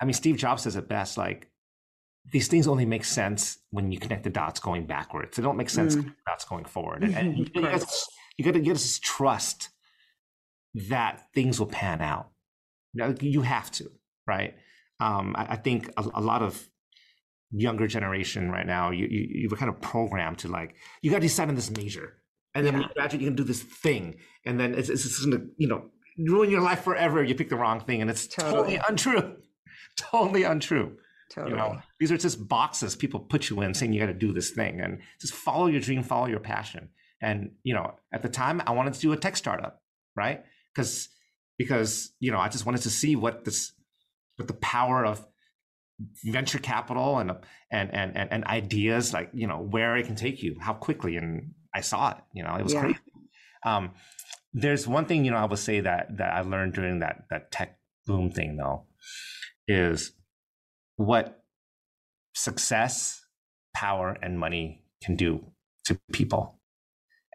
I 0.00 0.04
mean, 0.04 0.12
Steve 0.12 0.36
Jobs 0.36 0.62
says 0.62 0.76
it 0.76 0.86
best. 0.86 1.16
Like 1.16 1.50
these 2.30 2.48
things 2.48 2.66
only 2.66 2.84
make 2.84 3.04
sense 3.04 3.58
when 3.70 3.90
you 3.90 3.98
connect 3.98 4.24
the 4.24 4.30
dots 4.30 4.60
going 4.60 4.86
backwards. 4.86 5.36
They 5.36 5.42
don't 5.42 5.56
make 5.56 5.70
sense 5.70 5.96
mm. 5.96 6.14
dots 6.26 6.44
going 6.44 6.66
forward. 6.66 7.04
And, 7.04 7.14
and 7.14 7.38
you, 7.54 7.62
got 7.62 7.84
you 8.36 8.44
got 8.44 8.52
to 8.52 8.60
get 8.60 8.74
this 8.74 8.98
trust 8.98 9.70
that 10.74 11.26
things 11.34 11.58
will 11.58 11.66
pan 11.66 12.02
out. 12.02 12.30
You 12.92 13.42
have 13.42 13.70
to, 13.72 13.90
right? 14.26 14.54
Um, 15.00 15.34
I, 15.36 15.52
I, 15.52 15.56
think 15.56 15.90
a, 15.96 16.04
a, 16.14 16.20
lot 16.20 16.42
of 16.42 16.68
younger 17.50 17.86
generation 17.86 18.50
right 18.50 18.66
now, 18.66 18.90
you, 18.90 19.06
you, 19.10 19.26
you 19.30 19.48
were 19.50 19.56
kind 19.56 19.68
of 19.68 19.80
programmed 19.80 20.38
to 20.38 20.48
like, 20.48 20.76
you 21.02 21.10
got 21.10 21.16
to 21.16 21.22
decide 21.22 21.48
on 21.48 21.54
this 21.54 21.70
major. 21.70 22.14
And 22.54 22.64
then 22.64 22.80
yeah. 22.80 22.88
graduate, 22.94 23.20
you 23.20 23.28
can 23.28 23.36
do 23.36 23.44
this 23.44 23.62
thing. 23.62 24.16
And 24.46 24.58
then 24.58 24.74
it's, 24.74 24.88
it's 24.88 25.02
just 25.02 25.24
going 25.24 25.38
to, 25.38 25.46
you 25.56 25.66
know, 25.66 25.90
ruin 26.18 26.50
your 26.50 26.60
life 26.60 26.82
forever. 26.82 27.22
You 27.22 27.34
pick 27.34 27.48
the 27.48 27.56
wrong 27.56 27.80
thing. 27.80 28.00
And 28.00 28.10
it's 28.10 28.26
totally, 28.26 28.76
totally 28.76 28.80
untrue. 28.88 29.36
totally 29.96 30.42
untrue. 30.44 30.96
Totally. 31.30 31.52
You 31.52 31.56
know, 31.56 31.80
these 31.98 32.12
are 32.12 32.18
just 32.18 32.46
boxes 32.46 32.94
people 32.94 33.18
put 33.18 33.50
you 33.50 33.60
in 33.62 33.74
saying 33.74 33.92
you 33.92 34.00
got 34.00 34.06
to 34.06 34.14
do 34.14 34.32
this 34.32 34.50
thing 34.50 34.80
and 34.80 35.00
just 35.20 35.34
follow 35.34 35.66
your 35.66 35.80
dream, 35.80 36.02
follow 36.02 36.26
your 36.26 36.40
passion. 36.40 36.90
And, 37.20 37.52
you 37.62 37.74
know, 37.74 37.94
at 38.12 38.22
the 38.22 38.28
time 38.28 38.62
I 38.66 38.72
wanted 38.72 38.94
to 38.94 39.00
do 39.00 39.12
a 39.12 39.16
tech 39.16 39.36
startup, 39.36 39.82
right? 40.14 40.44
Because, 40.72 41.08
because, 41.58 42.12
you 42.20 42.30
know, 42.30 42.38
I 42.38 42.48
just 42.48 42.66
wanted 42.66 42.82
to 42.82 42.90
see 42.90 43.16
what 43.16 43.44
this, 43.44 43.72
with 44.38 44.48
the 44.48 44.54
power 44.54 45.04
of 45.04 45.26
venture 46.24 46.58
capital 46.58 47.18
and 47.18 47.30
and 47.70 47.94
and 47.94 48.16
and 48.16 48.44
ideas 48.46 49.12
like 49.12 49.30
you 49.32 49.46
know 49.46 49.58
where 49.58 49.96
it 49.96 50.06
can 50.06 50.16
take 50.16 50.42
you 50.42 50.56
how 50.60 50.72
quickly 50.72 51.16
and 51.16 51.52
i 51.74 51.80
saw 51.80 52.10
it 52.10 52.16
you 52.32 52.42
know 52.42 52.54
it 52.56 52.64
was 52.64 52.74
yeah. 52.74 52.80
crazy 52.80 52.98
um, 53.64 53.90
there's 54.52 54.86
one 54.86 55.06
thing 55.06 55.24
you 55.24 55.30
know 55.30 55.36
i 55.36 55.44
would 55.44 55.58
say 55.58 55.80
that 55.80 56.16
that 56.16 56.32
i 56.34 56.40
learned 56.40 56.72
during 56.72 56.98
that 56.98 57.24
that 57.30 57.50
tech 57.52 57.78
boom 58.06 58.30
thing 58.30 58.56
though 58.56 58.84
is 59.68 60.12
what 60.96 61.44
success 62.34 63.24
power 63.72 64.16
and 64.20 64.38
money 64.38 64.82
can 65.02 65.14
do 65.14 65.44
to 65.84 65.98
people 66.12 66.58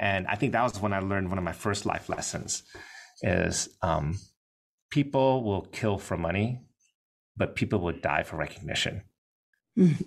and 0.01 0.27
i 0.27 0.35
think 0.35 0.51
that 0.51 0.63
was 0.63 0.81
when 0.81 0.93
i 0.93 0.99
learned 0.99 1.29
one 1.29 1.37
of 1.37 1.43
my 1.43 1.53
first 1.53 1.85
life 1.85 2.09
lessons 2.09 2.63
is 3.21 3.69
um, 3.81 4.17
people 4.91 5.43
will 5.43 5.61
kill 5.61 5.97
for 5.97 6.17
money 6.17 6.61
but 7.39 7.55
people 7.55 7.79
would 7.79 8.03
die 8.03 8.21
for 8.21 8.35
recognition. 8.35 9.01
Mm-hmm. 9.77 10.03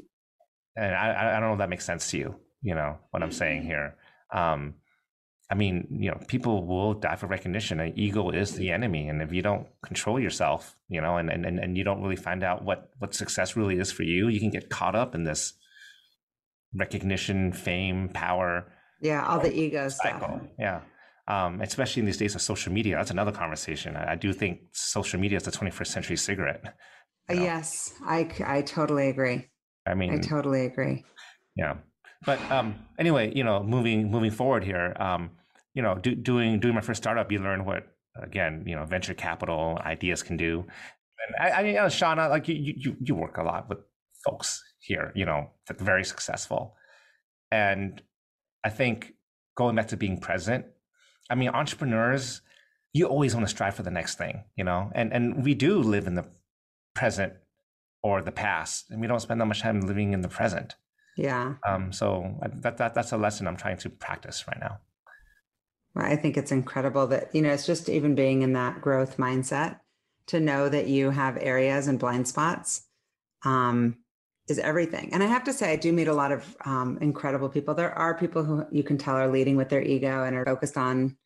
And 0.76 0.94
I, 0.94 1.36
I 1.36 1.40
don't 1.40 1.48
know 1.48 1.52
if 1.54 1.58
that 1.58 1.70
makes 1.70 1.84
sense 1.84 2.10
to 2.10 2.18
you, 2.18 2.36
you 2.62 2.74
know, 2.74 2.98
what 3.10 3.22
I'm 3.22 3.32
saying 3.32 3.62
here. 3.62 3.96
Um, 4.32 4.74
I 5.50 5.54
mean, 5.54 5.86
you 5.90 6.10
know, 6.10 6.18
people 6.28 6.66
will 6.66 6.94
die 6.94 7.16
for 7.16 7.26
recognition. 7.26 7.80
And 7.80 7.98
ego 7.98 8.30
is 8.30 8.54
the 8.54 8.70
enemy. 8.70 9.08
And 9.08 9.20
if 9.20 9.32
you 9.32 9.42
don't 9.42 9.66
control 9.84 10.20
yourself, 10.20 10.76
you 10.88 11.00
know, 11.00 11.16
and, 11.16 11.28
and, 11.28 11.44
and 11.58 11.76
you 11.76 11.84
don't 11.84 12.02
really 12.02 12.16
find 12.16 12.42
out 12.42 12.64
what, 12.64 12.90
what 12.98 13.14
success 13.14 13.56
really 13.56 13.78
is 13.78 13.90
for 13.90 14.02
you, 14.02 14.28
you 14.28 14.40
can 14.40 14.50
get 14.50 14.70
caught 14.70 14.94
up 14.94 15.14
in 15.14 15.24
this 15.24 15.54
recognition, 16.74 17.52
fame, 17.52 18.08
power. 18.08 18.72
Yeah, 19.00 19.26
all 19.26 19.40
the 19.40 19.52
ego 19.52 19.88
cycle. 19.88 20.38
stuff. 20.38 20.42
Yeah. 20.58 20.80
um, 21.28 21.60
especially 21.60 22.00
in 22.00 22.06
these 22.06 22.16
days 22.16 22.34
of 22.34 22.42
social 22.42 22.72
media. 22.72 22.96
That's 22.96 23.10
another 23.10 23.32
conversation. 23.32 23.96
I, 23.96 24.12
I 24.12 24.14
do 24.16 24.32
think 24.32 24.60
social 24.72 25.20
media 25.20 25.36
is 25.36 25.44
the 25.44 25.50
21st 25.50 25.86
century 25.86 26.16
cigarette. 26.16 26.76
You 27.28 27.36
know? 27.36 27.42
Yes, 27.42 27.94
I, 28.04 28.28
I 28.44 28.62
totally 28.62 29.08
agree. 29.08 29.48
I 29.86 29.94
mean, 29.94 30.12
I 30.12 30.18
totally 30.18 30.66
agree. 30.66 31.04
Yeah, 31.56 31.76
but 32.24 32.40
um, 32.50 32.74
anyway, 32.98 33.32
you 33.34 33.44
know, 33.44 33.62
moving 33.62 34.10
moving 34.10 34.30
forward 34.30 34.64
here, 34.64 34.96
um, 34.98 35.30
you 35.74 35.82
know, 35.82 35.96
do, 35.96 36.14
doing 36.14 36.60
doing 36.60 36.74
my 36.74 36.80
first 36.80 37.02
startup, 37.02 37.32
you 37.32 37.38
learn 37.38 37.64
what 37.64 37.86
again, 38.22 38.64
you 38.66 38.76
know, 38.76 38.84
venture 38.84 39.14
capital 39.14 39.78
ideas 39.84 40.22
can 40.22 40.36
do. 40.36 40.64
And 41.26 41.36
I, 41.40 41.58
I 41.58 41.62
mean, 41.62 41.74
you 41.74 41.80
know, 41.80 41.86
Shauna, 41.86 42.28
like 42.30 42.48
you, 42.48 42.74
you 42.76 42.96
you 43.00 43.14
work 43.14 43.38
a 43.38 43.42
lot 43.42 43.68
with 43.68 43.78
folks 44.24 44.62
here, 44.80 45.12
you 45.14 45.24
know, 45.24 45.50
that 45.68 45.80
very 45.80 46.04
successful, 46.04 46.76
and 47.50 48.02
I 48.64 48.70
think 48.70 49.14
going 49.56 49.76
back 49.76 49.88
to 49.88 49.96
being 49.96 50.18
present. 50.18 50.66
I 51.30 51.34
mean, 51.34 51.48
entrepreneurs, 51.48 52.42
you 52.92 53.06
always 53.06 53.34
want 53.34 53.46
to 53.46 53.50
strive 53.50 53.74
for 53.74 53.82
the 53.82 53.90
next 53.90 54.18
thing, 54.18 54.44
you 54.56 54.64
know, 54.64 54.90
and 54.94 55.12
and 55.12 55.44
we 55.44 55.54
do 55.54 55.78
live 55.78 56.06
in 56.06 56.14
the 56.14 56.26
present 56.94 57.34
or 58.02 58.22
the 58.22 58.32
past, 58.32 58.90
and 58.90 59.00
we 59.00 59.06
don't 59.06 59.20
spend 59.20 59.40
that 59.40 59.46
much 59.46 59.60
time 59.60 59.80
living 59.80 60.12
in 60.12 60.22
the 60.22 60.28
present. 60.28 60.76
Yeah. 61.16 61.54
Um. 61.66 61.92
So 61.92 62.38
that 62.62 62.78
that 62.78 62.94
that's 62.94 63.12
a 63.12 63.16
lesson 63.16 63.46
I'm 63.46 63.56
trying 63.56 63.78
to 63.78 63.90
practice 63.90 64.44
right 64.48 64.58
now. 64.60 64.78
I 65.94 66.16
think 66.16 66.36
it's 66.36 66.52
incredible 66.52 67.06
that 67.08 67.34
you 67.34 67.42
know 67.42 67.50
it's 67.50 67.66
just 67.66 67.88
even 67.88 68.14
being 68.14 68.42
in 68.42 68.54
that 68.54 68.80
growth 68.80 69.18
mindset 69.18 69.80
to 70.26 70.40
know 70.40 70.68
that 70.68 70.88
you 70.88 71.10
have 71.10 71.36
areas 71.40 71.88
and 71.88 71.98
blind 71.98 72.28
spots 72.28 72.86
um, 73.44 73.96
is 74.48 74.58
everything. 74.58 75.10
And 75.12 75.22
I 75.22 75.26
have 75.26 75.44
to 75.44 75.52
say, 75.52 75.72
I 75.72 75.76
do 75.76 75.92
meet 75.92 76.08
a 76.08 76.14
lot 76.14 76.32
of 76.32 76.56
um, 76.64 76.98
incredible 77.00 77.48
people. 77.48 77.74
There 77.74 77.96
are 77.96 78.14
people 78.16 78.44
who 78.44 78.64
you 78.70 78.82
can 78.82 78.98
tell 78.98 79.16
are 79.16 79.28
leading 79.28 79.56
with 79.56 79.68
their 79.68 79.82
ego 79.82 80.24
and 80.24 80.36
are 80.36 80.44
focused 80.44 80.76
on 80.76 81.16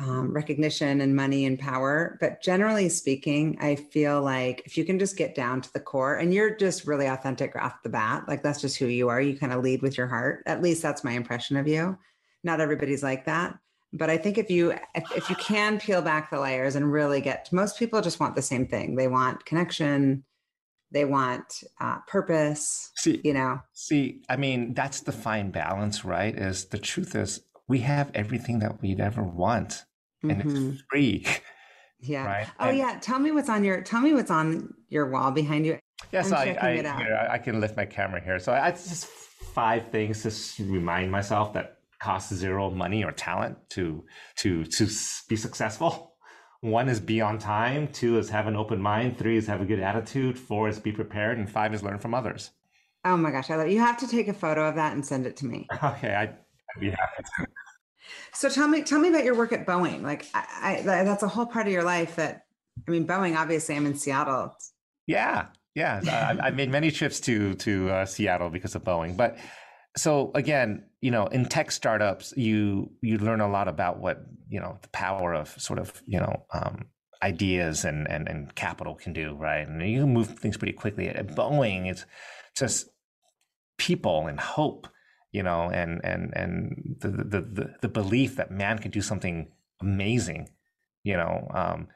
um, 0.00 0.32
recognition 0.32 1.02
and 1.02 1.14
money 1.14 1.44
and 1.44 1.58
power. 1.58 2.16
But 2.20 2.42
generally 2.42 2.88
speaking, 2.88 3.58
I 3.60 3.76
feel 3.76 4.22
like 4.22 4.62
if 4.64 4.78
you 4.78 4.84
can 4.84 4.98
just 4.98 5.16
get 5.16 5.34
down 5.34 5.60
to 5.60 5.72
the 5.72 5.80
core 5.80 6.16
and 6.16 6.32
you're 6.32 6.56
just 6.56 6.86
really 6.86 7.06
authentic 7.06 7.54
off 7.54 7.82
the 7.82 7.90
bat, 7.90 8.24
like 8.26 8.42
that's 8.42 8.62
just 8.62 8.78
who 8.78 8.86
you 8.86 9.08
are, 9.10 9.20
you 9.20 9.36
kind 9.36 9.52
of 9.52 9.62
lead 9.62 9.82
with 9.82 9.98
your 9.98 10.06
heart. 10.06 10.42
At 10.46 10.62
least 10.62 10.82
that's 10.82 11.04
my 11.04 11.12
impression 11.12 11.56
of 11.56 11.68
you. 11.68 11.98
Not 12.42 12.60
everybody's 12.60 13.02
like 13.02 13.26
that. 13.26 13.58
But 13.92 14.08
I 14.08 14.16
think 14.16 14.38
if 14.38 14.50
you 14.50 14.72
if, 14.94 15.04
if 15.16 15.28
you 15.28 15.36
can 15.36 15.78
peel 15.78 16.00
back 16.00 16.30
the 16.30 16.40
layers 16.40 16.76
and 16.76 16.90
really 16.90 17.20
get 17.20 17.52
most 17.52 17.78
people 17.78 18.00
just 18.00 18.20
want 18.20 18.36
the 18.36 18.42
same 18.42 18.66
thing. 18.66 18.94
They 18.94 19.08
want 19.08 19.44
connection, 19.44 20.24
they 20.92 21.04
want 21.04 21.64
uh, 21.80 21.98
purpose. 22.06 22.90
See, 22.96 23.20
you 23.24 23.34
know. 23.34 23.60
See, 23.74 24.22
I 24.28 24.36
mean, 24.36 24.74
that's 24.74 25.00
the 25.00 25.12
fine 25.12 25.50
balance, 25.50 26.04
right? 26.04 26.34
Is 26.34 26.66
the 26.66 26.78
truth 26.78 27.16
is 27.16 27.40
we 27.68 27.80
have 27.80 28.12
everything 28.14 28.60
that 28.60 28.80
we'd 28.80 29.00
ever 29.00 29.22
want 29.22 29.84
and 30.22 30.32
mm-hmm. 30.32 30.70
it's 30.70 30.82
free. 30.90 31.26
Yeah. 32.00 32.24
Right? 32.24 32.46
Oh 32.58 32.68
and, 32.68 32.78
yeah. 32.78 32.98
Tell 33.00 33.18
me 33.18 33.30
what's 33.30 33.48
on 33.48 33.64
your 33.64 33.82
tell 33.82 34.00
me 34.00 34.14
what's 34.14 34.30
on 34.30 34.74
your 34.88 35.10
wall 35.10 35.30
behind 35.30 35.66
you. 35.66 35.78
Yes, 36.12 36.32
I 36.32 36.56
I, 36.60 36.76
here, 36.76 37.28
I 37.30 37.38
can 37.38 37.60
lift 37.60 37.76
my 37.76 37.84
camera 37.84 38.22
here. 38.22 38.38
So 38.38 38.52
I 38.52 38.70
just 38.70 39.06
five 39.06 39.90
things 39.90 40.22
to 40.56 40.72
remind 40.72 41.10
myself 41.10 41.52
that 41.54 41.78
cost 42.00 42.32
zero 42.32 42.70
money 42.70 43.04
or 43.04 43.12
talent 43.12 43.58
to 43.70 44.04
to 44.36 44.64
to 44.64 44.88
be 45.28 45.36
successful. 45.36 46.14
One 46.62 46.88
is 46.90 47.00
be 47.00 47.20
on 47.22 47.38
time. 47.38 47.88
Two 47.88 48.18
is 48.18 48.28
have 48.30 48.46
an 48.46 48.56
open 48.56 48.80
mind. 48.80 49.16
Three 49.16 49.36
is 49.36 49.46
have 49.46 49.62
a 49.62 49.64
good 49.64 49.80
attitude. 49.80 50.38
Four 50.38 50.68
is 50.68 50.78
be 50.78 50.92
prepared, 50.92 51.38
and 51.38 51.48
five 51.48 51.72
is 51.72 51.82
learn 51.82 51.98
from 51.98 52.14
others. 52.14 52.50
Oh 53.04 53.16
my 53.16 53.30
gosh, 53.30 53.48
I 53.48 53.56
love 53.56 53.68
you. 53.68 53.80
Have 53.80 53.96
to 53.98 54.06
take 54.06 54.28
a 54.28 54.34
photo 54.34 54.68
of 54.68 54.74
that 54.74 54.92
and 54.92 55.04
send 55.04 55.26
it 55.26 55.36
to 55.38 55.46
me. 55.46 55.66
Okay, 55.82 56.14
I'd, 56.14 56.36
I'd 56.76 56.80
be 56.80 56.90
happy 56.90 57.22
to. 57.22 57.46
So 58.32 58.48
tell 58.48 58.68
me, 58.68 58.82
tell 58.82 58.98
me 58.98 59.08
about 59.08 59.24
your 59.24 59.34
work 59.34 59.52
at 59.52 59.66
Boeing. 59.66 60.02
Like, 60.02 60.26
I, 60.34 60.78
I, 60.78 60.82
that's 60.82 61.22
a 61.22 61.28
whole 61.28 61.46
part 61.46 61.66
of 61.66 61.72
your 61.72 61.84
life. 61.84 62.16
That 62.16 62.44
I 62.86 62.90
mean, 62.90 63.06
Boeing. 63.06 63.36
Obviously, 63.36 63.76
I'm 63.76 63.86
in 63.86 63.94
Seattle. 63.94 64.56
Yeah, 65.06 65.46
yeah. 65.74 66.00
I, 66.40 66.46
have 66.46 66.54
made 66.54 66.70
many 66.70 66.90
trips 66.90 67.20
to 67.20 67.54
to 67.54 67.90
uh, 67.90 68.06
Seattle 68.06 68.50
because 68.50 68.74
of 68.74 68.84
Boeing. 68.84 69.16
But 69.16 69.38
so 69.96 70.30
again, 70.34 70.84
you 71.00 71.10
know, 71.10 71.26
in 71.26 71.46
tech 71.46 71.70
startups, 71.72 72.32
you 72.36 72.90
you 73.02 73.18
learn 73.18 73.40
a 73.40 73.48
lot 73.48 73.68
about 73.68 73.98
what 73.98 74.24
you 74.48 74.60
know 74.60 74.78
the 74.82 74.88
power 74.88 75.34
of 75.34 75.48
sort 75.60 75.78
of 75.78 76.02
you 76.06 76.18
know 76.18 76.44
um, 76.52 76.86
ideas 77.22 77.84
and, 77.84 78.08
and 78.08 78.28
and 78.28 78.54
capital 78.54 78.94
can 78.94 79.12
do, 79.12 79.34
right? 79.34 79.66
And 79.66 79.82
you 79.88 80.02
can 80.02 80.12
move 80.12 80.38
things 80.38 80.56
pretty 80.56 80.72
quickly. 80.72 81.08
At 81.08 81.28
Boeing, 81.28 81.90
it's 81.90 82.06
just 82.56 82.88
people 83.78 84.26
and 84.26 84.38
hope 84.38 84.86
you 85.32 85.42
know, 85.42 85.70
and 85.70 86.04
and 86.04 86.32
and 86.36 86.96
the 87.00 87.08
the 87.08 87.40
the, 87.40 87.74
the 87.82 87.88
belief 87.88 88.36
that 88.36 88.50
man 88.50 88.78
can 88.78 88.90
do 88.90 89.00
something 89.00 89.48
amazing, 89.80 90.48
you 91.04 91.16
know. 91.16 91.48
Um, 91.52 91.88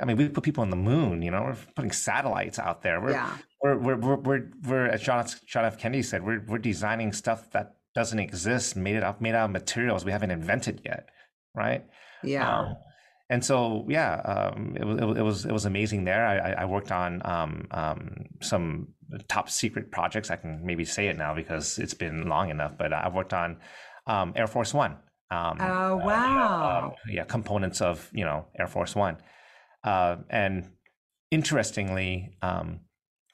I 0.00 0.04
mean, 0.04 0.16
we 0.16 0.28
put 0.28 0.42
people 0.42 0.62
on 0.62 0.70
the 0.70 0.76
moon. 0.76 1.22
You 1.22 1.30
know, 1.30 1.42
we're 1.42 1.56
putting 1.76 1.92
satellites 1.92 2.58
out 2.58 2.82
there. 2.82 3.00
We're 3.00 3.12
yeah. 3.12 3.36
we're, 3.62 3.78
we're 3.78 3.96
we're 3.96 4.16
we're 4.16 4.48
we're 4.64 4.86
as 4.86 5.00
John 5.02 5.24
John 5.46 5.64
F. 5.64 5.78
Kennedy 5.78 6.02
said, 6.02 6.24
we're 6.24 6.42
we're 6.46 6.58
designing 6.58 7.12
stuff 7.12 7.50
that 7.52 7.76
doesn't 7.94 8.18
exist, 8.18 8.74
made 8.74 8.96
it 8.96 9.04
up, 9.04 9.20
made 9.20 9.34
out 9.34 9.46
of 9.46 9.50
materials 9.50 10.04
we 10.04 10.12
haven't 10.12 10.30
invented 10.30 10.80
yet, 10.84 11.08
right? 11.54 11.84
Yeah. 12.22 12.58
Um, 12.58 12.76
and 13.32 13.42
so 13.42 13.86
yeah, 13.88 14.16
um, 14.26 14.76
it, 14.76 14.84
was, 14.84 15.16
it 15.16 15.22
was 15.22 15.44
it 15.46 15.52
was 15.52 15.64
amazing 15.64 16.04
there. 16.04 16.26
I, 16.26 16.52
I 16.52 16.64
worked 16.66 16.92
on 16.92 17.22
um, 17.24 17.66
um, 17.70 18.26
some 18.42 18.88
top 19.26 19.48
secret 19.48 19.90
projects. 19.90 20.30
I 20.30 20.36
can 20.36 20.60
maybe 20.62 20.84
say 20.84 21.06
it 21.06 21.16
now 21.16 21.34
because 21.34 21.78
it's 21.78 21.94
been 21.94 22.28
long 22.28 22.50
enough. 22.50 22.72
But 22.76 22.92
I've 22.92 23.14
worked 23.14 23.32
on 23.32 23.56
um, 24.06 24.34
Air 24.36 24.46
Force 24.46 24.74
One. 24.74 24.98
Um, 25.30 25.56
oh 25.60 25.96
wow! 25.96 26.92
Uh, 26.94 27.10
yeah, 27.10 27.24
components 27.24 27.80
of 27.80 28.10
you 28.12 28.26
know 28.26 28.44
Air 28.58 28.66
Force 28.66 28.94
One, 28.94 29.16
uh, 29.82 30.16
and 30.28 30.68
interestingly, 31.30 32.36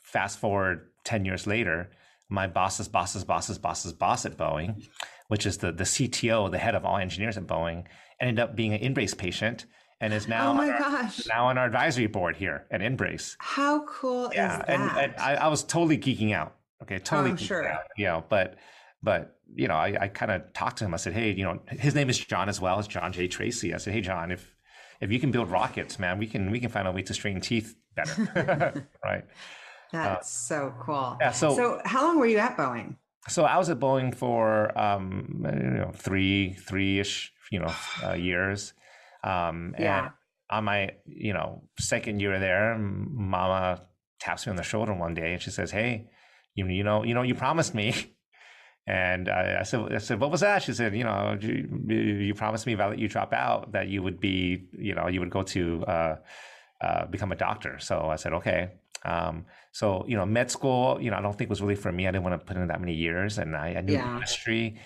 fast 0.05 0.39
forward 0.39 0.91
ten 1.03 1.25
years 1.25 1.45
later, 1.45 1.91
my 2.29 2.47
boss's 2.47 2.87
boss's 2.87 3.25
boss's 3.25 3.59
boss's 3.59 3.93
boss 3.93 4.25
at 4.27 4.37
Boeing, 4.37 4.81
which 5.27 5.45
is 5.45 5.59
the 5.59 5.73
the 5.73 5.83
CTO, 5.83 6.49
the 6.53 6.59
head 6.59 6.77
of 6.77 6.85
all 6.85 6.99
engineers 6.99 7.37
at 7.37 7.49
Boeing, 7.49 7.83
ended 8.21 8.39
up 8.39 8.55
being 8.55 8.73
an 8.73 8.95
InBrace 8.95 9.19
patient 9.19 9.67
and 10.01 10.13
is 10.13 10.29
now 10.29 10.51
oh 10.51 10.55
my 10.55 10.71
our, 10.71 10.79
gosh 10.79 11.27
now 11.27 11.47
on 11.47 11.59
our 11.59 11.67
advisory 11.67 12.07
board 12.07 12.37
here 12.37 12.67
at 12.71 12.81
InBrace. 12.81 13.37
How 13.39 13.85
cool 13.85 14.31
yeah, 14.35 14.53
is 14.53 14.59
that? 14.59 14.69
And, 14.69 14.83
and 14.99 15.15
I, 15.19 15.35
I, 15.35 15.49
was 15.49 15.65
totally 15.65 15.99
geeking 15.99 16.33
out. 16.33 16.55
Okay, 16.83 16.99
totally. 16.99 17.33
Oh, 17.33 17.37
sure. 17.37 17.69
Out, 17.69 17.81
you 17.97 18.07
know, 18.07 18.25
but 18.29 18.57
but 19.03 19.37
you 19.55 19.69
know, 19.69 19.75
I, 19.75 19.97
I 20.01 20.09
kind 20.09 20.31
of 20.31 20.53
talked 20.53 20.79
to 20.79 20.85
him. 20.85 20.95
I 20.95 20.99
said, 20.99 21.13
hey, 21.13 21.33
you 21.33 21.45
know, 21.45 21.61
his 21.69 21.95
name 21.95 22.11
is 22.11 22.19
John 22.19 22.49
as 22.49 22.61
well 22.61 22.79
as 22.79 22.87
John 22.87 23.13
J 23.13 23.29
Tracy. 23.29 23.75
I 23.75 23.79
said, 23.79 23.93
hey, 23.93 24.01
John, 24.01 24.31
if 24.31 24.57
if 25.01 25.11
you 25.11 25.19
can 25.19 25.31
build 25.31 25.51
rockets, 25.51 25.99
man, 25.99 26.19
we 26.19 26.27
can 26.27 26.51
we 26.51 26.61
can 26.61 26.71
find 26.71 26.87
a 26.87 26.93
way 26.93 27.03
to 27.03 27.15
strain 27.15 27.41
teeth 27.41 27.77
better, 27.95 28.85
right? 29.05 29.25
That's 29.93 30.51
uh, 30.51 30.57
so 30.57 30.75
cool. 30.81 31.17
Yeah. 31.21 31.33
So 31.33 31.55
so 31.55 31.81
how 31.85 32.07
long 32.07 32.19
were 32.19 32.27
you 32.27 32.39
at 32.39 32.57
Boeing? 32.57 32.97
So 33.29 33.45
I 33.45 33.59
was 33.59 33.69
at 33.69 33.79
Boeing 33.79 34.15
for 34.15 34.77
um, 34.79 35.45
you 35.45 35.79
know 35.79 35.91
three 35.95 36.55
three 36.55 36.99
ish 37.01 37.33
you 37.51 37.61
know 37.61 37.73
uh, 38.05 38.15
years. 38.15 38.75
Um, 39.29 39.75
yeah 39.79 40.11
on 40.51 40.65
my 40.65 40.91
you 41.07 41.33
know 41.33 41.63
second 41.79 42.21
year 42.21 42.39
there, 42.39 42.77
Mama 42.79 43.83
taps 44.21 44.47
me 44.47 44.51
on 44.51 44.57
the 44.57 44.63
shoulder 44.63 44.95
one 44.95 45.15
day 45.15 45.33
and 45.35 45.43
she 45.43 45.51
says, 45.51 45.71
"Hey, 45.71 46.09
you 46.55 46.67
you 46.67 46.85
know 46.85 47.05
you 47.05 47.15
know 47.15 47.23
you 47.23 47.35
promised 47.35 47.75
me." 47.75 47.95
And 48.91 49.29
I, 49.29 49.59
I, 49.61 49.63
said, 49.65 49.93
I 49.93 49.99
said, 49.99 50.19
what 50.19 50.31
was 50.31 50.41
that? 50.41 50.63
She 50.63 50.73
said, 50.73 50.97
you 50.97 51.05
know, 51.05 51.37
you, 51.39 51.69
you, 52.21 52.33
promised 52.33 52.67
me 52.67 52.75
let 52.75 52.99
you 52.99 53.07
drop 53.07 53.35
out 53.35 53.73
that 53.73 53.89
you 53.89 54.03
would 54.03 54.19
be, 54.19 54.65
you 54.73 54.95
know, 54.95 55.09
you 55.09 55.21
would 55.21 55.29
go 55.29 55.43
to 55.43 55.85
uh, 55.85 56.17
uh, 56.81 57.05
become 57.05 57.31
a 57.31 57.37
doctor. 57.37 57.79
So 57.81 58.09
I 58.09 58.17
said, 58.17 58.33
okay. 58.33 58.71
Um, 59.05 59.45
so, 59.73 60.07
you 60.09 60.17
know, 60.17 60.25
med 60.25 60.51
school, 60.51 60.99
you 61.03 61.11
know, 61.11 61.19
I 61.19 61.21
don't 61.21 61.37
think 61.37 61.51
was 61.51 61.61
really 61.61 61.75
for 61.75 61.93
me. 61.93 62.09
I 62.09 62.13
didn't 62.13 62.25
want 62.25 62.41
to 62.41 62.47
put 62.47 62.57
in 62.57 62.67
that 62.67 62.81
many 62.81 62.95
years. 62.95 63.37
And 63.37 63.55
I, 63.55 63.75
I 63.77 63.81
knew 63.83 63.93
yeah. 63.93 64.11
dentistry. 64.11 64.81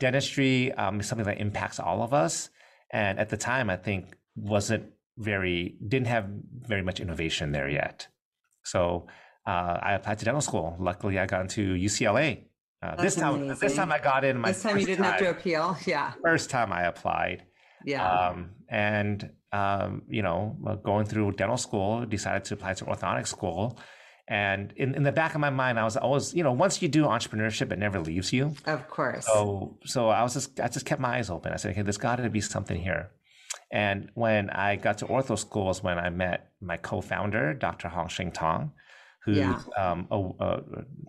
Dentistry 0.00 0.72
um, 0.72 1.00
is 1.00 1.06
something 1.06 1.24
that 1.24 1.40
impacts 1.40 1.80
all 1.80 2.02
of 2.02 2.12
us. 2.12 2.50
And 2.90 3.18
at 3.18 3.28
the 3.28 3.36
time, 3.36 3.70
I 3.70 3.76
think 3.76 4.16
wasn't 4.36 4.92
very 5.18 5.76
didn't 5.86 6.08
have 6.08 6.26
very 6.60 6.82
much 6.82 7.00
innovation 7.00 7.52
there 7.52 7.68
yet. 7.68 8.08
So 8.64 9.06
uh, 9.46 9.78
I 9.82 9.94
applied 9.94 10.18
to 10.18 10.24
dental 10.24 10.40
school. 10.40 10.76
Luckily, 10.78 11.18
I 11.18 11.26
got 11.26 11.42
into 11.42 11.74
UCLA. 11.74 12.44
Uh, 12.82 12.94
this 12.96 13.14
time, 13.14 13.34
amazing. 13.36 13.58
this 13.60 13.74
time 13.74 13.90
I 13.90 13.98
got 13.98 14.24
in. 14.24 14.38
My 14.38 14.52
this 14.52 14.62
time 14.62 14.78
you 14.78 14.86
didn't 14.86 15.04
time, 15.04 15.12
have 15.12 15.20
to 15.20 15.30
appeal. 15.30 15.76
Yeah. 15.86 16.12
First 16.22 16.50
time 16.50 16.72
I 16.72 16.84
applied. 16.84 17.44
Yeah. 17.84 18.06
Um, 18.06 18.50
and 18.68 19.30
um, 19.52 20.02
you 20.08 20.22
know, 20.22 20.56
going 20.84 21.06
through 21.06 21.32
dental 21.32 21.56
school, 21.56 22.04
decided 22.04 22.44
to 22.44 22.54
apply 22.54 22.74
to 22.74 22.84
orthodontic 22.84 23.26
school. 23.26 23.78
And 24.28 24.72
in, 24.76 24.94
in 24.94 25.04
the 25.04 25.12
back 25.12 25.34
of 25.34 25.40
my 25.40 25.50
mind, 25.50 25.78
I 25.78 25.84
was 25.84 25.96
always, 25.96 26.34
you 26.34 26.42
know, 26.42 26.52
once 26.52 26.82
you 26.82 26.88
do 26.88 27.04
entrepreneurship, 27.04 27.70
it 27.70 27.78
never 27.78 28.00
leaves 28.00 28.32
you. 28.32 28.54
Of 28.64 28.88
course. 28.88 29.24
So, 29.26 29.78
so 29.84 30.08
I 30.08 30.22
was 30.22 30.34
just, 30.34 30.58
I 30.58 30.68
just 30.68 30.84
kept 30.84 31.00
my 31.00 31.18
eyes 31.18 31.30
open. 31.30 31.52
I 31.52 31.56
said, 31.56 31.72
okay, 31.72 31.82
there's 31.82 31.96
got 31.96 32.16
to 32.16 32.28
be 32.28 32.40
something 32.40 32.80
here. 32.80 33.10
And 33.70 34.10
when 34.14 34.50
I 34.50 34.76
got 34.76 34.98
to 34.98 35.06
ortho 35.06 35.38
school 35.38 35.70
is 35.70 35.82
when 35.82 35.98
I 35.98 36.10
met 36.10 36.50
my 36.60 36.76
co-founder, 36.76 37.54
Dr. 37.54 37.88
Hong 37.88 38.08
Sheng 38.08 38.32
Tong, 38.32 38.72
who's 39.24 39.38
yeah. 39.38 39.60
um, 39.76 40.06
a, 40.10 40.44
a, 40.44 40.62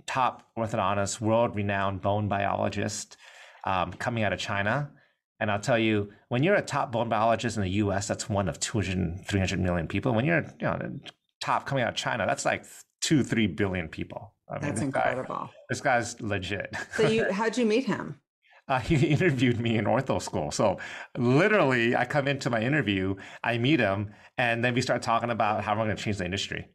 top 0.05 0.49
orthodontist, 0.57 1.21
world-renowned 1.21 2.01
bone 2.01 2.27
biologist, 2.27 3.17
um, 3.63 3.93
coming 3.93 4.23
out 4.23 4.33
of 4.33 4.39
China. 4.39 4.91
And 5.39 5.51
I'll 5.51 5.59
tell 5.59 5.77
you, 5.77 6.11
when 6.29 6.41
you're 6.41 6.55
a 6.55 6.61
top 6.63 6.91
bone 6.91 7.09
biologist 7.09 7.57
in 7.57 7.63
the 7.63 7.69
US, 7.69 8.07
that's 8.07 8.27
one 8.27 8.49
of 8.49 8.59
200, 8.59 9.27
300 9.27 9.59
million 9.59 9.87
people. 9.87 10.13
When 10.13 10.25
you're 10.25 10.43
you 10.59 10.67
know, 10.67 10.99
top 11.39 11.67
coming 11.67 11.83
out 11.83 11.89
of 11.89 11.95
China, 11.95 12.25
that's 12.25 12.45
like 12.45 12.65
two, 13.01 13.23
three 13.23 13.47
billion 13.47 13.87
people. 13.87 14.33
I 14.49 14.53
mean, 14.53 14.61
that's 14.61 14.73
this 14.75 14.83
incredible. 14.83 15.35
Guy, 15.35 15.49
this 15.69 15.81
guy's 15.81 16.21
legit. 16.21 16.75
So 16.95 17.07
you, 17.07 17.25
how'd 17.31 17.57
you 17.57 17.65
meet 17.65 17.85
him? 17.85 18.19
Uh, 18.67 18.79
he 18.79 18.95
interviewed 19.07 19.59
me 19.59 19.77
in 19.77 19.85
ortho 19.85 20.21
school. 20.21 20.51
So 20.51 20.77
literally, 21.17 21.95
I 21.95 22.05
come 22.05 22.27
into 22.27 22.49
my 22.49 22.61
interview, 22.61 23.15
I 23.43 23.57
meet 23.57 23.79
him, 23.79 24.13
and 24.37 24.63
then 24.63 24.73
we 24.73 24.81
start 24.81 25.01
talking 25.01 25.29
about 25.29 25.63
how 25.63 25.75
we're 25.75 25.85
going 25.85 25.95
to 25.95 26.03
change 26.03 26.17
the 26.17 26.25
industry. 26.25 26.67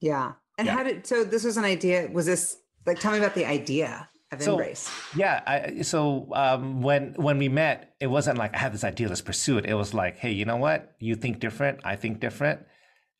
Yeah. 0.00 0.32
And 0.58 0.66
yeah. 0.66 0.72
how 0.72 0.82
did, 0.82 1.06
so 1.06 1.24
this 1.24 1.44
was 1.44 1.56
an 1.56 1.64
idea, 1.64 2.08
was 2.12 2.26
this, 2.26 2.58
like, 2.84 2.98
tell 2.98 3.12
me 3.12 3.18
about 3.18 3.34
the 3.34 3.44
idea 3.44 4.08
of 4.32 4.42
so, 4.42 4.56
InBrace. 4.56 4.90
Yeah. 5.16 5.42
I, 5.46 5.82
so 5.82 6.28
um, 6.32 6.82
when, 6.82 7.14
when 7.16 7.38
we 7.38 7.48
met, 7.48 7.94
it 8.00 8.06
wasn't 8.08 8.38
like, 8.38 8.54
I 8.54 8.58
have 8.58 8.72
this 8.72 8.84
idea, 8.84 9.08
let's 9.08 9.20
pursue 9.20 9.58
it. 9.58 9.66
It 9.66 9.74
was 9.74 9.94
like, 9.94 10.16
hey, 10.16 10.32
you 10.32 10.44
know 10.44 10.56
what? 10.56 10.96
You 10.98 11.14
think 11.14 11.40
different. 11.40 11.80
I 11.84 11.96
think 11.96 12.20
different. 12.20 12.60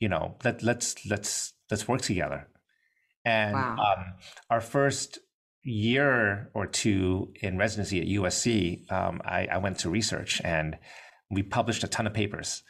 You 0.01 0.09
know, 0.09 0.37
let, 0.45 0.63
let's, 0.63 1.07
let's, 1.07 1.53
let's 1.71 1.89
work 1.89 2.03
together. 2.03 2.49
And 3.25 3.55
wow. 3.55 3.77
um, 3.77 4.05
our 4.51 4.61
first 4.61 5.19
year 5.63 6.51
or 6.55 6.67
two 6.67 7.33
in 7.43 7.59
residency 7.59 8.01
at 8.01 8.07
USC, 8.07 8.91
um, 8.91 9.21
I, 9.25 9.49
I, 9.51 9.59
went 9.59 9.81
to 9.81 9.91
research 9.91 10.41
and 10.45 10.79
we 11.29 11.43
published 11.43 11.83
a 11.83 11.89
ton 11.89 12.07
of 12.07 12.15
papers 12.15 12.63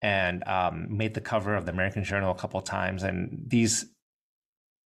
and 0.00 0.42
um, 0.44 0.86
made 0.96 1.12
the 1.12 1.20
cover 1.20 1.54
of 1.54 1.66
the 1.66 1.72
American 1.72 2.04
Journal 2.04 2.30
a 2.30 2.34
couple 2.34 2.58
of 2.58 2.64
times. 2.64 3.02
And 3.02 3.44
these 3.46 3.84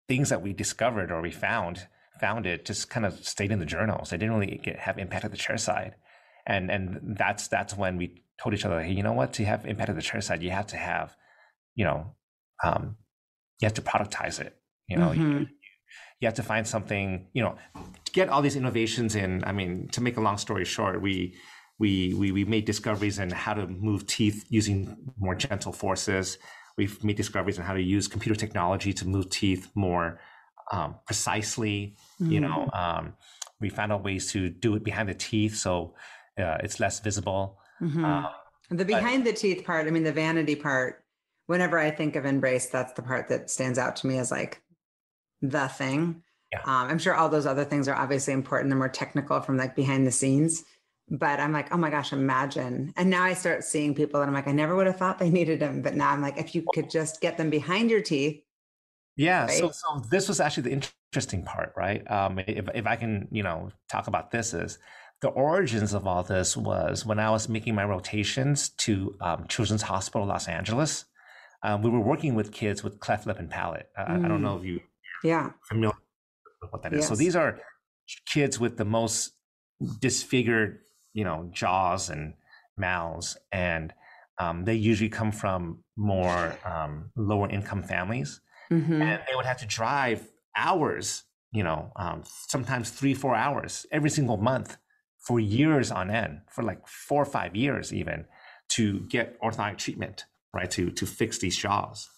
things 0.07 0.29
that 0.29 0.43
we 0.43 0.53
discovered 0.53 1.11
or 1.11 1.21
we 1.21 1.31
found 1.31 1.87
found 2.19 2.45
it 2.45 2.65
just 2.65 2.89
kind 2.89 3.05
of 3.05 3.25
stayed 3.25 3.51
in 3.51 3.59
the 3.59 3.65
journals. 3.65 4.09
They 4.09 4.17
didn't 4.17 4.35
really 4.35 4.57
get, 4.57 4.79
have 4.79 4.97
impact 4.97 5.25
at 5.25 5.31
the 5.31 5.37
chair 5.37 5.57
side. 5.57 5.95
And 6.45 6.71
and 6.71 7.17
that's 7.17 7.47
that's 7.47 7.75
when 7.75 7.97
we 7.97 8.23
told 8.39 8.53
each 8.53 8.65
other, 8.65 8.81
hey, 8.81 8.93
you 8.93 9.03
know 9.03 9.13
what? 9.13 9.33
To 9.33 9.45
have 9.45 9.65
impact 9.65 9.89
at 9.89 9.95
the 9.95 10.01
chair 10.01 10.21
side, 10.21 10.41
you 10.41 10.51
have 10.51 10.67
to 10.67 10.77
have, 10.77 11.15
you 11.75 11.83
know, 11.83 12.15
um, 12.63 12.95
you 13.59 13.65
have 13.65 13.73
to 13.75 13.81
productize 13.81 14.39
it. 14.39 14.55
You 14.87 14.97
know, 14.97 15.09
mm-hmm. 15.09 15.31
you, 15.31 15.47
you 16.19 16.27
have 16.27 16.35
to 16.35 16.43
find 16.43 16.67
something. 16.67 17.27
You 17.33 17.43
know, 17.43 17.55
to 18.05 18.11
get 18.11 18.29
all 18.29 18.41
these 18.41 18.55
innovations 18.55 19.15
in. 19.15 19.43
I 19.45 19.51
mean, 19.51 19.89
to 19.89 20.01
make 20.01 20.17
a 20.17 20.21
long 20.21 20.37
story 20.37 20.65
short, 20.65 21.01
we 21.01 21.35
we 21.79 22.13
we 22.13 22.31
we 22.31 22.45
made 22.45 22.65
discoveries 22.65 23.19
in 23.19 23.29
how 23.29 23.53
to 23.53 23.67
move 23.67 24.07
teeth 24.07 24.45
using 24.49 24.97
more 25.17 25.35
gentle 25.35 25.71
forces. 25.71 26.37
We've 26.77 27.03
made 27.03 27.17
discoveries 27.17 27.57
on 27.57 27.65
how 27.65 27.73
to 27.73 27.81
use 27.81 28.07
computer 28.07 28.39
technology 28.39 28.93
to 28.93 29.07
move 29.07 29.29
teeth 29.29 29.69
more 29.73 30.19
um, 30.71 30.95
precisely. 31.05 31.95
Mm-hmm. 32.21 32.31
You 32.31 32.39
know, 32.41 32.69
mm. 32.71 32.79
um, 32.79 33.13
we 33.59 33.69
found 33.69 33.91
out 33.91 34.03
ways 34.03 34.31
to 34.33 34.49
do 34.49 34.75
it 34.75 34.83
behind 34.83 35.09
the 35.09 35.15
teeth, 35.15 35.55
so 35.55 35.95
uh, 36.37 36.57
it's 36.63 36.79
less 36.79 36.99
visible. 36.99 37.59
Mm-hmm. 37.81 38.05
Um, 38.05 38.27
the 38.69 38.85
behind 38.85 39.23
but, 39.23 39.31
the 39.31 39.37
teeth 39.37 39.65
part, 39.65 39.87
I 39.87 39.91
mean, 39.91 40.03
the 40.03 40.11
vanity 40.11 40.55
part. 40.55 41.03
Whenever 41.47 41.79
I 41.79 41.91
think 41.91 42.15
of 42.15 42.23
InBrace, 42.23 42.71
that's 42.71 42.93
the 42.93 43.01
part 43.01 43.29
that 43.29 43.49
stands 43.49 43.79
out 43.79 43.97
to 43.97 44.07
me 44.07 44.17
as 44.17 44.31
like 44.31 44.61
the 45.41 45.67
thing. 45.67 46.23
Yeah. 46.51 46.59
Um, 46.61 46.89
I'm 46.89 46.99
sure 46.99 47.15
all 47.15 47.29
those 47.29 47.45
other 47.45 47.65
things 47.65 47.87
are 47.87 47.95
obviously 47.95 48.33
important. 48.33 48.69
They're 48.69 48.77
more 48.77 48.89
technical 48.89 49.41
from 49.41 49.57
like 49.57 49.75
behind 49.75 50.05
the 50.05 50.11
scenes. 50.11 50.63
But 51.09 51.39
I'm 51.39 51.53
like, 51.53 51.73
oh 51.73 51.77
my 51.77 51.89
gosh, 51.89 52.11
imagine. 52.11 52.93
And 52.97 53.09
now 53.09 53.23
I 53.23 53.33
start 53.33 53.63
seeing 53.63 53.95
people 53.95 54.21
and 54.21 54.27
I'm 54.27 54.33
like, 54.33 54.47
I 54.47 54.51
never 54.51 54.75
would 54.75 54.87
have 54.87 54.97
thought 54.97 55.19
they 55.19 55.29
needed 55.31 55.59
them. 55.59 55.81
But 55.81 55.95
now 55.95 56.09
I'm 56.09 56.21
like, 56.21 56.37
if 56.37 56.53
you 56.53 56.65
could 56.73 56.89
just 56.89 57.21
get 57.21 57.37
them 57.37 57.49
behind 57.49 57.89
your 57.89 58.01
teeth. 58.01 58.43
Yeah. 59.15 59.45
Right? 59.45 59.57
So, 59.57 59.71
so 59.71 60.01
this 60.11 60.27
was 60.27 60.39
actually 60.39 60.63
the 60.63 60.87
interesting 61.13 61.43
part, 61.43 61.73
right? 61.75 62.09
Um, 62.11 62.39
if, 62.39 62.67
if 62.75 62.85
I 62.85 62.95
can, 62.97 63.27
you 63.31 63.41
know, 63.41 63.71
talk 63.89 64.07
about 64.07 64.31
this 64.31 64.53
is 64.53 64.79
the 65.21 65.29
origins 65.29 65.93
of 65.93 66.05
all 66.05 66.23
this 66.23 66.55
was 66.55 67.05
when 67.05 67.19
I 67.19 67.31
was 67.31 67.49
making 67.49 67.73
my 67.73 67.83
rotations 67.83 68.69
to 68.69 69.15
um, 69.21 69.45
Children's 69.47 69.81
Hospital 69.81 70.27
Los 70.27 70.47
Angeles. 70.47 71.05
Um, 71.63 71.81
we 71.81 71.89
were 71.89 71.99
working 71.99 72.35
with 72.35 72.51
kids 72.51 72.83
with 72.83 72.99
cleft 72.99 73.25
lip 73.25 73.39
and 73.39 73.49
palate. 73.49 73.89
Uh, 73.97 74.05
mm. 74.05 74.25
I 74.25 74.27
don't 74.27 74.41
know 74.41 74.55
mm. 74.55 74.59
if 74.59 74.65
you 74.65 74.79
yeah 75.23 75.51
familiar 75.63 75.95
with 76.61 76.71
what 76.71 76.83
that 76.83 76.93
is. 76.93 76.99
Yes. 76.99 77.09
So 77.09 77.15
these 77.15 77.35
are 77.35 77.59
kids 78.25 78.59
with 78.59 78.77
the 78.77 78.85
most 78.85 79.33
disfigured, 79.99 80.79
you 81.13 81.23
know, 81.23 81.49
jaws 81.51 82.09
and 82.09 82.33
mouths, 82.77 83.37
and 83.51 83.93
um, 84.39 84.65
they 84.65 84.75
usually 84.75 85.09
come 85.09 85.31
from 85.31 85.83
more 85.95 86.57
um, 86.63 87.11
lower 87.15 87.49
income 87.49 87.83
families, 87.83 88.41
mm-hmm. 88.71 89.01
and 89.01 89.21
they 89.27 89.35
would 89.35 89.45
have 89.45 89.57
to 89.57 89.65
drive 89.65 90.27
hours, 90.55 91.23
you 91.51 91.63
know, 91.63 91.91
um, 91.95 92.23
sometimes 92.25 92.91
three, 92.91 93.13
four 93.13 93.35
hours 93.35 93.85
every 93.91 94.09
single 94.09 94.37
month 94.37 94.77
for 95.19 95.39
years 95.39 95.91
on 95.91 96.09
end, 96.09 96.41
for 96.49 96.63
like 96.63 96.87
four 96.87 97.21
or 97.21 97.25
five 97.25 97.55
years 97.55 97.93
even, 97.93 98.25
to 98.69 99.01
get 99.09 99.39
orthodontic 99.41 99.77
treatment, 99.77 100.25
right, 100.57 100.69
to 100.71 100.91
to 100.91 101.05
fix 101.05 101.37
these 101.37 101.55
jaws. 101.55 102.09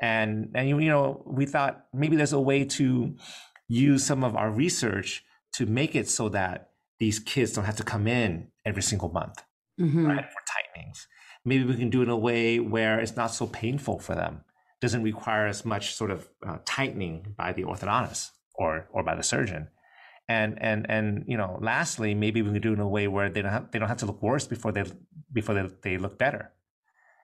And 0.00 0.50
and 0.54 0.68
you 0.68 0.90
know, 0.90 1.22
we 1.26 1.46
thought 1.46 1.86
maybe 1.92 2.16
there's 2.16 2.32
a 2.32 2.40
way 2.40 2.64
to 2.64 3.16
use 3.66 4.04
some 4.04 4.22
of 4.22 4.36
our 4.36 4.50
research 4.50 5.24
to 5.54 5.66
make 5.66 5.96
it 5.96 6.08
so 6.08 6.28
that 6.28 6.70
these 7.00 7.18
kids 7.18 7.52
don't 7.52 7.64
have 7.64 7.76
to 7.76 7.82
come 7.82 8.06
in 8.06 8.48
every 8.64 8.82
single 8.82 9.10
month, 9.10 9.42
mm-hmm. 9.80 10.06
right, 10.06 10.24
for 10.24 10.42
tightenings. 10.54 11.08
Maybe 11.44 11.64
we 11.64 11.76
can 11.76 11.90
do 11.90 12.00
it 12.00 12.04
in 12.04 12.10
a 12.10 12.16
way 12.16 12.60
where 12.60 13.00
it's 13.00 13.16
not 13.16 13.28
so 13.28 13.46
painful 13.46 13.98
for 13.98 14.14
them 14.14 14.44
doesn't 14.80 15.02
require 15.02 15.46
as 15.46 15.64
much 15.64 15.94
sort 15.94 16.10
of 16.10 16.28
uh, 16.46 16.58
tightening 16.64 17.34
by 17.36 17.52
the 17.52 17.64
orthodontist 17.64 18.30
or 18.54 18.88
or 18.92 19.02
by 19.02 19.14
the 19.14 19.22
surgeon. 19.22 19.68
And 20.28 20.60
and 20.62 20.86
and 20.90 21.24
you 21.26 21.36
know, 21.36 21.58
lastly, 21.60 22.14
maybe 22.14 22.42
we 22.42 22.52
can 22.52 22.60
do 22.60 22.70
it 22.70 22.74
in 22.74 22.80
a 22.80 22.88
way 22.88 23.08
where 23.08 23.28
they 23.28 23.42
don't 23.42 23.52
have, 23.52 23.70
they 23.70 23.78
don't 23.78 23.88
have 23.88 23.98
to 23.98 24.06
look 24.06 24.22
worse 24.22 24.46
before 24.46 24.72
they 24.72 24.84
before 25.32 25.54
they, 25.54 25.68
they 25.82 25.98
look 25.98 26.18
better. 26.18 26.52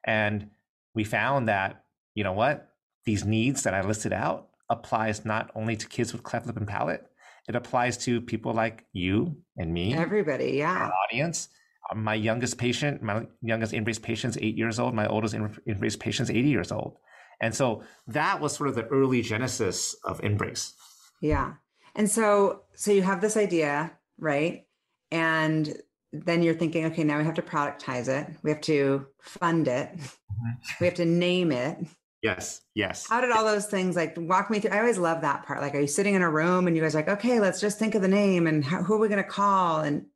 And 0.07 0.51
we 0.95 1.05
found 1.05 1.49
that 1.49 1.85
you 2.15 2.25
know 2.25 2.33
what 2.33 2.69
these 3.05 3.25
needs 3.25 3.63
that 3.65 3.75
I 3.75 3.83
listed 3.83 4.13
out 4.13 4.49
applies 4.71 5.25
not 5.25 5.51
only 5.55 5.77
to 5.77 5.87
kids 5.87 6.13
with 6.13 6.23
cleft 6.23 6.47
lip 6.47 6.57
and 6.57 6.67
palate, 6.67 7.07
it 7.49 7.55
applies 7.55 7.99
to 7.99 8.21
people 8.21 8.53
like 8.53 8.87
you 8.93 9.37
and 9.57 9.73
me, 9.73 9.95
everybody, 9.95 10.53
yeah, 10.53 10.91
audience. 11.11 11.49
Uh, 11.91 11.95
my 11.97 12.15
youngest 12.15 12.57
patient, 12.57 13.03
my 13.03 13.27
youngest 13.43 13.73
InBrace 13.73 14.01
patient 14.01 14.37
is 14.37 14.43
eight 14.43 14.57
years 14.57 14.79
old. 14.79 14.95
My 14.95 15.07
oldest 15.07 15.35
InBrace 15.35 15.99
patient 15.99 16.31
is 16.31 16.37
80 16.37 16.49
years 16.49 16.73
old. 16.73 16.97
And 17.41 17.55
so 17.55 17.83
that 18.07 18.41
was 18.41 18.57
sort 18.57 18.71
of 18.71 18.75
the 18.75 18.87
early 18.87 19.21
genesis 19.21 19.95
of 20.05 20.21
InBrace. 20.21 20.73
Yeah. 21.21 21.55
And 21.95 22.11
so 22.11 22.63
so 22.75 22.91
you 22.91 23.03
have 23.03 23.21
this 23.21 23.37
idea, 23.37 23.93
right? 24.19 24.67
And 25.11 25.77
then 26.25 26.43
you're 26.43 26.55
thinking, 26.55 26.87
okay, 26.87 27.05
now 27.05 27.19
we 27.19 27.25
have 27.25 27.35
to 27.35 27.43
productize 27.43 28.09
it. 28.09 28.29
We 28.43 28.51
have 28.51 28.61
to 28.63 29.07
fund 29.21 29.69
it. 29.69 29.95
Mm-hmm. 29.97 30.51
We 30.81 30.87
have 30.87 30.95
to 30.97 31.05
name 31.05 31.53
it. 31.53 31.79
Yes, 32.23 32.63
yes. 32.75 33.07
How 33.07 33.21
did 33.21 33.33
all 33.33 33.45
those 33.45 33.67
things 33.67 33.97
like 33.97 34.15
walk 34.17 34.51
me 34.51 34.59
through? 34.59 34.71
I 34.71 34.79
always 34.79 34.97
love 34.97 35.21
that 35.21 35.45
part. 35.45 35.61
Like, 35.61 35.75
are 35.75 35.81
you 35.81 35.87
sitting 35.87 36.15
in 36.15 36.23
a 36.23 36.31
room 36.31 36.67
and 36.67 36.75
you 36.75 36.83
guys 36.83 36.95
like, 36.95 37.09
okay, 37.09 37.39
let's 37.39 37.61
just 37.61 37.79
think 37.79 37.95
of 37.95 38.01
the 38.01 38.09
name 38.09 38.47
and 38.47 38.65
how, 38.65 38.83
who 38.83 38.95
are 38.95 38.99
we 38.99 39.09
going 39.09 39.23
to 39.23 39.29
call? 39.29 39.81
And 39.81 40.07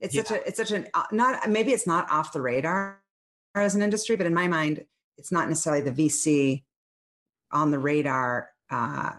it's 0.00 0.14
yeah. 0.14 0.22
such 0.22 0.38
a, 0.38 0.48
it's 0.48 0.56
such 0.56 0.70
an 0.70 0.86
uh, 0.94 1.04
not 1.12 1.48
maybe 1.50 1.72
it's 1.72 1.86
not 1.86 2.10
off 2.10 2.32
the 2.32 2.40
radar 2.40 3.02
as 3.54 3.74
an 3.74 3.82
industry, 3.82 4.16
but 4.16 4.26
in 4.26 4.32
my 4.32 4.48
mind, 4.48 4.84
it's 5.18 5.32
not 5.32 5.48
necessarily 5.48 5.82
the 5.82 5.90
VC 5.90 6.64
on 7.52 7.70
the 7.70 7.78
radar, 7.78 8.50
uh, 8.70 9.12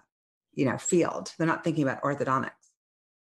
you 0.53 0.65
know, 0.65 0.77
field. 0.77 1.33
They're 1.37 1.45
not 1.45 1.63
thinking 1.63 1.83
about 1.83 2.01
orthodontics. 2.01 2.51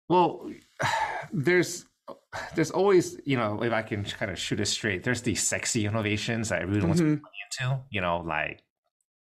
Well, 0.09 0.51
there's 1.31 1.85
there's 2.55 2.71
always, 2.71 3.19
you 3.25 3.37
know, 3.37 3.63
if 3.63 3.73
I 3.73 3.81
can 3.81 4.03
kind 4.03 4.31
of 4.31 4.39
shoot 4.39 4.59
it 4.59 4.65
straight, 4.67 5.03
there's 5.03 5.21
these 5.21 5.41
sexy 5.41 5.85
innovations 5.85 6.49
that 6.49 6.61
everyone 6.61 6.89
wants 6.89 7.01
mm-hmm. 7.01 7.15
to 7.15 7.21
put 7.21 7.67
into, 7.67 7.81
you 7.89 8.01
know, 8.01 8.23
like 8.25 8.61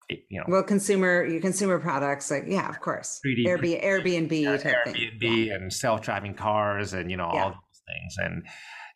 you 0.09 0.39
know 0.39 0.45
well 0.47 0.63
consumer 0.63 1.23
your 1.23 1.39
consumer 1.39 1.77
products 1.77 2.31
like 2.31 2.45
yeah 2.47 2.67
of 2.67 2.79
course 2.79 3.19
3D 3.25 3.45
Airbnb, 3.45 3.83
Airbnb 3.83 4.41
yeah, 4.41 4.57
Airbnb 4.57 5.47
yeah. 5.47 5.53
and 5.53 5.71
self-driving 5.71 6.33
cars 6.33 6.93
and 6.93 7.11
you 7.11 7.17
know 7.17 7.29
yeah. 7.31 7.43
all 7.43 7.49
those 7.49 7.81
things 7.87 8.15
and 8.17 8.47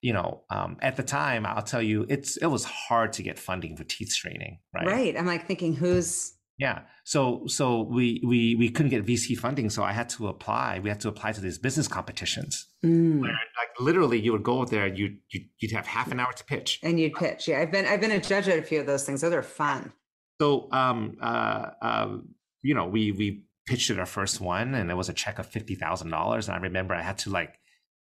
you 0.02 0.12
know 0.12 0.42
um, 0.50 0.78
at 0.82 0.96
the 0.96 1.04
time 1.04 1.46
I'll 1.46 1.62
tell 1.62 1.82
you 1.82 2.06
it's 2.10 2.38
it 2.38 2.48
was 2.48 2.64
hard 2.64 3.14
to 3.14 3.24
get 3.24 3.38
funding 3.38 3.78
for 3.78 3.84
teeth 3.84 4.10
straightening 4.10 4.60
right 4.74 4.88
right 4.88 5.18
I'm 5.18 5.28
like 5.28 5.46
thinking 5.46 5.76
who's 5.76 6.34
yeah. 6.64 6.80
So 7.04 7.44
so 7.48 7.82
we 7.82 8.22
we 8.26 8.56
we 8.56 8.70
couldn't 8.70 8.92
get 8.92 9.06
VC 9.06 9.38
funding, 9.38 9.70
so 9.70 9.84
I 9.84 9.92
had 9.92 10.08
to 10.16 10.30
apply. 10.30 10.80
We 10.80 10.88
had 10.88 11.02
to 11.02 11.10
apply 11.10 11.34
to 11.34 11.42
these 11.42 11.58
business 11.58 11.90
competitions. 11.90 12.54
Mm. 12.86 13.20
Where 13.20 13.32
like 13.32 13.72
literally 13.82 14.18
you 14.18 14.32
would 14.32 14.44
go 14.44 14.64
there, 14.64 14.88
you 14.88 15.18
you'd, 15.30 15.50
you'd 15.60 15.74
have 15.74 15.86
half 15.86 16.10
an 16.14 16.22
hour 16.22 16.32
to 16.32 16.44
pitch. 16.46 16.80
And 16.82 16.98
you'd 16.98 17.16
pitch. 17.16 17.50
Yeah. 17.50 17.60
I've 17.60 17.72
been 17.76 17.86
I've 17.86 18.00
been 18.00 18.12
a 18.12 18.22
judge 18.22 18.48
at 18.48 18.58
a 18.58 18.62
few 18.62 18.80
of 18.80 18.86
those 18.86 19.04
things. 19.06 19.20
Those 19.20 19.34
are 19.34 19.44
fun. 19.44 19.92
So 20.40 20.70
um 20.72 21.18
uh, 21.22 21.72
uh 21.82 22.18
you 22.62 22.74
know, 22.74 22.88
we 22.88 23.12
we 23.12 23.44
pitched 23.66 23.90
at 23.90 24.00
our 24.00 24.06
first 24.06 24.40
one 24.40 24.74
and 24.74 24.90
it 24.90 24.96
was 24.96 25.10
a 25.10 25.14
check 25.14 25.40
of 25.40 25.46
fifty 25.46 25.76
thousand 25.76 26.12
dollars. 26.12 26.48
And 26.48 26.56
I 26.56 26.62
remember 26.62 26.96
I 26.96 27.02
had 27.02 27.18
to 27.20 27.30
like 27.30 27.60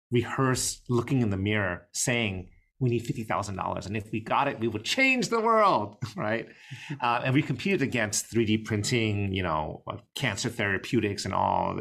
rehearse 0.10 0.82
looking 0.90 1.22
in 1.22 1.30
the 1.30 1.38
mirror 1.38 1.88
saying 1.92 2.50
we 2.80 2.90
need 2.90 3.06
$50,000. 3.06 3.86
And 3.86 3.98
if 3.98 4.12
we 4.12 4.22
got 4.22 4.48
it, 4.48 4.60
we 4.60 4.68
would 4.68 4.84
change 4.84 5.30
the 5.30 5.40
world, 5.40 5.98
right? 6.16 6.48
Uh, 7.02 7.22
and 7.24 7.34
we 7.34 7.42
competed 7.42 7.82
against 7.82 8.32
3D 8.34 8.66
printing, 8.66 9.32
you 9.34 9.44
know, 9.44 9.84
cancer 10.16 10.50
therapeutics 10.50 11.24
and 11.24 11.34
all. 11.34 11.80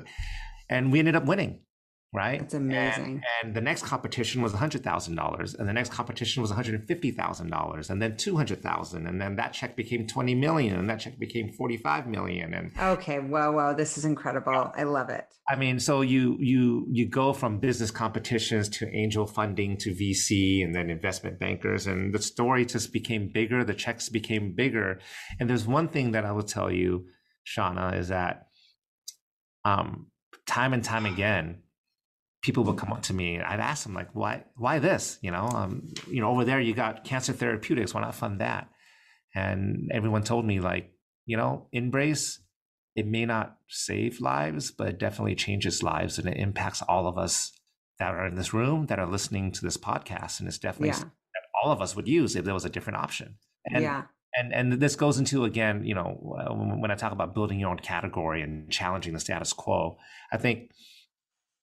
And 0.69 0.93
we 0.93 0.99
ended 0.99 1.17
up 1.17 1.25
winning. 1.25 1.61
Right? 2.13 2.41
It's 2.41 2.55
amazing. 2.55 3.23
And, 3.43 3.49
and 3.49 3.55
the 3.55 3.61
next 3.61 3.85
competition 3.85 4.41
was 4.41 4.53
$100,000 4.55 5.59
and 5.59 5.69
the 5.69 5.73
next 5.73 5.93
competition 5.93 6.41
was 6.41 6.51
$150,000 6.51 7.91
and 7.91 8.03
then 8.03 8.17
200,000 8.17 9.07
and 9.07 9.21
then 9.21 9.37
that 9.37 9.53
check 9.53 9.77
became 9.77 10.07
20 10.07 10.35
million 10.35 10.79
and 10.79 10.89
that 10.89 11.01
check 11.01 11.19
became 11.19 11.53
45 11.53 12.07
million 12.07 12.55
and 12.55 12.73
Okay, 12.79 13.19
wow 13.19 13.53
wow, 13.53 13.75
this 13.75 13.99
is 13.99 14.05
incredible. 14.05 14.73
I 14.75 14.85
love 14.85 15.11
it. 15.11 15.27
I 15.51 15.57
mean, 15.57 15.81
so 15.81 16.01
you 16.01 16.37
you 16.41 16.87
you 16.91 17.09
go 17.09 17.33
from 17.33 17.59
business 17.59 17.91
competitions 17.91 18.69
to 18.71 18.89
angel 18.89 19.27
funding 19.27 19.77
to 19.79 19.91
VC 19.91 20.65
and 20.65 20.75
then 20.75 20.89
investment 20.89 21.39
bankers 21.39 21.87
and 21.87 22.15
the 22.15 22.23
story 22.23 22.65
just 22.65 22.93
became 22.93 23.31
bigger, 23.33 23.65
the 23.65 23.75
checks 23.75 24.09
became 24.09 24.55
bigger. 24.55 25.01
And 25.39 25.49
there's 25.49 25.67
one 25.67 25.89
thing 25.89 26.13
that 26.13 26.25
I 26.25 26.33
will 26.33 26.43
tell 26.43 26.71
you, 26.71 27.07
Shauna, 27.47 27.99
is 27.99 28.09
that 28.09 28.47
um 29.67 30.07
time 30.47 30.73
and 30.73 30.83
time 30.83 31.05
again 31.05 31.59
people 32.43 32.65
would 32.65 32.77
come 32.79 32.93
up 32.93 33.03
to 33.03 33.13
me. 33.13 33.41
I'd 33.41 33.61
ask 33.61 33.85
them 33.85 33.95
like, 33.95 34.15
why, 34.15 34.45
why 34.57 34.79
this? 34.79 35.19
You 35.23 35.31
know, 35.31 35.49
um, 35.49 35.89
you 36.09 36.21
know, 36.21 36.31
over 36.31 36.45
there 36.45 36.61
you 36.61 36.75
got 36.75 37.05
cancer 37.05 37.33
therapeutics. 37.33 37.95
Why 37.95 38.01
not 38.03 38.15
fund 38.15 38.41
that? 38.41 38.69
And 39.35 39.91
everyone 39.93 40.23
told 40.23 40.45
me 40.47 40.61
like, 40.61 40.93
you 41.27 41.37
know, 41.37 41.69
InBrace, 41.75 42.39
it 42.95 43.07
may 43.07 43.27
not 43.27 43.57
save 43.69 44.21
lives, 44.21 44.71
but 44.71 44.89
it 44.89 44.99
definitely 44.99 45.35
changes 45.35 45.83
lives 45.83 46.19
and 46.19 46.29
it 46.29 46.37
impacts 46.37 46.83
all 46.83 47.07
of 47.07 47.19
us 47.19 47.53
that 47.99 48.15
are 48.15 48.27
in 48.27 48.37
this 48.37 48.55
room 48.55 48.87
that 48.87 48.99
are 48.99 49.07
listening 49.07 49.53
to 49.53 49.61
this 49.63 49.77
podcast. 49.77 50.39
And 50.39 50.49
it's 50.49 50.59
definitely 50.59 50.89
Yeah. 50.89 51.01
that 51.01 51.43
all 51.63 51.73
of 51.73 51.83
us 51.83 51.97
would 51.97 52.09
use 52.09 52.37
if 52.37 52.45
there 52.45 52.55
was 52.55 52.65
a 52.65 52.71
different 52.71 52.99
option. 52.99 53.37
And 53.67 53.83
yeah. 53.83 54.03
and 54.37 54.53
and 54.55 54.73
this 54.75 54.97
goes 54.97 55.19
into 55.19 55.45
again, 55.45 55.85
you 55.85 55.95
know, 55.95 56.37
uh, 56.39 56.55
when 56.55 56.81
when 56.81 56.91
I 56.91 56.95
talk 56.95 57.13
about 57.13 57.35
building 57.35 57.59
your 57.59 57.71
own 57.71 57.79
category 57.79 58.43
and 58.43 58.71
challenging 58.71 59.13
the 59.13 59.21
status 59.21 59.53
quo, 59.53 59.99
I 60.33 60.37
think 60.39 60.71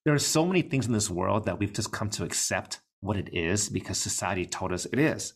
there 0.06 0.14
are 0.14 0.20
so 0.20 0.46
many 0.46 0.62
things 0.62 0.86
in 0.86 0.94
this 0.94 1.10
world 1.10 1.46
that 1.46 1.60
we've 1.60 1.74
just 1.74 1.92
come 1.92 2.10
to 2.12 2.24
accept 2.24 2.80
what 3.02 3.18
it 3.18 3.30
is 3.34 3.70
because 3.70 3.98
society 3.98 4.46
told 4.46 4.72
us 4.72 4.86
it 4.86 5.00
is. 5.00 5.34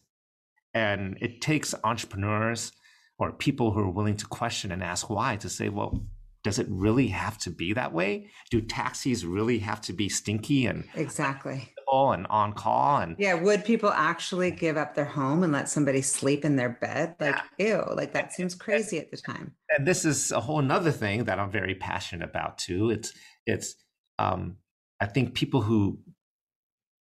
And 0.73 1.17
it 1.21 1.41
takes 1.41 1.73
entrepreneurs 1.83 2.71
or 3.17 3.31
people 3.31 3.71
who 3.71 3.79
are 3.81 3.89
willing 3.89 4.15
to 4.17 4.27
question 4.27 4.71
and 4.71 4.83
ask 4.83 5.09
why 5.09 5.35
to 5.37 5.49
say, 5.49 5.69
well, 5.69 6.05
does 6.43 6.57
it 6.59 6.67
really 6.69 7.07
have 7.07 7.37
to 7.39 7.49
be 7.49 7.73
that 7.73 7.91
way? 7.91 8.29
Do 8.49 8.61
taxis 8.61 9.25
really 9.25 9.59
have 9.59 9.81
to 9.81 9.93
be 9.93 10.07
stinky 10.07 10.67
and 10.67 10.85
Exactly. 10.95 11.73
and 11.91 12.27
on 12.29 12.53
call 12.53 12.97
and 13.01 13.15
Yeah. 13.19 13.33
Would 13.33 13.65
people 13.65 13.89
actually 13.89 14.51
give 14.51 14.77
up 14.77 14.93
their 14.95 15.03
home 15.05 15.43
and 15.43 15.51
let 15.51 15.67
somebody 15.67 16.01
sleep 16.03 16.45
in 16.45 16.55
their 16.55 16.69
bed? 16.69 17.15
Like, 17.19 17.35
ew, 17.57 17.83
like 17.93 18.13
that 18.13 18.31
seems 18.31 18.53
crazy 18.55 18.99
at 18.99 19.09
the 19.11 19.17
time. 19.17 19.55
and 19.75 19.85
this 19.87 20.05
is 20.05 20.31
a 20.31 20.39
whole 20.39 20.61
nother 20.61 20.91
thing 20.91 21.23
that 21.25 21.39
I'm 21.39 21.51
very 21.51 21.75
passionate 21.75 22.29
about 22.29 22.57
too. 22.59 22.89
It's 22.91 23.11
it's 23.45 23.75
um, 24.19 24.57
I 24.99 25.05
think 25.05 25.33
people 25.33 25.61
who 25.61 25.99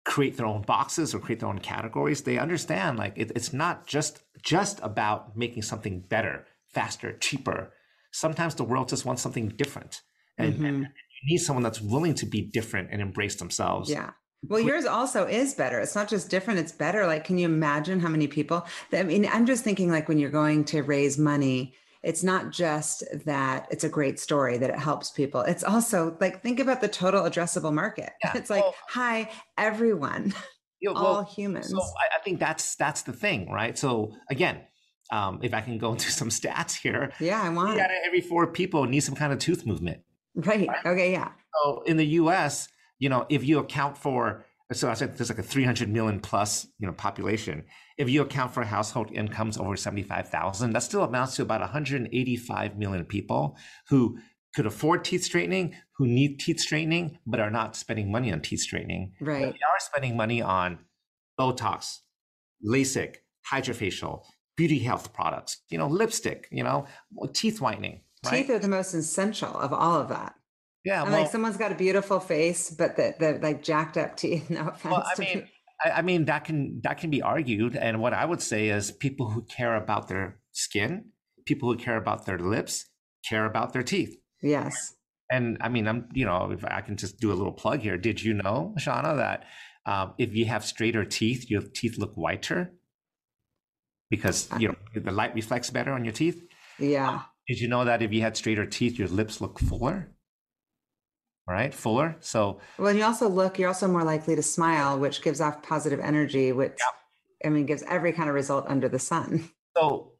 create 0.05 0.35
their 0.35 0.45
own 0.45 0.63
boxes 0.63 1.15
or 1.15 1.19
create 1.19 1.39
their 1.39 1.49
own 1.49 1.59
categories, 1.59 2.23
they 2.23 2.37
understand 2.37 2.97
like 2.97 3.13
it, 3.15 3.31
it's 3.35 3.53
not 3.53 3.87
just 3.87 4.23
just 4.41 4.79
about 4.83 5.37
making 5.37 5.63
something 5.63 6.01
better, 6.01 6.45
faster, 6.67 7.13
cheaper. 7.19 7.71
Sometimes 8.11 8.55
the 8.55 8.65
world 8.65 8.89
just 8.89 9.05
wants 9.05 9.21
something 9.21 9.49
different, 9.49 10.01
and, 10.37 10.55
and 10.55 10.63
Mhm. 10.65 10.79
you 10.81 11.23
need 11.29 11.37
someone 11.37 11.63
that's 11.63 11.79
willing 11.81 12.15
to 12.15 12.25
be 12.25 12.41
different 12.41 12.89
and 12.91 13.01
embrace 13.01 13.35
themselves. 13.37 13.89
Yeah. 13.89 14.11
Well, 14.49 14.59
yours 14.59 14.85
also 14.85 15.25
is 15.25 15.53
better. 15.53 15.79
It's 15.79 15.95
not 15.95 16.09
just 16.09 16.29
different, 16.29 16.59
it's 16.59 16.73
better. 16.73 17.07
Like, 17.07 17.23
can 17.23 17.37
you 17.37 17.45
imagine 17.45 18.01
how 18.01 18.09
many 18.09 18.27
people? 18.27 18.65
I 18.91 19.03
mean, 19.03 19.25
I'm 19.31 19.45
just 19.45 19.63
thinking 19.63 19.89
like 19.89 20.09
when 20.09 20.19
you're 20.19 20.29
going 20.29 20.65
to 20.65 20.81
raise 20.81 21.17
money, 21.17 21.75
it's 22.03 22.21
not 22.23 22.51
just 22.51 23.03
that 23.25 23.67
it's 23.71 23.83
a 23.85 23.89
great 23.89 24.19
story 24.19 24.57
that 24.57 24.69
it 24.69 24.77
helps 24.77 25.09
people. 25.09 25.41
It's 25.41 25.63
also 25.63 26.17
like, 26.19 26.41
think 26.43 26.59
about 26.59 26.81
the 26.81 26.89
total 26.89 27.23
addressable 27.23 27.73
market. 27.73 28.11
Yeah. 28.23 28.33
It's 28.35 28.49
like, 28.49 28.63
Well- 28.63 28.75
hi, 28.89 29.31
everyone, 29.57 30.33
You 30.81 30.93
know, 30.93 30.99
all 30.99 31.23
humans. 31.23 31.69
So 31.69 31.79
I, 31.81 32.19
I 32.19 32.23
think 32.23 32.39
that's 32.39 32.75
that's 32.75 33.03
the 33.03 33.13
thing, 33.13 33.49
right? 33.49 33.77
So 33.77 34.13
again, 34.29 34.61
um, 35.11 35.39
if 35.43 35.53
I 35.53 35.61
can 35.61 35.77
go 35.77 35.91
into 35.93 36.11
some 36.11 36.29
stats 36.29 36.75
here, 36.75 37.11
yeah, 37.19 37.41
I 37.41 37.49
want 37.49 37.79
out 37.79 37.89
of 37.89 37.97
every 38.05 38.21
four 38.21 38.47
people 38.47 38.83
need 38.85 39.01
some 39.01 39.15
kind 39.15 39.31
of 39.31 39.39
tooth 39.39 39.65
movement. 39.65 40.01
Right. 40.35 40.69
Okay. 40.85 41.11
Yeah. 41.13 41.31
So 41.63 41.83
in 41.85 41.97
the 41.97 42.05
U.S., 42.21 42.67
you 42.99 43.09
know, 43.09 43.25
if 43.29 43.45
you 43.45 43.59
account 43.59 43.97
for, 43.97 44.43
so 44.73 44.89
I 44.89 44.93
said 44.93 45.17
there's 45.17 45.29
like 45.29 45.39
a 45.39 45.43
300 45.43 45.89
million 45.89 46.19
plus, 46.19 46.67
you 46.79 46.87
know, 46.87 46.93
population. 46.93 47.63
If 47.97 48.09
you 48.09 48.21
account 48.21 48.53
for 48.53 48.63
household 48.63 49.11
incomes 49.11 49.57
over 49.57 49.75
75,000, 49.75 50.73
that 50.73 50.83
still 50.83 51.03
amounts 51.03 51.35
to 51.35 51.41
about 51.41 51.61
185 51.61 52.77
million 52.77 53.05
people 53.05 53.57
who 53.89 54.17
could 54.55 54.65
afford 54.65 55.03
teeth 55.03 55.23
straightening, 55.23 55.75
who 55.97 56.05
need 56.07 56.39
teeth 56.39 56.59
straightening, 56.59 57.17
but 57.25 57.39
are 57.39 57.49
not 57.49 57.75
spending 57.75 58.11
money 58.11 58.31
on 58.31 58.41
teeth 58.41 58.61
straightening. 58.61 59.13
But 59.19 59.27
Right. 59.27 59.41
they 59.41 59.47
are 59.49 59.79
spending 59.79 60.15
money 60.15 60.41
on 60.41 60.79
Botox, 61.39 61.99
LASIK, 62.63 63.15
hydrofacial, 63.51 64.23
beauty 64.55 64.79
health 64.79 65.13
products, 65.13 65.57
you 65.69 65.77
know, 65.77 65.87
lipstick, 65.87 66.47
you 66.51 66.63
know, 66.63 66.85
teeth 67.33 67.59
whitening. 67.59 68.01
Right? 68.25 68.45
Teeth 68.45 68.49
are 68.51 68.59
the 68.59 68.67
most 68.67 68.93
essential 68.93 69.53
of 69.57 69.73
all 69.73 69.99
of 69.99 70.09
that. 70.09 70.35
Yeah, 70.85 71.03
well, 71.03 71.11
like 71.11 71.31
someone's 71.31 71.57
got 71.57 71.71
a 71.71 71.75
beautiful 71.75 72.19
face, 72.19 72.69
but 72.69 72.95
the, 72.95 73.15
the 73.19 73.39
like 73.41 73.63
jacked 73.63 73.97
up 73.97 74.17
teeth. 74.17 74.49
No 74.49 74.67
offense. 74.67 74.83
Well, 74.83 75.03
I 75.05 75.19
mean. 75.19 75.47
I, 75.83 75.89
I 75.91 76.01
mean 76.01 76.25
that 76.25 76.45
can 76.45 76.81
that 76.83 76.97
can 76.97 77.09
be 77.09 77.21
argued, 77.21 77.75
and 77.75 77.99
what 77.99 78.13
I 78.13 78.25
would 78.25 78.41
say 78.41 78.69
is 78.69 78.91
people 78.91 79.29
who 79.29 79.43
care 79.43 79.75
about 79.75 80.07
their 80.07 80.39
skin, 80.51 81.05
people 81.45 81.71
who 81.71 81.77
care 81.77 81.97
about 81.97 82.25
their 82.25 82.39
lips, 82.39 82.85
care 83.27 83.45
about 83.45 83.73
their 83.73 83.83
teeth. 83.83 84.17
yes. 84.41 84.95
And 85.31 85.57
I 85.61 85.69
mean, 85.69 85.87
I'm 85.87 86.09
you 86.13 86.25
know, 86.25 86.51
if 86.51 86.63
I 86.63 86.81
can 86.81 86.95
just 86.95 87.19
do 87.19 87.31
a 87.31 87.33
little 87.33 87.53
plug 87.53 87.79
here. 87.79 87.97
Did 87.97 88.21
you 88.21 88.33
know, 88.33 88.75
Shauna, 88.77 89.15
that 89.17 89.45
um, 89.85 90.13
if 90.17 90.35
you 90.35 90.45
have 90.45 90.63
straighter 90.63 91.05
teeth, 91.05 91.49
your 91.49 91.61
teeth 91.61 91.97
look 91.97 92.13
whiter 92.15 92.73
because 94.09 94.47
you 94.59 94.67
know 94.67 94.75
the 94.93 95.11
light 95.11 95.33
reflects 95.33 95.69
better 95.71 95.91
on 95.91 96.05
your 96.05 96.13
teeth. 96.13 96.43
Yeah. 96.77 97.21
Did 97.47 97.59
you 97.59 97.67
know 97.67 97.83
that 97.85 98.01
if 98.01 98.13
you 98.13 98.21
had 98.21 98.37
straighter 98.37 98.65
teeth, 98.65 98.99
your 98.99 99.07
lips 99.07 99.41
look 99.41 99.59
fuller? 99.59 100.12
Right, 101.45 101.73
fuller. 101.73 102.15
So 102.21 102.59
Well, 102.77 102.95
you 102.95 103.03
also 103.03 103.27
look, 103.27 103.59
you're 103.59 103.67
also 103.67 103.87
more 103.87 104.03
likely 104.05 104.35
to 104.35 104.41
smile, 104.43 104.97
which 104.97 105.21
gives 105.21 105.41
off 105.41 105.61
positive 105.61 105.99
energy, 105.99 106.51
which 106.53 106.77
I 107.45 107.49
mean 107.49 107.65
gives 107.65 107.83
every 107.83 108.13
kind 108.13 108.29
of 108.29 108.35
result 108.35 108.65
under 108.67 108.87
the 108.87 108.99
sun. 108.99 109.49
So 109.75 110.13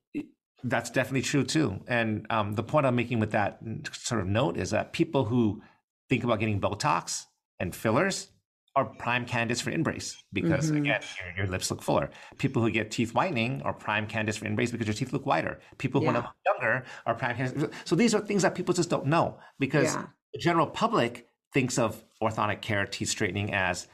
that's 0.64 0.90
definitely 0.90 1.22
true 1.22 1.44
too. 1.44 1.80
And 1.88 2.26
um, 2.30 2.54
the 2.54 2.64
point 2.64 2.86
I'm 2.86 2.96
making 2.96 3.20
with 3.20 3.32
that 3.32 3.60
sort 3.94 4.20
of 4.20 4.28
note 4.28 4.58
is 4.58 4.72
that 4.72 4.92
people 4.94 5.24
who 5.26 5.62
think 6.10 6.24
about 6.24 6.40
getting 6.40 6.60
Botox 6.60 7.26
and 7.60 7.74
fillers 7.76 8.30
are 8.76 8.86
prime 8.86 9.26
candidates 9.26 9.62
for 9.62 9.72
InBrace 9.72 10.16
because 10.34 10.72
Mhm. 10.72 10.78
again, 10.82 11.02
your, 11.20 11.38
your 11.38 11.48
lips 11.48 11.70
look 11.70 11.84
fuller. 11.84 12.10
People 12.40 12.62
who 12.64 12.72
get 12.72 12.90
teeth 12.90 13.14
whitening 13.14 13.62
are 13.62 13.74
prime 13.74 14.08
candidates 14.08 14.40
for 14.40 14.46
InBrace 14.46 14.72
because 14.72 14.88
your 14.88 14.96
teeth 14.96 15.14
look 15.14 15.26
whiter. 15.28 15.60
People 15.78 16.02
who 16.02 16.08
Yeah. 16.08 16.18
are 16.22 16.34
younger 16.46 16.84
are 17.06 17.14
prime 17.14 17.36
candidates. 17.36 17.78
So 17.86 17.96
these 17.96 18.16
are 18.16 18.20
things 18.20 18.42
that 18.42 18.56
people 18.56 18.74
just 18.74 18.90
don't 18.90 19.06
know 19.06 19.38
because 19.60 19.94
Yeah. 19.94 20.08
The 20.34 20.40
general 20.40 20.68
public 20.68 21.28
thinks 21.54 21.78
of 21.78 22.04
orthodontic 22.22 22.62
care, 22.62 22.86
teeth 22.86 23.10
straightening 23.10 23.54
as 23.54 23.88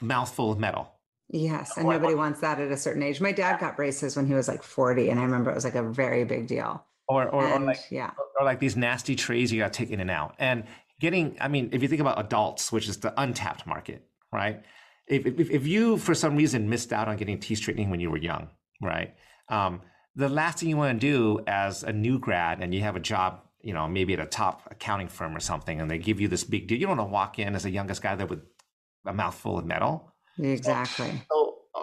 mouthful 0.00 0.52
of 0.52 0.58
metal. 0.58 0.92
Yes. 1.28 1.76
And 1.76 1.88
nobody 1.88 2.14
wants 2.14 2.40
that 2.40 2.60
at 2.60 2.70
a 2.70 2.76
certain 2.76 3.02
age. 3.02 3.20
My 3.20 3.32
dad 3.32 3.58
got 3.58 3.76
braces 3.76 4.16
when 4.16 4.26
he 4.26 4.34
was 4.34 4.46
like 4.46 4.62
40, 4.62 5.08
and 5.08 5.18
I 5.18 5.24
remember 5.24 5.50
it 5.50 5.54
was 5.54 5.64
like 5.64 5.74
a 5.74 5.82
very 5.82 6.24
big 6.24 6.46
deal. 6.46 6.84
Or, 7.08 7.28
or, 7.28 7.48
or 7.48 7.60
like 7.60 7.78
yeah. 7.90 8.10
or 8.38 8.44
like 8.44 8.58
these 8.58 8.76
nasty 8.76 9.14
trays 9.14 9.52
you 9.52 9.60
got 9.60 9.72
to 9.72 9.78
take 9.78 9.90
in 9.90 10.00
and 10.00 10.10
out. 10.10 10.34
And 10.40 10.64
getting, 11.00 11.36
I 11.40 11.46
mean, 11.46 11.70
if 11.72 11.80
you 11.82 11.88
think 11.88 12.00
about 12.00 12.18
adults, 12.18 12.72
which 12.72 12.88
is 12.88 12.98
the 12.98 13.14
untapped 13.20 13.66
market, 13.66 14.04
right? 14.32 14.62
If, 15.06 15.24
if, 15.24 15.50
if 15.50 15.66
you, 15.66 15.98
for 15.98 16.14
some 16.14 16.36
reason, 16.36 16.68
missed 16.68 16.92
out 16.92 17.06
on 17.06 17.16
getting 17.16 17.38
teeth 17.38 17.58
straightening 17.58 17.90
when 17.90 18.00
you 18.00 18.10
were 18.10 18.18
young, 18.18 18.48
right? 18.82 19.14
Um, 19.48 19.82
the 20.16 20.28
last 20.28 20.58
thing 20.58 20.68
you 20.68 20.76
want 20.76 21.00
to 21.00 21.06
do 21.06 21.44
as 21.46 21.84
a 21.84 21.92
new 21.92 22.18
grad 22.18 22.60
and 22.60 22.74
you 22.74 22.80
have 22.80 22.96
a 22.96 23.00
job, 23.00 23.42
you 23.66 23.72
know, 23.74 23.88
maybe 23.88 24.12
at 24.14 24.20
a 24.20 24.26
top 24.26 24.56
accounting 24.70 25.08
firm 25.08 25.36
or 25.36 25.40
something, 25.40 25.80
and 25.80 25.90
they 25.90 25.98
give 25.98 26.20
you 26.20 26.28
this 26.28 26.44
big 26.44 26.62
deal, 26.68 26.78
you 26.78 26.86
don't 26.86 26.96
want 26.98 27.08
to 27.08 27.12
walk 27.12 27.32
in 27.40 27.54
as 27.56 27.64
the 27.64 27.70
youngest 27.70 28.00
guy 28.00 28.14
there 28.14 28.26
with 28.34 28.42
a 29.04 29.12
mouthful 29.12 29.58
of 29.58 29.64
metal. 29.66 30.12
Exactly. 30.38 31.10
So, 31.30 31.36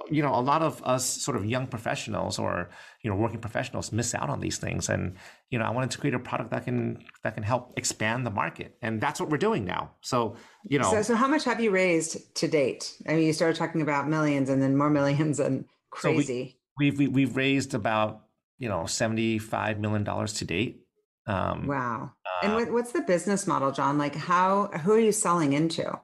you 0.09 0.21
know, 0.23 0.33
a 0.33 0.39
lot 0.51 0.61
of 0.61 0.81
us 0.83 1.05
sort 1.05 1.35
of 1.37 1.45
young 1.45 1.67
professionals 1.67 2.39
or, 2.39 2.69
you 3.01 3.09
know, 3.09 3.17
working 3.17 3.41
professionals 3.47 3.91
miss 3.91 4.15
out 4.15 4.29
on 4.29 4.39
these 4.39 4.57
things. 4.57 4.87
And, 4.89 5.17
you 5.49 5.59
know, 5.59 5.65
I 5.65 5.71
wanted 5.71 5.91
to 5.91 5.97
create 5.97 6.13
a 6.13 6.19
product 6.19 6.51
that 6.51 6.63
can, 6.63 7.03
that 7.23 7.33
can 7.35 7.43
help 7.43 7.73
expand 7.77 8.25
the 8.25 8.31
market. 8.31 8.77
And 8.81 9.01
that's 9.01 9.19
what 9.19 9.29
we're 9.29 9.37
doing 9.49 9.65
now. 9.65 9.91
So, 10.01 10.35
you 10.69 10.79
know, 10.79 10.89
So, 10.89 11.01
so 11.01 11.15
how 11.15 11.27
much 11.27 11.43
have 11.43 11.59
you 11.59 11.71
raised 11.71 12.11
to 12.35 12.47
date? 12.47 12.95
I 13.07 13.15
mean, 13.15 13.25
you 13.27 13.33
started 13.33 13.57
talking 13.57 13.81
about 13.81 14.07
millions 14.07 14.49
and 14.49 14.61
then 14.61 14.77
more 14.77 14.89
millions 14.89 15.39
and 15.39 15.65
So 15.97 16.11
we- 16.11 16.15
crazy. 16.17 16.59
we've, 16.79 16.97
we, 16.97 17.07
we've 17.07 17.35
raised 17.35 17.73
about, 17.73 18.21
you 18.57 18.69
know, 18.69 18.83
$75 18.83 19.79
million 19.79 20.05
to 20.05 20.45
date. 20.45 20.82
Um, 21.25 21.67
wow. 21.67 22.11
uh, 22.25 22.45
and 22.45 22.53
what, 22.55 22.71
what's 22.71 22.91
the 22.91 23.01
business 23.01 23.47
model, 23.47 23.71
John? 23.71 23.97
Like 23.97 24.15
how, 24.15 24.67
who 24.83 24.93
are 24.93 24.99
you 24.99 25.11
selling 25.11 25.53
into? 25.53 25.99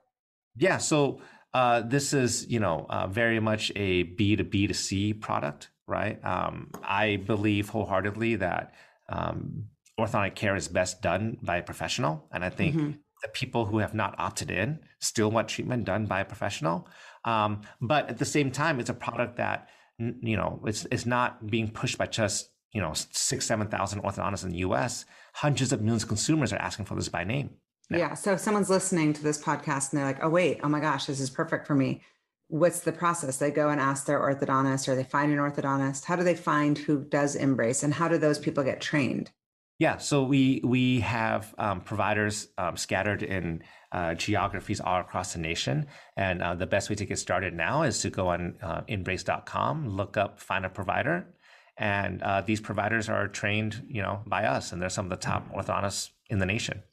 Yeah. 0.55 0.77
So 0.77 1.21
uh, 1.53 1.81
this 1.81 2.13
is, 2.13 2.47
you 2.47 2.59
know, 2.59 2.85
uh, 2.89 3.07
very 3.07 3.39
much 3.39 3.71
a 3.75 4.03
B 4.03 4.35
to 4.35 4.43
B 4.43 4.67
to 4.67 4.73
C 4.73 5.13
product, 5.13 5.69
right? 5.87 6.23
Um, 6.23 6.69
I 6.83 7.17
believe 7.17 7.69
wholeheartedly 7.69 8.35
that 8.37 8.73
um, 9.09 9.65
orthodontic 9.99 10.35
care 10.35 10.55
is 10.55 10.67
best 10.67 11.01
done 11.01 11.37
by 11.41 11.57
a 11.57 11.63
professional, 11.63 12.27
and 12.31 12.45
I 12.45 12.49
think 12.49 12.75
Mhm. 12.75 12.99
the 13.23 13.29
people 13.29 13.65
who 13.65 13.79
have 13.79 13.93
not 13.93 14.15
opted 14.17 14.51
in 14.51 14.79
still 14.99 15.31
want 15.31 15.49
treatment 15.49 15.85
done 15.85 16.05
by 16.05 16.21
a 16.21 16.25
professional. 16.25 16.87
Um, 17.25 17.61
but 17.81 18.07
at 18.09 18.17
the 18.17 18.25
same 18.25 18.51
time, 18.51 18.79
it's 18.79 18.89
a 18.89 18.93
product 18.93 19.37
that 19.37 19.67
you 19.97 20.37
know 20.37 20.61
it's 20.65 20.85
it's 20.91 21.05
not 21.05 21.47
being 21.47 21.69
pushed 21.69 21.97
by 21.97 22.05
just 22.05 22.51
you 22.71 22.81
know 22.81 22.93
six 22.93 23.45
seven 23.45 23.67
thousand 23.67 24.01
orthodontists 24.03 24.43
in 24.43 24.51
the 24.51 24.57
U.S. 24.59 25.05
Hundreds 25.33 25.71
of 25.71 25.81
millions 25.81 26.03
of 26.03 26.09
consumers 26.09 26.53
are 26.53 26.57
asking 26.57 26.85
for 26.85 26.95
this 26.95 27.09
by 27.09 27.23
name. 27.23 27.51
Now. 27.89 27.97
Yeah. 27.97 28.13
So 28.13 28.33
if 28.33 28.39
someone's 28.39 28.69
listening 28.69 29.13
to 29.13 29.23
this 29.23 29.41
podcast 29.41 29.91
and 29.91 29.99
they're 29.99 30.05
like, 30.05 30.23
"Oh 30.23 30.29
wait, 30.29 30.59
oh 30.63 30.69
my 30.69 30.79
gosh, 30.79 31.05
this 31.05 31.19
is 31.19 31.29
perfect 31.29 31.65
for 31.65 31.75
me." 31.75 32.01
What's 32.47 32.79
the 32.79 32.91
process? 32.91 33.37
They 33.37 33.51
go 33.51 33.69
and 33.69 33.79
ask 33.79 34.05
their 34.05 34.19
orthodontist, 34.19 34.87
or 34.87 34.95
they 34.95 35.03
find 35.03 35.31
an 35.31 35.37
orthodontist. 35.37 36.05
How 36.05 36.15
do 36.15 36.23
they 36.23 36.35
find 36.35 36.77
who 36.77 37.03
does 37.03 37.35
InBrace, 37.35 37.83
and 37.83 37.93
how 37.93 38.07
do 38.07 38.17
those 38.17 38.39
people 38.39 38.63
get 38.63 38.81
trained? 38.81 39.31
Yeah, 39.79 39.95
so 39.97 40.25
we 40.25 40.61
we 40.65 40.99
have 40.99 41.55
um, 41.57 41.79
providers 41.79 42.49
um, 42.57 42.75
scattered 42.75 43.23
in 43.23 43.63
uh, 43.93 44.13
geographies 44.13 44.81
all 44.81 44.99
across 44.99 45.33
the 45.33 45.39
nation, 45.39 45.87
and 46.17 46.41
uh, 46.41 46.53
the 46.53 46.67
best 46.67 46.89
way 46.89 46.97
to 46.97 47.05
get 47.05 47.17
started 47.17 47.53
now 47.53 47.83
is 47.83 48.01
to 48.01 48.09
go 48.09 48.27
on 48.27 48.55
uh, 48.61 48.81
inbrace.com, 48.89 49.87
look 49.87 50.17
up, 50.17 50.37
find 50.37 50.65
a 50.65 50.69
provider, 50.69 51.27
and 51.79 52.21
uh, 52.21 52.41
these 52.41 52.59
providers 52.59 53.07
are 53.07 53.27
trained, 53.29 53.83
you 53.87 54.01
know, 54.01 54.21
by 54.27 54.43
us, 54.43 54.73
and 54.73 54.81
they're 54.81 54.89
some 54.89 55.05
of 55.05 55.09
the 55.09 55.15
top 55.15 55.51
orthodontists 55.53 56.09
in 56.29 56.37
the 56.39 56.45
nation. 56.45 56.83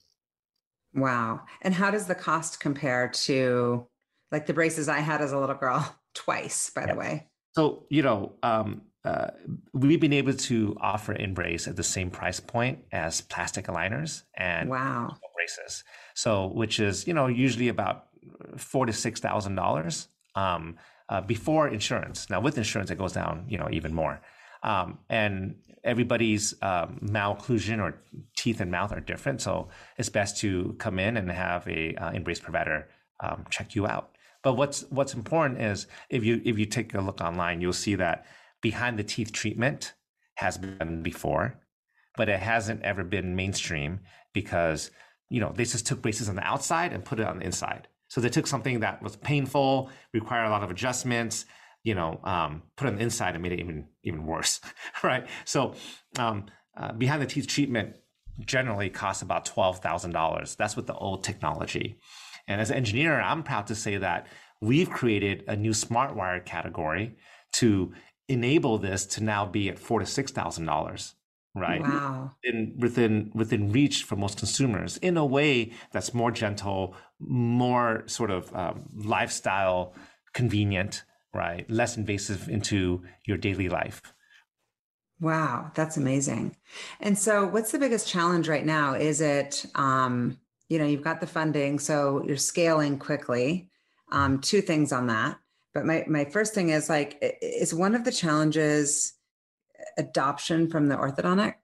Wow! 0.95 1.41
And 1.61 1.74
how 1.74 1.91
does 1.91 2.07
the 2.07 2.14
cost 2.14 2.61
compare 2.61 3.09
to 3.09 3.87
like 4.30 4.47
the 4.47 4.55
braces 4.55 4.89
I 4.89 5.01
had 5.01 5.20
as 5.20 5.32
a 5.32 5.39
little 5.39 5.57
girl 5.57 5.95
twice? 6.14 6.70
By 6.70 6.82
yeah. 6.82 6.93
the 6.93 6.99
way. 6.99 7.26
So 7.55 7.84
you 7.91 8.03
know, 8.03 8.32
um, 8.45 8.82
uh, 9.05 9.30
we've 9.72 10.01
been 10.01 10.12
able 10.12 10.34
to 10.34 10.76
offer 10.80 11.14
InBrace 11.14 11.66
at 11.66 11.74
the 11.74 11.82
same 11.82 12.11
price 12.11 12.39
point 12.39 12.78
as 12.93 13.20
plastic 13.22 13.66
aligners 13.66 14.22
and 14.37 14.70
wow. 14.70 15.16
braces. 15.34 15.82
So, 16.14 16.47
which 16.47 16.78
is 16.78 17.09
you 17.09 17.12
know 17.12 17.26
usually 17.26 17.68
about 17.68 18.07
four 18.57 18.87
to 18.87 18.93
six 18.93 19.18
thousand 19.18 19.59
um, 19.59 19.64
dollars 19.64 20.09
uh, 20.37 21.20
before 21.22 21.68
insurance. 21.68 22.30
Now, 22.30 22.41
with 22.41 22.57
insurance, 22.57 22.93
it 22.93 22.99
goes 22.99 23.12
down 23.12 23.47
you 23.49 23.59
know 23.59 23.68
even 23.72 23.93
more. 23.93 24.20
Um, 24.63 24.99
and 25.09 25.57
everybody's 25.85 26.55
um, 26.63 26.99
malocclusion 27.03 27.81
or 27.81 28.03
teeth 28.37 28.61
and 28.61 28.71
mouth 28.71 28.93
are 28.93 29.01
different, 29.01 29.41
so 29.41 29.69
it's 29.97 30.09
best 30.09 30.39
to 30.41 30.75
come 30.79 30.99
in 30.99 31.17
and 31.17 31.31
have 31.31 31.67
a 31.69 31.95
uh, 31.97 32.11
InBrace 32.11 32.43
provider 32.43 32.89
um, 33.21 33.45
check 33.51 33.75
you 33.75 33.87
out. 33.87 34.11
But 34.43 34.55
what's 34.55 34.83
what's 34.91 35.15
important 35.15 35.61
is 35.61 35.87
if 36.11 36.25
you 36.25 36.41
if 36.45 36.59
you 36.59 36.67
take 36.67 36.95
a 36.95 37.01
look 37.01 37.21
online, 37.21 37.61
you'll 37.61 37.73
see 37.73 37.95
that 37.97 38.27
behind 38.63 38.99
the 38.99 39.05
teeth 39.05 39.33
treatment 39.33 39.95
has 40.37 40.59
been 40.59 41.03
before, 41.03 41.59
but 42.17 42.29
it 42.29 42.41
hasn't 42.41 42.83
ever 42.83 43.05
been 43.05 43.37
mainstream 43.37 44.01
because, 44.33 44.91
you 45.31 45.41
know, 45.41 45.53
they 45.55 45.65
just 45.65 45.87
took 45.87 46.03
braces 46.03 46.29
on 46.29 46.37
the 46.37 46.43
outside 46.43 46.93
and 46.93 47.05
put 47.05 47.21
it 47.21 47.27
on 47.27 47.39
the 47.39 47.45
inside. 47.45 47.89
So 48.09 48.21
they 48.21 48.29
took 48.29 48.47
something 48.47 48.81
that 48.81 49.03
was 49.03 49.17
painful, 49.17 49.91
required 50.13 50.47
a 50.47 50.51
lot 50.51 50.63
of 50.63 50.71
adjustments, 50.71 51.47
you 51.87 51.95
know, 51.95 52.18
um, 52.24 52.64
put 52.76 52.89
it 52.89 52.91
on 52.91 52.97
the 52.97 53.03
inside 53.03 53.34
and 53.34 53.43
made 53.45 53.53
it 53.53 53.61
even 53.61 53.87
even 54.03 54.26
worse, 54.26 54.61
right? 55.05 55.24
So 55.45 55.74
um, 56.18 56.47
uh, 56.76 56.93
behind 56.93 57.22
the 57.22 57.26
teeth 57.26 57.47
treatment 57.47 57.95
generally 58.41 58.91
costs 58.91 59.22
about 59.22 59.47
twelve 59.47 59.78
thousand 59.78 60.11
dollars. 60.11 60.57
That's 60.57 60.74
with 60.74 60.89
the 60.89 60.95
old 60.95 61.22
technology. 61.22 61.97
And 62.49 62.61
as 62.61 62.70
an 62.70 62.76
engineer, 62.76 63.20
I'm 63.20 63.45
proud 63.45 63.68
to 63.68 63.76
say 63.76 63.99
that 63.99 64.26
we've 64.61 64.91
created 64.91 65.45
a 65.47 65.55
new 65.55 65.72
smart 65.72 66.16
wire 66.16 66.41
category 66.41 67.14
to 67.55 67.93
enable 68.28 68.78
this 68.78 69.07
to 69.07 69.22
now 69.22 69.47
be 69.47 69.68
at 69.68 69.78
four 69.78 70.01
to 70.01 70.07
six 70.07 70.32
thousand 70.32 70.66
dollars 70.66 71.14
right 71.55 71.80
wow 71.80 72.32
in 72.43 72.74
within 72.80 73.30
within 73.32 73.70
reach 73.70 74.03
for 74.03 74.16
most 74.16 74.37
consumers 74.37 74.97
in 74.99 75.16
a 75.16 75.24
way 75.24 75.70
that's 75.93 76.12
more 76.12 76.32
gentle 76.32 76.97
more 77.20 78.03
sort 78.07 78.30
of 78.30 78.55
um, 78.55 78.82
lifestyle 78.93 79.95
convenient 80.34 81.05
right 81.37 81.68
less 81.70 81.97
invasive 81.97 82.49
into 82.49 83.03
your 83.24 83.37
daily 83.37 83.68
life 83.68 84.01
wow 85.20 85.70
that's 85.74 85.97
amazing 85.97 86.57
and 87.01 87.18
so 87.18 87.47
what's 87.47 87.72
the 87.72 87.78
biggest 87.78 88.09
challenge 88.09 88.49
right 88.49 88.66
now 88.66 88.95
is 88.95 89.20
it 89.20 89.64
um, 89.74 90.39
you 90.68 90.78
know 90.78 90.87
you've 90.87 91.05
got 91.05 91.20
the 91.20 91.26
funding 91.26 91.78
so 91.78 92.22
you're 92.26 92.37
scaling 92.37 92.99
quickly 92.99 93.68
um, 94.12 94.41
two 94.41 94.61
things 94.61 94.93
on 94.93 95.09
that 95.09 95.39
but 95.76 95.84
my, 95.84 96.07
my 96.09 96.24
first 96.24 96.55
thing 96.55 96.70
is 96.70 96.89
like, 96.89 97.18
is 97.43 97.74
one 97.74 97.95
of 97.95 98.03
the 98.03 98.11
challenges 98.11 99.12
adoption 99.99 100.70
from 100.70 100.89
the 100.89 100.97
orthodontic 100.97 101.57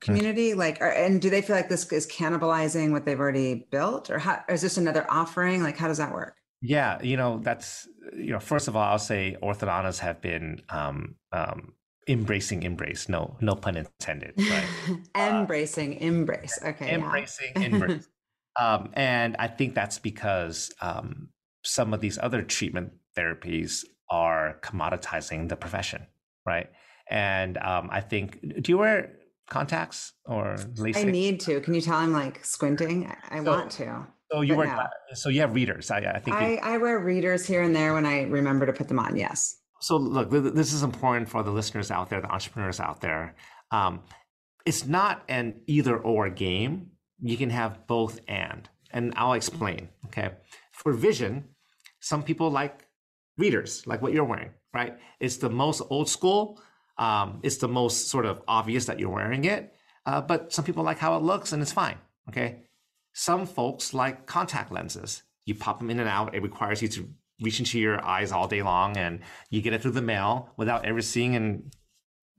community? 0.00 0.52
Mm. 0.52 0.56
Like, 0.56 0.80
and 0.80 1.20
do 1.20 1.28
they 1.28 1.42
feel 1.42 1.54
like 1.54 1.68
this 1.68 1.86
is 1.92 2.06
cannibalizing 2.06 2.92
what 2.92 3.04
they've 3.04 3.20
already 3.20 3.66
built 3.70 4.08
or 4.08 4.18
how, 4.18 4.42
or 4.48 4.54
is 4.54 4.62
this 4.62 4.78
another 4.78 5.04
offering? 5.10 5.62
Like, 5.62 5.76
how 5.76 5.86
does 5.86 5.98
that 5.98 6.14
work? 6.14 6.36
Yeah, 6.62 7.00
you 7.02 7.16
know, 7.16 7.38
that's, 7.38 7.86
you 8.16 8.32
know, 8.32 8.40
first 8.40 8.66
of 8.68 8.76
all, 8.76 8.82
I'll 8.82 8.98
say 8.98 9.36
orthodontists 9.42 9.98
have 10.00 10.20
been, 10.20 10.62
um, 10.68 11.16
um, 11.32 11.72
embracing 12.08 12.60
InBrace 12.60 13.08
no 13.08 13.36
no 13.40 13.56
pun 13.56 13.76
intended 13.76 14.32
right 14.38 14.68
embracing 15.16 15.96
uh, 15.96 16.00
InBrace 16.02 16.52
okay 16.64 16.94
embracing 16.94 17.50
yeah. 17.56 17.62
InBrace 17.68 18.06
um, 18.60 18.90
and 18.92 19.34
i 19.40 19.48
think 19.48 19.74
that's 19.74 19.98
because 19.98 20.70
um, 20.80 21.30
some 21.64 21.92
of 21.92 22.00
these 22.00 22.16
other 22.18 22.42
treatment 22.42 22.92
therapies 23.16 23.84
are 24.10 24.58
commoditizing 24.62 25.48
the 25.48 25.56
profession, 25.56 26.06
right? 26.44 26.70
And 27.10 27.58
um, 27.58 27.88
I 27.90 28.00
think, 28.00 28.40
do 28.62 28.72
you 28.72 28.78
wear 28.78 29.12
contacts 29.48 30.12
or 30.24 30.56
LASIK? 30.74 30.96
I 30.96 31.02
need 31.04 31.40
to. 31.40 31.60
Can 31.60 31.74
you 31.74 31.80
tell 31.80 31.96
I'm 31.96 32.12
like 32.12 32.44
squinting? 32.44 33.12
I 33.30 33.42
so, 33.42 33.50
want 33.50 33.70
to. 33.72 34.06
So 34.30 34.40
you 34.40 34.56
wear, 34.56 34.66
no. 34.66 34.86
so 35.14 35.28
you 35.28 35.40
have 35.40 35.54
readers. 35.54 35.90
I, 35.90 35.98
I 35.98 36.18
think 36.18 36.36
I, 36.36 36.50
you, 36.52 36.58
I 36.62 36.78
wear 36.78 36.98
readers 36.98 37.46
here 37.46 37.62
and 37.62 37.74
there 37.74 37.94
when 37.94 38.04
I 38.04 38.22
remember 38.22 38.66
to 38.66 38.72
put 38.72 38.88
them 38.88 38.98
on. 38.98 39.16
Yes. 39.16 39.56
So 39.80 39.96
look, 39.96 40.30
this 40.30 40.72
is 40.72 40.82
important 40.82 41.28
for 41.28 41.42
the 41.42 41.50
listeners 41.50 41.90
out 41.90 42.10
there, 42.10 42.20
the 42.20 42.30
entrepreneurs 42.30 42.80
out 42.80 43.00
there. 43.00 43.36
Um, 43.70 44.00
it's 44.64 44.86
not 44.86 45.22
an 45.28 45.60
either 45.66 45.96
or 45.96 46.28
game. 46.28 46.90
You 47.20 47.36
can 47.36 47.50
have 47.50 47.86
both 47.86 48.20
and, 48.26 48.68
and 48.90 49.12
I'll 49.16 49.34
explain. 49.34 49.88
Okay. 50.06 50.30
For 50.72 50.92
vision, 50.92 51.44
some 52.00 52.22
people 52.22 52.50
like 52.50 52.86
readers, 53.38 53.86
like 53.86 54.02
what 54.02 54.12
you're 54.12 54.24
wearing, 54.24 54.50
right? 54.74 54.98
It's 55.20 55.36
the 55.36 55.50
most 55.50 55.82
old 55.88 56.08
school. 56.08 56.60
Um, 56.98 57.40
it's 57.42 57.58
the 57.58 57.68
most 57.68 58.08
sort 58.08 58.26
of 58.26 58.42
obvious 58.48 58.86
that 58.86 58.98
you're 58.98 59.10
wearing 59.10 59.44
it. 59.44 59.74
Uh, 60.04 60.20
but 60.20 60.52
some 60.52 60.64
people 60.64 60.82
like 60.84 60.98
how 60.98 61.16
it 61.16 61.22
looks 61.22 61.52
and 61.52 61.62
it's 61.62 61.72
fine. 61.72 61.96
Okay. 62.28 62.65
Some 63.18 63.46
folks 63.46 63.94
like 63.94 64.26
contact 64.26 64.70
lenses. 64.70 65.22
You 65.46 65.54
pop 65.54 65.78
them 65.78 65.88
in 65.88 66.00
and 66.00 66.08
out. 66.08 66.34
It 66.34 66.42
requires 66.42 66.82
you 66.82 66.88
to 66.88 67.08
reach 67.40 67.58
into 67.58 67.78
your 67.78 68.04
eyes 68.04 68.30
all 68.30 68.46
day 68.46 68.60
long 68.60 68.98
and 68.98 69.20
you 69.48 69.62
get 69.62 69.72
it 69.72 69.80
through 69.80 69.92
the 69.92 70.02
mail 70.02 70.50
without 70.58 70.84
ever 70.84 71.00
seeing 71.00 71.34
an, 71.34 71.70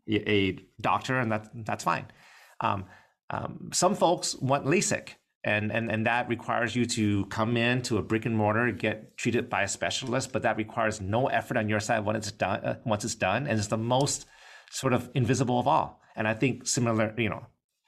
a 0.07 0.59
doctor, 0.79 1.19
and 1.19 1.31
that, 1.31 1.49
that's 1.65 1.83
fine. 1.83 2.05
Um, 2.61 2.85
um, 3.31 3.71
some 3.73 3.95
folks 3.95 4.35
want 4.35 4.65
LASIK 4.65 5.15
and 5.43 5.71
and 5.71 5.89
and 5.91 6.05
that 6.05 6.29
requires 6.29 6.75
you 6.75 6.85
to 6.85 7.25
come 7.25 7.57
in 7.57 7.81
to 7.81 7.97
a 7.97 8.03
brick 8.03 8.27
and 8.27 8.35
mortar 8.35 8.71
get 8.71 9.17
treated 9.17 9.49
by 9.49 9.61
a 9.63 9.67
specialist 9.67 10.31
but 10.33 10.41
that 10.41 10.57
requires 10.57 10.99
no 10.99 11.27
effort 11.27 11.57
on 11.57 11.69
your 11.69 11.79
side 11.79 12.03
when 12.03 12.15
it's 12.15 12.31
done 12.31 12.59
uh, 12.65 12.75
once 12.85 13.05
it's 13.05 13.15
done 13.15 13.45
and 13.45 13.59
it's 13.59 13.67
the 13.67 13.77
most 13.77 14.25
sort 14.71 14.93
of 14.93 15.11
invisible 15.13 15.59
of 15.59 15.67
all 15.67 16.01
and 16.15 16.27
i 16.27 16.33
think 16.33 16.67
similar 16.67 17.13
you 17.19 17.29
know 17.29 17.45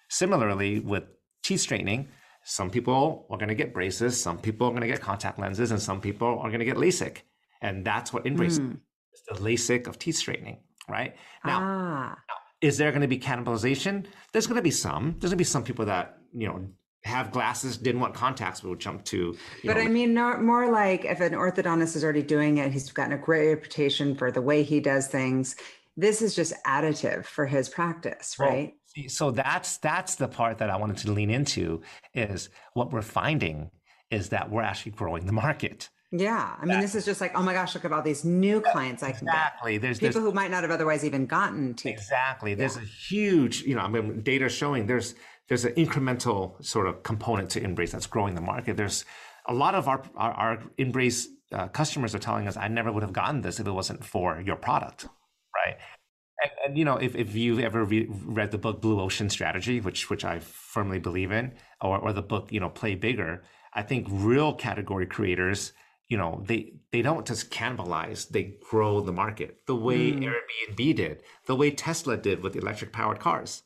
similarly 0.10 0.80
with 0.80 1.06
teeth 1.42 1.62
straightening 1.62 2.08
some 2.44 2.70
people 2.70 3.26
are 3.30 3.38
going 3.38 3.50
to 3.50 3.56
get 3.56 3.74
braces 3.74 4.20
some 4.20 4.38
people 4.38 4.68
are 4.68 4.72
going 4.72 4.82
to 4.82 4.88
get 4.88 5.02
contact 5.02 5.40
lenses 5.40 5.72
and 5.72 5.82
some 5.82 6.02
people 6.02 6.28
are 6.28 6.50
going 6.50 6.60
to 6.60 6.66
get 6.66 6.78
lasik 6.78 7.20
and 7.62 7.86
that's 7.86 8.14
what 8.14 8.26
InBrace 8.26 8.60
mm. 8.60 8.78
is 9.14 9.22
the 9.28 9.36
lasik 9.36 9.88
of 9.88 10.00
teeth 10.00 10.16
straightening 10.16 10.60
right 10.88 11.16
now, 11.46 11.60
ah. 11.62 12.16
now 12.28 12.36
is 12.62 12.78
there 12.78 12.92
going 12.92 13.02
to 13.02 13.08
be 13.08 13.20
cannibalization 13.20 14.06
there's 14.34 14.48
going 14.48 14.58
to 14.58 14.62
be 14.62 14.72
some 14.72 15.16
there's 15.20 15.32
going 15.32 15.32
to 15.32 15.36
be 15.38 15.44
some 15.44 15.64
people 15.64 15.86
that 15.86 16.18
you 16.34 16.48
know 16.48 16.68
have 17.04 17.32
glasses, 17.32 17.78
didn't 17.78 18.02
want 18.02 18.14
contacts, 18.14 18.62
but 18.62 18.70
would 18.70 18.80
jump 18.80 19.04
to. 19.06 19.38
But 19.64 19.78
know, 19.78 19.84
I 19.84 19.88
mean, 19.88 20.14
not, 20.14 20.44
more 20.44 20.72
like 20.72 21.06
if 21.06 21.22
an 21.22 21.34
orthodontist 21.34 21.96
is 21.96 22.04
already 22.04 22.24
doing 22.24 22.58
it, 22.58 22.72
he's 22.72 22.92
gotten 22.92 23.14
a 23.14 23.18
great 23.18 23.50
reputation 23.50 24.16
for 24.16 24.32
the 24.32 24.42
way 24.42 24.64
he 24.64 24.80
does 24.80 25.08
things. 25.08 25.56
This 25.96 26.22
is 26.22 26.36
just 26.36 26.54
additive 26.66 27.26
for 27.26 27.46
his 27.46 27.70
practice, 27.70 28.38
right? 28.40 28.68
Well, 28.68 28.79
so 29.08 29.32
that's 29.32 29.78
that's 29.78 30.16
the 30.16 30.28
part 30.28 30.58
that 30.60 30.70
I 30.70 30.78
wanted 30.78 30.98
to 30.98 31.12
lean 31.12 31.30
into 31.30 31.82
is 32.14 32.50
what 32.74 32.92
we're 32.92 33.02
finding 33.02 33.72
is 34.12 34.30
that 34.30 34.50
we're 34.50 34.64
actually 34.64 34.94
growing 34.94 35.26
the 35.26 35.32
market. 35.32 35.90
Yeah, 36.12 36.56
I 36.60 36.66
mean, 36.66 36.80
this 36.80 36.96
is 36.96 37.06
just 37.06 37.22
like, 37.22 37.34
oh 37.36 37.44
my 37.44 37.54
gosh, 37.54 37.76
look 37.76 37.86
at 37.86 37.92
all 37.92 38.02
these 38.02 38.26
new 38.26 38.62
clients 38.62 39.04
I 39.04 39.12
can 39.12 39.28
exactly. 39.28 39.74
get. 39.74 39.82
There's 39.84 40.00
people 40.00 40.22
there's, 40.22 40.26
who 40.26 40.34
might 40.34 40.50
not 40.50 40.64
have 40.64 40.72
otherwise 40.72 41.06
even 41.06 41.28
gotten 41.28 41.76
to. 41.76 41.90
Exactly. 41.90 42.56
There's 42.56 42.78
yeah. 42.78 42.82
a 42.82 42.86
huge, 42.86 43.62
you 43.62 43.76
know, 43.76 43.82
I 43.82 43.88
mean, 43.88 44.22
data 44.24 44.50
showing 44.50 44.88
there's 44.88 45.14
there's 45.48 45.66
an 45.66 45.74
incremental 45.74 46.64
sort 46.66 46.88
of 46.88 47.04
component 47.04 47.52
to 47.52 47.62
InBrace 47.62 47.92
that's 47.92 48.08
growing 48.08 48.34
the 48.34 48.42
market. 48.42 48.76
There's 48.76 49.06
a 49.48 49.54
lot 49.54 49.76
of 49.76 49.88
our 49.88 50.04
our, 50.16 50.32
our 50.32 50.64
InBrace 50.80 51.28
uh, 51.52 51.68
customers 51.68 52.16
are 52.16 52.20
telling 52.20 52.48
us, 52.48 52.58
I 52.58 52.68
never 52.70 52.92
would 52.92 53.04
have 53.04 53.14
gotten 53.14 53.42
this 53.42 53.60
if 53.60 53.68
it 53.68 53.72
wasn't 53.72 54.04
for 54.04 54.42
your 54.42 54.56
product, 54.56 55.08
right? 55.56 55.78
And, 56.42 56.52
and, 56.66 56.78
you 56.78 56.86
know, 56.86 56.98
if, 56.98 57.16
if 57.16 57.36
you've 57.36 57.60
ever 57.60 57.84
re- 57.84 58.08
read 58.10 58.52
the 58.52 58.58
book 58.58 58.82
Blue 58.82 59.00
Ocean 59.00 59.30
Strategy, 59.30 59.82
which 59.82 60.10
which 60.10 60.24
I 60.24 60.40
firmly 60.40 61.00
believe 61.00 61.32
in, 61.32 61.54
or 61.82 61.98
or 61.98 62.14
the 62.14 62.22
book 62.22 62.52
you 62.52 62.60
know 62.60 62.70
Play 62.70 62.96
Bigger, 62.96 63.44
I 63.74 63.84
think 63.84 64.08
real 64.10 64.54
category 64.54 65.06
creators, 65.06 65.74
you 66.08 66.18
know, 66.18 66.44
they 66.46 66.74
they 66.92 67.02
don't 67.02 67.26
just 67.26 67.52
cannibalize; 67.52 68.30
they 68.30 68.56
grow 68.70 69.02
the 69.02 69.12
market 69.12 69.66
the 69.68 69.76
way 69.76 70.12
mm. 70.12 70.24
Airbnb 70.24 70.96
did, 70.96 71.24
the 71.46 71.56
way 71.56 71.72
Tesla 71.72 72.18
did 72.18 72.42
with 72.42 72.56
electric 72.56 72.92
powered 72.92 73.20
cars, 73.20 73.64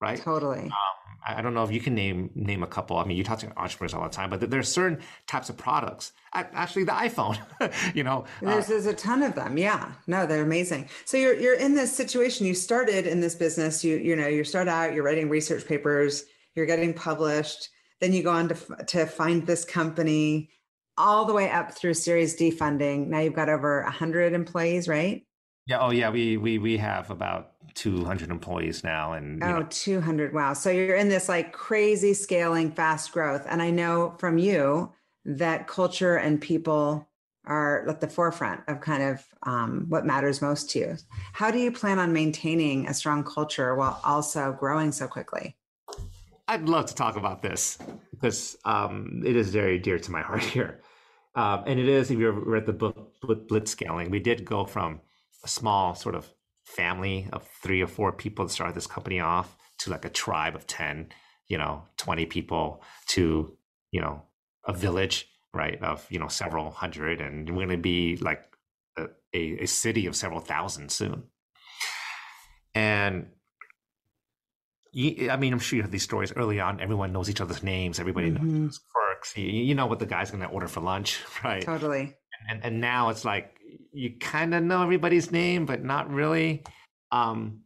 right? 0.00 0.20
Totally. 0.20 0.64
Um, 0.64 0.72
I 1.26 1.42
don't 1.42 1.52
know 1.52 1.64
if 1.64 1.72
you 1.72 1.80
can 1.80 1.94
name 1.94 2.30
name 2.34 2.62
a 2.62 2.66
couple. 2.66 2.96
I 2.96 3.04
mean, 3.04 3.16
you 3.16 3.24
talk 3.24 3.40
to 3.40 3.52
entrepreneurs 3.58 3.92
all 3.92 4.04
the 4.04 4.08
time, 4.08 4.30
but 4.30 4.50
there 4.50 4.60
are 4.60 4.62
certain 4.62 5.00
types 5.26 5.50
of 5.50 5.56
products. 5.56 6.12
Actually, 6.32 6.84
the 6.84 6.92
iPhone, 6.92 7.38
you 7.94 8.04
know, 8.04 8.24
there's, 8.40 8.64
uh, 8.64 8.68
there's 8.68 8.86
a 8.86 8.94
ton 8.94 9.22
of 9.22 9.34
them. 9.34 9.58
Yeah, 9.58 9.92
no, 10.06 10.26
they're 10.26 10.42
amazing. 10.42 10.88
So 11.04 11.16
you're 11.16 11.34
you're 11.34 11.54
in 11.54 11.74
this 11.74 11.94
situation. 11.94 12.46
You 12.46 12.54
started 12.54 13.06
in 13.06 13.20
this 13.20 13.34
business. 13.34 13.84
You 13.84 13.96
you 13.96 14.16
know 14.16 14.28
you 14.28 14.44
start 14.44 14.68
out. 14.68 14.94
You're 14.94 15.04
writing 15.04 15.28
research 15.28 15.66
papers. 15.66 16.24
You're 16.54 16.66
getting 16.66 16.94
published. 16.94 17.68
Then 18.00 18.12
you 18.12 18.22
go 18.22 18.30
on 18.30 18.48
to 18.48 18.56
to 18.86 19.06
find 19.06 19.46
this 19.46 19.64
company, 19.64 20.50
all 20.96 21.24
the 21.24 21.34
way 21.34 21.50
up 21.50 21.72
through 21.72 21.94
Series 21.94 22.36
D 22.36 22.50
funding. 22.50 23.10
Now 23.10 23.20
you've 23.20 23.34
got 23.34 23.48
over 23.48 23.82
hundred 23.82 24.32
employees, 24.32 24.88
right? 24.88 25.24
Yeah. 25.66 25.80
Oh, 25.80 25.90
yeah. 25.90 26.10
We 26.10 26.36
we 26.36 26.58
we 26.58 26.78
have 26.78 27.10
about 27.10 27.52
200 27.78 28.30
employees 28.30 28.82
now, 28.82 29.12
and 29.12 29.42
oh, 29.42 29.60
know. 29.60 29.66
200. 29.70 30.34
Wow. 30.34 30.52
So 30.52 30.68
you're 30.68 30.96
in 30.96 31.08
this 31.08 31.28
like 31.28 31.52
crazy 31.52 32.12
scaling, 32.12 32.72
fast 32.72 33.12
growth, 33.12 33.46
and 33.48 33.62
I 33.62 33.70
know 33.70 34.16
from 34.18 34.36
you 34.36 34.92
that 35.24 35.68
culture 35.68 36.16
and 36.16 36.40
people 36.40 37.08
are 37.44 37.88
at 37.88 38.00
the 38.00 38.08
forefront 38.08 38.62
of 38.66 38.80
kind 38.80 39.02
of 39.04 39.24
um, 39.44 39.86
what 39.88 40.04
matters 40.04 40.42
most 40.42 40.70
to 40.70 40.78
you. 40.80 40.96
How 41.32 41.52
do 41.52 41.58
you 41.58 41.70
plan 41.70 42.00
on 42.00 42.12
maintaining 42.12 42.88
a 42.88 42.94
strong 42.94 43.22
culture 43.22 43.76
while 43.76 44.00
also 44.04 44.52
growing 44.58 44.90
so 44.90 45.06
quickly? 45.06 45.56
I'd 46.48 46.68
love 46.68 46.86
to 46.86 46.94
talk 46.94 47.16
about 47.16 47.42
this 47.42 47.78
because 48.10 48.58
um, 48.64 49.22
it 49.24 49.36
is 49.36 49.50
very 49.50 49.78
dear 49.78 50.00
to 50.00 50.10
my 50.10 50.20
heart 50.20 50.42
here. 50.56 50.80
Um, 51.36 51.62
and 51.66 51.78
it 51.78 51.88
is, 51.88 52.10
if 52.10 52.18
you 52.18 52.30
read 52.32 52.66
the 52.66 52.72
book 52.72 53.12
Blitzscaling, 53.22 54.10
we 54.10 54.18
did 54.18 54.44
go 54.44 54.64
from 54.64 55.00
a 55.44 55.48
small 55.48 55.94
sort 55.94 56.16
of 56.16 56.28
family 56.68 57.28
of 57.32 57.46
three 57.62 57.82
or 57.82 57.86
four 57.86 58.12
people 58.12 58.44
that 58.44 58.52
started 58.52 58.74
this 58.74 58.86
company 58.86 59.20
off 59.20 59.56
to 59.78 59.90
like 59.90 60.04
a 60.04 60.10
tribe 60.10 60.54
of 60.54 60.66
10, 60.66 61.08
you 61.48 61.58
know, 61.58 61.84
20 61.96 62.26
people 62.26 62.82
to, 63.08 63.56
you 63.90 64.00
know, 64.00 64.22
a 64.66 64.72
village, 64.72 65.28
right, 65.54 65.82
of, 65.82 66.06
you 66.10 66.18
know, 66.18 66.28
several 66.28 66.70
hundred. 66.70 67.20
And 67.20 67.48
we're 67.50 67.66
going 67.66 67.70
to 67.70 67.82
be 67.82 68.16
like 68.16 68.44
a, 68.96 69.06
a, 69.34 69.62
a 69.62 69.66
city 69.66 70.06
of 70.06 70.14
several 70.14 70.40
thousand 70.40 70.90
soon. 70.90 71.24
And 72.74 73.28
I 74.94 75.36
mean, 75.38 75.52
I'm 75.52 75.58
sure 75.58 75.76
you 75.76 75.82
heard 75.82 75.92
these 75.92 76.02
stories 76.02 76.32
early 76.34 76.60
on. 76.60 76.80
Everyone 76.80 77.12
knows 77.12 77.28
each 77.28 77.40
other's 77.40 77.62
names. 77.62 78.00
Everybody 78.00 78.30
mm-hmm. 78.30 78.64
knows 78.64 78.80
quirks. 78.92 79.36
You, 79.36 79.44
you, 79.44 79.74
know 79.74 79.86
what 79.86 79.98
the 79.98 80.06
guy's 80.06 80.30
going 80.30 80.42
to 80.42 80.48
order 80.48 80.68
for 80.68 80.80
lunch, 80.80 81.20
right? 81.44 81.62
Totally. 81.62 82.14
And, 82.48 82.64
and 82.64 82.80
now 82.80 83.10
it's 83.10 83.24
like 83.24 83.57
you 83.92 84.18
kind 84.18 84.54
of 84.54 84.62
know 84.62 84.82
everybody's 84.82 85.30
name, 85.30 85.66
but 85.66 85.82
not 85.82 86.10
really. 86.10 86.62
Um, 87.10 87.60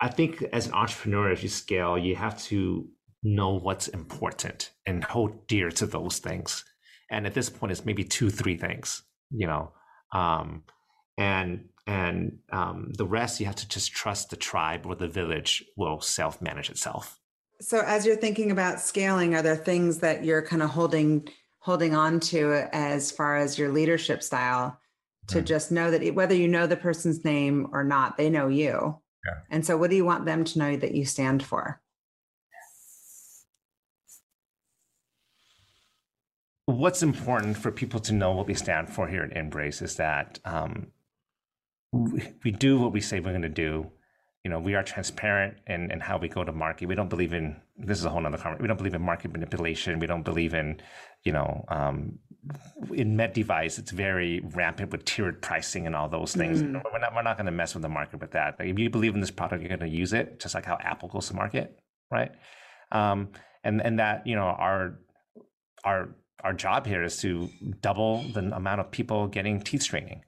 I 0.00 0.08
think 0.08 0.42
as 0.52 0.66
an 0.66 0.74
entrepreneur, 0.74 1.30
as 1.30 1.42
you 1.42 1.48
scale, 1.48 1.96
you 1.96 2.16
have 2.16 2.42
to 2.44 2.88
know 3.22 3.58
what's 3.58 3.88
important 3.88 4.70
and 4.86 5.04
hold 5.04 5.46
dear 5.46 5.70
to 5.70 5.86
those 5.86 6.18
things. 6.18 6.64
And 7.10 7.26
at 7.26 7.34
this 7.34 7.48
point, 7.48 7.72
it's 7.72 7.84
maybe 7.84 8.04
two, 8.04 8.30
three 8.30 8.56
things, 8.56 9.02
you 9.30 9.46
know, 9.46 9.72
um, 10.12 10.64
and 11.18 11.68
and 11.86 12.38
um, 12.52 12.92
the 12.96 13.06
rest 13.06 13.40
you 13.40 13.46
have 13.46 13.56
to 13.56 13.68
just 13.68 13.92
trust 13.92 14.30
the 14.30 14.36
tribe 14.36 14.86
or 14.86 14.94
the 14.94 15.08
village 15.08 15.64
will 15.76 16.00
self 16.00 16.40
manage 16.40 16.70
itself. 16.70 17.18
So, 17.60 17.80
as 17.80 18.06
you're 18.06 18.16
thinking 18.16 18.50
about 18.50 18.80
scaling, 18.80 19.34
are 19.34 19.42
there 19.42 19.56
things 19.56 19.98
that 19.98 20.24
you're 20.24 20.42
kind 20.42 20.62
of 20.62 20.70
holding 20.70 21.28
holding 21.62 21.94
on 21.94 22.18
to 22.18 22.68
as 22.72 23.12
far 23.12 23.36
as 23.36 23.56
your 23.56 23.70
leadership 23.70 24.20
style 24.22 24.78
to 25.28 25.40
mm. 25.40 25.44
just 25.44 25.70
know 25.70 25.92
that 25.92 26.14
whether 26.14 26.34
you 26.34 26.48
know 26.48 26.66
the 26.66 26.76
person's 26.76 27.24
name 27.24 27.68
or 27.72 27.84
not, 27.84 28.16
they 28.16 28.28
know 28.28 28.48
you. 28.48 28.98
Yeah. 29.24 29.34
And 29.50 29.64
so, 29.64 29.76
what 29.76 29.90
do 29.90 29.96
you 29.96 30.04
want 30.04 30.24
them 30.24 30.42
to 30.42 30.58
know 30.58 30.76
that 30.76 30.92
you 30.92 31.04
stand 31.04 31.44
for? 31.44 31.80
What's 36.66 37.02
important 37.02 37.56
for 37.56 37.70
people 37.70 38.00
to 38.00 38.12
know 38.12 38.32
what 38.32 38.48
we 38.48 38.54
stand 38.54 38.88
for 38.88 39.06
here 39.06 39.22
at 39.22 39.30
InBrace 39.30 39.82
is 39.82 39.96
that 39.96 40.40
um, 40.44 40.88
we, 41.92 42.28
we 42.42 42.50
do 42.50 42.78
what 42.80 42.92
we 42.92 43.00
say 43.00 43.20
we're 43.20 43.30
going 43.30 43.42
to 43.42 43.48
do 43.48 43.90
you 44.44 44.50
know, 44.50 44.58
we 44.58 44.74
are 44.74 44.82
transparent 44.82 45.58
in, 45.66 45.90
in 45.90 46.00
how 46.00 46.18
we 46.18 46.28
go 46.28 46.42
to 46.42 46.52
market. 46.52 46.86
We 46.86 46.94
don't 46.94 47.08
believe 47.08 47.32
in 47.32 47.56
this 47.84 47.98
is 47.98 48.04
a 48.04 48.10
whole 48.10 48.24
other 48.26 48.38
conversation. 48.38 48.62
We 48.62 48.68
don't 48.68 48.76
believe 48.76 48.94
in 48.94 49.02
market 49.02 49.32
manipulation. 49.32 49.98
We 49.98 50.06
don't 50.06 50.22
believe 50.22 50.54
in, 50.54 50.80
you 51.24 51.32
know, 51.32 51.64
um, 51.68 52.18
in 52.92 53.16
med 53.16 53.32
device, 53.32 53.78
it's 53.78 53.90
very 53.90 54.40
rampant 54.40 54.90
with 54.90 55.04
tiered 55.04 55.40
pricing 55.42 55.86
and 55.86 55.94
all 55.94 56.08
those 56.08 56.34
things. 56.34 56.62
Mm. 56.62 56.82
We're 56.92 56.98
not 56.98 57.14
we're 57.14 57.22
not 57.22 57.36
going 57.36 57.46
to 57.46 57.52
mess 57.52 57.74
with 57.74 57.82
the 57.82 57.88
market 57.88 58.20
with 58.20 58.32
that. 58.32 58.56
Like 58.58 58.68
if 58.68 58.78
you 58.78 58.90
believe 58.90 59.14
in 59.14 59.20
this 59.20 59.30
product, 59.30 59.62
you're 59.62 59.76
going 59.76 59.90
to 59.90 59.96
use 59.96 60.12
it, 60.12 60.40
just 60.40 60.54
like 60.54 60.64
how 60.64 60.78
Apple 60.80 61.08
goes 61.08 61.28
to 61.28 61.34
market, 61.34 61.78
right? 62.10 62.32
Um, 62.90 63.28
and 63.64 63.80
and 63.80 63.98
that 63.98 64.26
you 64.26 64.34
know 64.34 64.46
our 64.46 64.98
our 65.84 66.16
our 66.42 66.52
job 66.52 66.86
here 66.86 67.02
is 67.04 67.18
to 67.18 67.48
double 67.80 68.22
the 68.32 68.40
amount 68.54 68.80
of 68.80 68.90
people 68.90 69.28
getting 69.28 69.60
teeth 69.60 69.82
straightening 69.82 70.22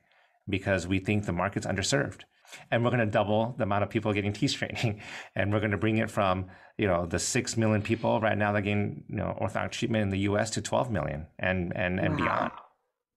because 0.49 0.87
we 0.87 1.01
think 1.01 1.27
the 1.27 1.33
market's 1.33 1.67
underserved 1.67 2.23
and 2.71 2.85
we're 2.85 2.91
going 2.91 3.01
to 3.01 3.07
double 3.07 3.55
the 3.59 3.65
amount 3.65 3.83
of 3.83 3.91
people 3.91 4.13
getting 4.13 4.33
teeth 4.33 4.53
straightening 4.53 5.01
and 5.37 5.53
we're 5.53 5.61
going 5.61 5.71
to 5.71 5.79
bring 5.79 5.99
it 5.99 6.11
from 6.11 6.47
you 6.79 6.87
know 6.87 7.07
the 7.07 7.19
6 7.19 7.57
million 7.57 7.83
people 7.83 8.21
right 8.21 8.37
now 8.37 8.53
that 8.53 8.63
getting 8.63 9.05
you 9.09 9.17
know 9.17 9.37
orthodontic 9.41 9.73
treatment 9.73 10.03
in 10.03 10.11
the 10.11 10.19
us 10.19 10.51
to 10.51 10.63
12 10.63 10.91
million 10.91 11.27
and 11.39 11.75
and 11.77 12.01
and 12.01 12.11
wow. 12.11 12.17
beyond. 12.17 12.53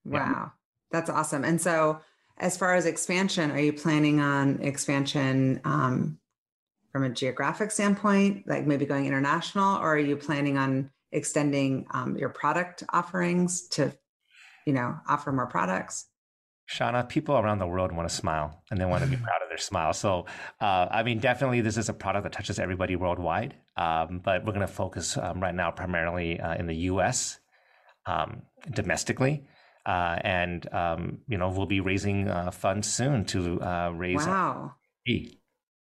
Wow. 0.06 0.20
Yeah. 0.20 0.50
that's 0.92 1.10
awesome. 1.10 1.44
And 1.44 1.60
so 1.60 2.00
as 2.38 2.56
far 2.58 2.76
as 2.76 2.86
expansion 2.86 3.52
are 3.52 3.60
you 3.60 3.74
planning 3.74 4.20
on 4.20 4.62
expansion 4.62 5.60
um, 5.64 6.20
from 6.92 7.04
a 7.04 7.10
geographic 7.10 7.72
standpoint 7.72 8.48
like 8.48 8.66
maybe 8.66 8.86
going 8.86 9.06
international 9.06 9.78
or 9.78 9.96
are 9.96 10.00
you 10.00 10.16
planning 10.16 10.58
on 10.58 10.90
extending 11.12 11.86
um, 11.92 12.18
your 12.18 12.30
product 12.30 12.84
offerings 12.90 13.68
to 13.70 13.92
you 14.66 14.74
know 14.74 14.96
offer 15.08 15.32
more 15.32 15.48
products 15.48 16.06
Shauna, 16.70 17.08
people 17.08 17.38
around 17.38 17.60
the 17.60 17.68
world 17.68 17.92
want 17.92 18.10
to 18.10 18.14
smile 18.14 18.62
and 18.70 18.80
they 18.80 18.86
want 18.86 19.04
to 19.04 19.10
be 19.10 19.16
proud 19.24 19.42
of 19.42 19.50
their 19.50 19.58
smile. 19.58 19.94
So, 19.94 20.26
uh, 20.60 20.88
I 20.92 21.04
mean, 21.04 21.20
definitely 21.20 21.62
this 21.62 21.78
is 21.78 21.90
a 21.90 21.94
product 21.94 22.24
that 22.24 22.34
touches 22.34 22.60
everybody 22.60 22.96
worldwide. 22.96 23.56
Um, 23.78 24.20
but 24.24 24.46
we're 24.46 24.54
going 24.54 24.68
to 24.68 24.74
focus 24.74 25.18
um, 25.18 25.42
right 25.42 25.56
now 25.56 25.72
primarily 25.72 26.40
uh, 26.40 26.56
in 26.56 26.68
the 26.68 26.76
US, 26.92 27.40
um, 28.06 28.42
domestically. 28.70 29.46
Uh, 29.86 30.20
and, 30.22 30.72
um, 30.74 31.20
you 31.28 31.38
know, 31.38 31.50
we'll 31.50 31.66
be 31.66 31.80
raising 31.80 32.28
uh, 32.28 32.52
funds 32.52 32.92
soon 32.92 33.24
to 33.26 33.62
uh, 33.62 33.90
raise. 33.96 34.26
Wow. 34.26 34.74
E. 35.08 35.38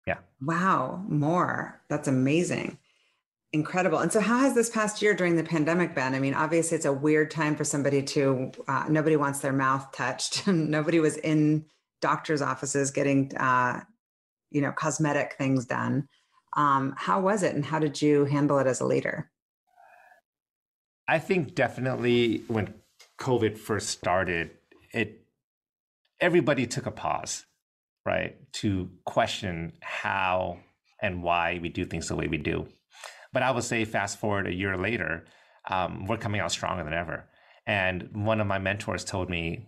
Yeah. 0.06 0.18
Wow. 0.42 1.02
More. 1.08 1.80
That's 1.88 2.08
amazing 2.08 2.78
incredible. 3.54 3.98
And 4.00 4.12
so, 4.12 4.20
how 4.20 4.40
has 4.40 4.54
this 4.54 4.68
past 4.68 5.00
year 5.00 5.14
during 5.14 5.36
the 5.36 5.44
pandemic 5.44 5.94
been? 5.94 6.14
I 6.14 6.18
mean, 6.18 6.34
obviously, 6.34 6.76
it's 6.76 6.84
a 6.84 6.92
weird 6.92 7.30
time 7.30 7.54
for 7.54 7.64
somebody 7.64 8.02
to, 8.02 8.50
uh, 8.68 8.86
nobody 8.88 9.16
wants 9.16 9.38
their 9.38 9.52
mouth 9.52 9.90
touched. 9.92 10.46
nobody 10.48 11.00
was 11.00 11.16
in 11.16 11.64
doctor's 12.02 12.42
offices 12.42 12.90
getting, 12.90 13.34
uh, 13.36 13.80
you 14.50 14.60
know, 14.60 14.72
cosmetic 14.72 15.36
things 15.38 15.64
done. 15.64 16.08
Um, 16.56 16.94
how 16.98 17.20
was 17.20 17.42
it 17.42 17.54
and 17.54 17.64
how 17.64 17.78
did 17.78 18.02
you 18.02 18.24
handle 18.26 18.58
it 18.58 18.66
as 18.66 18.80
a 18.80 18.86
leader? 18.86 19.30
I 21.08 21.18
think 21.18 21.54
definitely 21.54 22.42
when 22.48 22.74
COVID 23.18 23.56
first 23.56 23.88
started, 23.90 24.50
it 24.92 25.24
everybody 26.20 26.66
took 26.66 26.86
a 26.86 26.90
pause, 26.90 27.46
right, 28.04 28.36
to 28.54 28.90
question 29.04 29.74
how 29.80 30.58
and 31.00 31.22
why 31.22 31.58
we 31.62 31.68
do 31.68 31.84
things 31.84 32.08
the 32.08 32.16
way 32.16 32.26
we 32.26 32.38
do. 32.38 32.66
But 33.34 33.42
I 33.42 33.50
would 33.50 33.64
say, 33.64 33.84
fast 33.84 34.18
forward 34.18 34.46
a 34.46 34.54
year 34.54 34.76
later, 34.78 35.26
um, 35.68 36.06
we're 36.06 36.16
coming 36.16 36.40
out 36.40 36.52
stronger 36.52 36.84
than 36.84 36.94
ever. 36.94 37.28
And 37.66 38.08
one 38.12 38.40
of 38.40 38.46
my 38.46 38.58
mentors 38.58 39.04
told 39.04 39.28
me, 39.28 39.66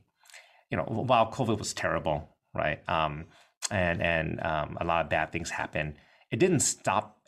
you 0.70 0.76
know, 0.76 0.84
while 0.84 1.30
COVID 1.32 1.58
was 1.58 1.74
terrible, 1.74 2.36
right, 2.54 2.80
um, 2.88 3.26
and 3.70 4.00
and 4.00 4.40
um, 4.40 4.78
a 4.80 4.84
lot 4.84 5.04
of 5.04 5.10
bad 5.10 5.32
things 5.32 5.50
happened, 5.50 5.94
it 6.30 6.38
didn't 6.38 6.60
stop 6.60 7.18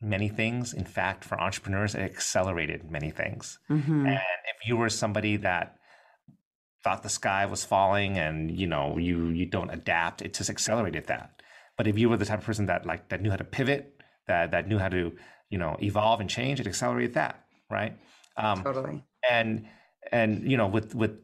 many 0.00 0.28
things. 0.28 0.74
In 0.74 0.84
fact, 0.84 1.24
for 1.24 1.40
entrepreneurs, 1.40 1.94
it 1.94 2.00
accelerated 2.00 2.90
many 2.90 3.10
things. 3.10 3.58
Mm-hmm. 3.70 4.06
And 4.06 4.16
if 4.16 4.68
you 4.68 4.76
were 4.76 4.88
somebody 4.88 5.36
that 5.38 5.76
thought 6.82 7.02
the 7.02 7.08
sky 7.08 7.46
was 7.46 7.64
falling 7.64 8.18
and 8.18 8.50
you 8.50 8.66
know 8.66 8.98
you 8.98 9.28
you 9.28 9.46
don't 9.46 9.70
adapt, 9.70 10.22
it 10.22 10.34
just 10.34 10.50
accelerated 10.50 11.06
that. 11.06 11.40
But 11.76 11.86
if 11.86 11.98
you 11.98 12.08
were 12.08 12.16
the 12.16 12.26
type 12.26 12.40
of 12.40 12.44
person 12.44 12.66
that 12.66 12.86
like 12.86 13.08
that 13.10 13.20
knew 13.22 13.30
how 13.30 13.36
to 13.36 13.44
pivot, 13.44 14.00
that 14.26 14.50
that 14.52 14.68
knew 14.68 14.78
how 14.78 14.88
to 14.88 15.12
you 15.54 15.58
know 15.62 15.72
evolve 15.90 16.18
and 16.22 16.28
change 16.38 16.56
it 16.60 16.66
accelerate 16.66 17.14
that 17.14 17.34
right 17.70 17.92
um, 18.36 18.58
totally 18.62 18.96
and 19.38 19.50
and 20.12 20.50
you 20.50 20.56
know 20.60 20.68
with 20.76 20.94
with 21.02 21.14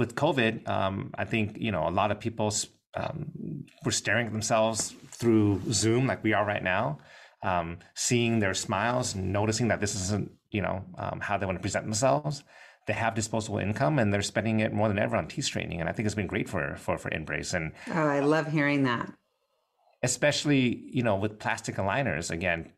with 0.00 0.10
covid 0.14 0.54
um, 0.76 0.94
i 1.22 1.24
think 1.24 1.46
you 1.66 1.72
know 1.74 1.84
a 1.92 1.94
lot 2.00 2.08
of 2.10 2.18
people 2.26 2.50
um, 2.94 3.64
were 3.84 3.92
staring 3.92 4.26
at 4.26 4.32
themselves 4.32 4.94
through 5.10 5.60
Zoom 5.72 6.06
like 6.06 6.22
we 6.22 6.32
are 6.32 6.44
right 6.44 6.62
now, 6.62 6.98
um, 7.42 7.78
seeing 7.94 8.38
their 8.38 8.54
smiles, 8.54 9.14
noticing 9.14 9.68
that 9.68 9.80
this 9.80 9.94
isn't 9.94 10.32
you 10.50 10.62
know 10.62 10.84
um, 10.96 11.20
how 11.20 11.36
they 11.36 11.46
want 11.46 11.58
to 11.58 11.62
present 11.62 11.84
themselves. 11.84 12.44
They 12.86 12.94
have 12.94 13.14
disposable 13.14 13.58
income 13.58 13.98
and 13.98 14.12
they're 14.12 14.22
spending 14.22 14.60
it 14.60 14.72
more 14.72 14.88
than 14.88 14.98
ever 14.98 15.16
on 15.16 15.28
teeth 15.28 15.44
straightening, 15.44 15.80
and 15.80 15.88
I 15.88 15.92
think 15.92 16.06
it's 16.06 16.14
been 16.14 16.26
great 16.26 16.48
for 16.48 16.76
for 16.76 16.98
for 16.98 17.10
InBrace. 17.10 17.54
And 17.54 17.72
oh, 17.88 18.06
I 18.06 18.20
love 18.20 18.48
hearing 18.48 18.84
that. 18.84 19.12
Especially 20.02 20.88
you 20.90 21.02
know 21.02 21.16
with 21.16 21.38
plastic 21.38 21.76
aligners 21.76 22.30
again. 22.30 22.72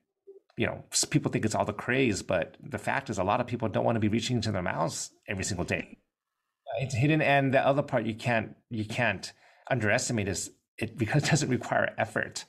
You 0.60 0.66
know, 0.66 0.84
people 1.08 1.32
think 1.32 1.46
it's 1.46 1.54
all 1.54 1.64
the 1.64 1.72
craze, 1.72 2.20
but 2.20 2.58
the 2.62 2.76
fact 2.76 3.08
is, 3.08 3.16
a 3.16 3.24
lot 3.24 3.40
of 3.40 3.46
people 3.46 3.66
don't 3.70 3.82
want 3.82 3.96
to 3.96 4.00
be 4.00 4.08
reaching 4.08 4.36
into 4.36 4.52
their 4.52 4.60
mouths 4.60 5.10
every 5.26 5.42
single 5.42 5.64
day. 5.64 5.96
It's 6.80 6.94
hidden, 6.94 7.22
and 7.22 7.54
the 7.54 7.66
other 7.66 7.80
part 7.80 8.04
you 8.04 8.14
can't 8.14 8.54
you 8.68 8.84
can't 8.84 9.32
underestimate 9.70 10.28
is 10.28 10.50
it 10.76 10.98
because 10.98 11.24
it 11.24 11.30
doesn't 11.30 11.48
require 11.48 11.94
effort. 11.96 12.44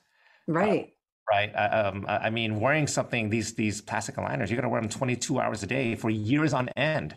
Right. 0.46 0.90
Uh, 0.90 1.34
right? 1.34 1.56
Uh, 1.56 1.92
um, 1.94 2.06
I 2.06 2.30
mean, 2.32 2.60
wearing 2.60 2.86
something 2.86 3.30
these 3.30 3.54
these 3.54 3.80
plastic 3.80 4.16
aligners, 4.16 4.50
you 4.50 4.58
got 4.58 4.64
to 4.64 4.70
wear 4.70 4.82
them 4.82 4.90
22 4.90 5.40
hours 5.40 5.64
a 5.64 5.68
day 5.68 5.96
for 5.96 6.10
years 6.10 6.54
on 6.54 6.68
end 6.76 7.16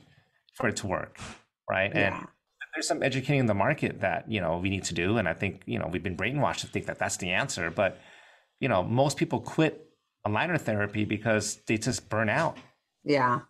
for 0.54 0.68
it 0.68 0.76
to 0.76 0.86
work, 0.86 1.18
right? 1.68 1.90
Yeah. 1.92 2.18
And 2.18 2.28
there's 2.76 2.86
some 2.86 3.02
educating 3.02 3.40
in 3.40 3.46
the 3.46 3.54
market 3.54 4.00
that 4.00 4.30
you 4.30 4.40
know 4.40 4.58
we 4.58 4.70
need 4.70 4.84
to 4.84 4.94
do, 4.94 5.18
and 5.18 5.28
I 5.28 5.34
think 5.34 5.62
you 5.66 5.80
know 5.80 5.88
we've 5.90 6.04
been 6.04 6.16
brainwashed 6.16 6.60
to 6.60 6.68
think 6.68 6.86
that 6.86 7.00
that's 7.00 7.16
the 7.16 7.30
answer. 7.30 7.68
But 7.70 7.98
you 8.60 8.68
know, 8.68 8.84
most 8.84 9.16
people 9.16 9.40
quit 9.40 9.83
aligner 10.26 10.60
therapy 10.60 11.04
because 11.04 11.60
they 11.66 11.76
just 11.76 12.08
burn 12.08 12.28
out. 12.28 12.56
Yeah, 13.04 13.40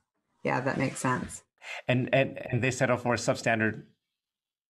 yeah, 0.43 0.61
that 0.61 0.79
makes 0.79 0.99
sense. 1.01 1.43
And 1.89 2.13
and 2.13 2.39
and 2.51 2.63
they 2.63 2.71
settle 2.71 2.97
for 2.97 3.15
substandard 3.15 3.85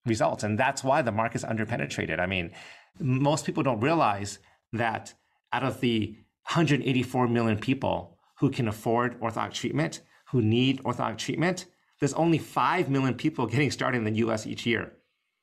results, 0.06 0.44
and 0.44 0.58
that's 0.58 0.84
why 0.84 1.02
the 1.02 1.12
market's 1.12 1.44
underpenetrated. 1.44 2.20
I 2.20 2.26
mean, 2.26 2.52
most 2.98 3.46
people 3.46 3.62
don't 3.62 3.80
realize 3.80 4.38
that 4.72 5.14
out 5.52 5.62
of 5.62 5.80
the 5.80 6.16
184 6.46 7.28
million 7.28 7.58
people 7.58 8.18
who 8.38 8.50
can 8.50 8.68
afford 8.68 9.18
orthotic 9.20 9.52
treatment, 9.52 10.00
who 10.30 10.42
need 10.42 10.82
orthotic 10.82 11.16
treatment, 11.16 11.66
there's 12.00 12.12
only 12.14 12.38
5 12.38 12.90
million 12.90 13.14
people 13.14 13.46
getting 13.46 13.70
started 13.70 13.98
in 13.98 14.04
the 14.04 14.16
US 14.26 14.46
each 14.46 14.66
year. 14.66 14.92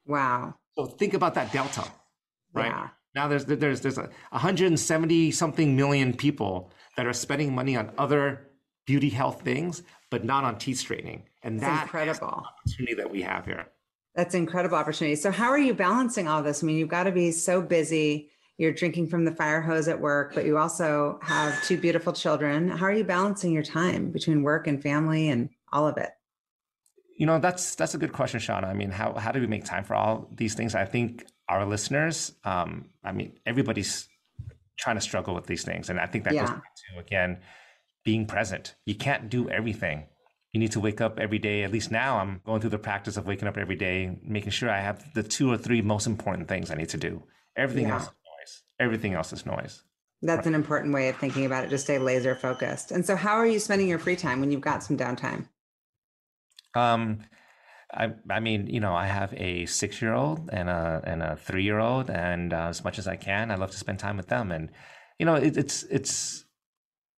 Wow. 0.06 0.56
So 0.76 0.86
think 0.86 1.14
about 1.14 1.34
that 1.36 1.52
delta, 1.52 1.86
right? 2.54 2.68
Yeah. 2.68 2.90
Now 3.16 3.28
there's 3.28 3.46
there's 3.46 3.82
there's 3.82 3.98
a 3.98 4.10
170 4.30 5.32
something 5.32 5.76
million 5.76 6.14
people 6.14 6.72
that 6.98 7.06
are 7.06 7.14
spending 7.14 7.54
money 7.54 7.76
on 7.76 7.92
other 7.98 8.48
beauty 8.86 9.10
health 9.10 9.42
things, 9.42 9.84
but 10.10 10.24
not 10.24 10.44
on 10.44 10.58
teeth 10.58 10.78
straightening. 10.78 11.24
And 11.44 11.60
that's 11.60 11.84
incredible 11.84 12.28
opportunity 12.28 12.96
that 12.96 13.12
we 13.12 13.22
have 13.22 13.46
here. 13.46 13.68
That's 14.16 14.36
incredible 14.36 14.78
opportunity. 14.78 15.16
So 15.16 15.32
how 15.32 15.50
are 15.50 15.60
you 15.60 15.74
balancing 15.74 16.28
all 16.28 16.44
this? 16.44 16.64
I 16.64 16.68
mean, 16.68 16.78
you've 16.78 16.90
got 16.90 17.04
to 17.04 17.12
be 17.12 17.32
so 17.32 17.62
busy 17.62 18.32
you're 18.62 18.72
drinking 18.72 19.08
from 19.08 19.26
the 19.26 19.32
fire 19.32 19.60
hose 19.60 19.88
at 19.88 20.00
work, 20.00 20.36
but 20.36 20.46
you 20.46 20.60
also 20.60 21.18
have 21.24 21.64
two 21.64 21.78
beautiful 21.78 22.14
children. 22.14 22.70
How 22.70 22.86
are 22.86 22.94
you 22.94 23.04
balancing 23.04 23.52
your 23.52 23.64
time 23.64 24.12
between 24.12 24.44
work 24.44 24.68
and 24.68 24.80
family 24.80 25.30
and 25.30 25.50
all 25.74 25.88
of 25.88 25.98
it? 25.98 26.12
You 27.18 27.26
know, 27.26 27.40
that's 27.40 27.74
that's 27.74 27.96
a 27.96 27.98
good 27.98 28.14
question, 28.14 28.40
Shauna. 28.40 28.66
I 28.66 28.74
mean, 28.74 28.92
how 28.92 29.16
how 29.16 29.32
do 29.32 29.40
we 29.40 29.48
make 29.48 29.66
time 29.66 29.84
for 29.84 29.96
all 29.96 30.28
these 30.32 30.54
things? 30.54 30.76
I 30.76 30.86
think 30.86 31.26
our 31.52 31.66
listeners, 31.66 32.34
um, 32.44 32.86
I 33.04 33.12
mean, 33.12 33.38
everybody's 33.46 34.08
trying 34.80 34.96
to 34.96 35.02
struggle 35.02 35.36
with 35.36 35.46
these 35.46 35.64
things, 35.64 35.90
and 35.90 36.00
I 36.00 36.06
think 36.06 36.24
that 36.24 36.34
yeah. 36.34 36.42
goes 36.42 36.50
back 36.50 36.76
to 36.76 37.00
again 37.00 37.40
being 38.04 38.26
present. 38.26 38.76
You 38.86 38.96
can't 38.96 39.30
do 39.30 39.50
everything. 39.50 40.06
You 40.54 40.60
need 40.60 40.72
to 40.72 40.80
wake 40.80 41.02
up 41.02 41.20
every 41.20 41.40
day. 41.40 41.64
At 41.64 41.72
least 41.72 41.92
now, 41.92 42.18
I'm 42.18 42.42
going 42.46 42.62
through 42.62 42.72
the 42.72 42.80
practice 42.80 43.16
of 43.16 43.26
waking 43.26 43.48
up 43.48 43.58
every 43.58 43.76
day, 43.76 44.20
making 44.24 44.52
sure 44.52 44.70
I 44.70 44.80
have 44.80 45.14
the 45.14 45.24
two 45.24 45.52
or 45.52 45.58
three 45.58 45.82
most 45.82 46.08
important 46.08 46.48
things 46.48 46.72
I 46.72 46.76
need 46.76 46.90
to 46.90 46.98
do. 46.98 47.24
Everything 47.56 47.88
yeah. 47.88 47.96
else 47.96 48.10
everything 48.82 49.14
else 49.14 49.32
is 49.32 49.46
noise. 49.46 49.84
That's 50.24 50.48
an 50.48 50.56
important 50.56 50.94
way 50.94 51.10
of 51.10 51.18
thinking 51.18 51.46
about 51.46 51.64
it 51.64 51.70
to 51.70 51.78
stay 51.78 51.98
laser 51.98 52.36
focused. 52.36 52.92
And 52.92 53.06
so, 53.06 53.16
how 53.16 53.36
are 53.36 53.46
you 53.46 53.60
spending 53.60 53.88
your 53.88 54.00
free 54.00 54.16
time 54.16 54.40
when 54.40 54.52
you've 54.52 54.62
got 54.62 54.84
some 54.84 54.98
downtime? 54.98 55.48
Um, 56.76 57.20
I, 57.94 58.14
I 58.30 58.40
mean, 58.40 58.68
you 58.68 58.80
know, 58.80 58.94
I 58.94 59.06
have 59.06 59.34
a 59.36 59.66
six 59.66 60.02
year 60.02 60.14
old 60.14 60.50
and 60.52 60.70
a 60.70 61.02
and 61.06 61.22
a 61.22 61.36
three 61.36 61.64
year 61.64 61.80
old, 61.80 62.10
and 62.10 62.54
uh, 62.54 62.68
as 62.68 62.84
much 62.84 62.98
as 62.98 63.08
I 63.08 63.16
can, 63.16 63.52
I 63.52 63.56
love 63.56 63.72
to 63.72 63.78
spend 63.78 64.00
time 64.00 64.18
with 64.18 64.28
them. 64.28 64.52
And 64.52 64.70
you 65.20 65.26
know, 65.26 65.36
it, 65.36 65.58
it's 65.58 65.84
it's 65.84 66.46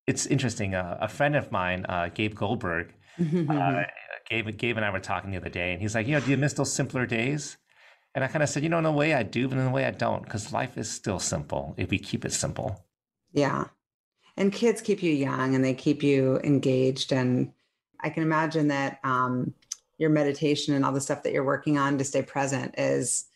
it's 0.06 0.26
interesting. 0.26 0.74
Uh, 0.74 0.98
a 1.00 1.08
friend 1.08 1.36
of 1.36 1.52
mine, 1.52 1.86
uh, 1.88 2.08
Gabe 2.12 2.34
Goldberg, 2.34 2.92
uh, 3.48 3.82
Gabe 4.28 4.56
Gabe 4.56 4.76
and 4.76 4.84
I 4.84 4.90
were 4.90 5.00
talking 5.00 5.30
the 5.30 5.36
other 5.36 5.48
day, 5.48 5.72
and 5.72 5.80
he's 5.80 5.94
like, 5.94 6.06
you 6.06 6.14
know, 6.14 6.20
do 6.20 6.30
you 6.30 6.36
miss 6.36 6.54
those 6.54 6.72
simpler 6.72 7.06
days? 7.06 7.56
And 8.14 8.22
I 8.22 8.28
kind 8.28 8.42
of 8.42 8.48
said, 8.48 8.62
you 8.62 8.68
know, 8.68 8.78
in 8.78 8.86
a 8.86 8.92
way 8.92 9.12
I 9.14 9.24
do, 9.24 9.48
but 9.48 9.58
in 9.58 9.66
a 9.66 9.72
way 9.72 9.84
I 9.84 9.90
don't, 9.90 10.22
because 10.22 10.52
life 10.52 10.78
is 10.78 10.88
still 10.88 11.18
simple 11.18 11.74
if 11.76 11.90
we 11.90 11.98
keep 11.98 12.24
it 12.24 12.32
simple. 12.32 12.84
Yeah. 13.32 13.64
And 14.36 14.52
kids 14.52 14.80
keep 14.80 15.02
you 15.02 15.12
young 15.12 15.54
and 15.54 15.64
they 15.64 15.74
keep 15.74 16.02
you 16.02 16.38
engaged. 16.44 17.12
And 17.12 17.52
I 18.00 18.10
can 18.10 18.22
imagine 18.22 18.68
that 18.68 19.00
um, 19.02 19.52
your 19.98 20.10
meditation 20.10 20.74
and 20.74 20.84
all 20.84 20.92
the 20.92 21.00
stuff 21.00 21.22
that 21.22 21.32
you're 21.32 21.44
working 21.44 21.78
on 21.78 21.98
to 21.98 22.04
stay 22.04 22.22
present 22.22 22.74
is 22.78 23.26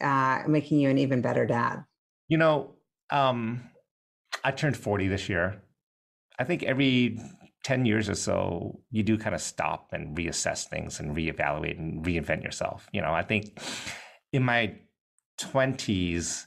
uh, 0.00 0.42
making 0.46 0.78
you 0.80 0.90
an 0.90 0.98
even 0.98 1.20
better 1.20 1.46
dad. 1.46 1.84
You 2.28 2.38
know, 2.38 2.74
um, 3.10 3.70
I 4.42 4.50
turned 4.50 4.76
40 4.76 5.08
this 5.08 5.28
year. 5.28 5.62
I 6.38 6.44
think 6.44 6.62
every 6.64 7.18
10 7.64 7.86
years 7.86 8.08
or 8.08 8.14
so, 8.14 8.80
you 8.90 9.02
do 9.02 9.16
kind 9.16 9.34
of 9.34 9.40
stop 9.40 9.92
and 9.92 10.16
reassess 10.16 10.68
things 10.68 11.00
and 11.00 11.16
reevaluate 11.16 11.78
and 11.78 12.04
reinvent 12.04 12.42
yourself. 12.42 12.88
You 12.92 13.00
know, 13.00 13.12
I 13.12 13.22
think 13.22 13.58
in 14.32 14.42
my 14.42 14.74
20s, 15.40 16.46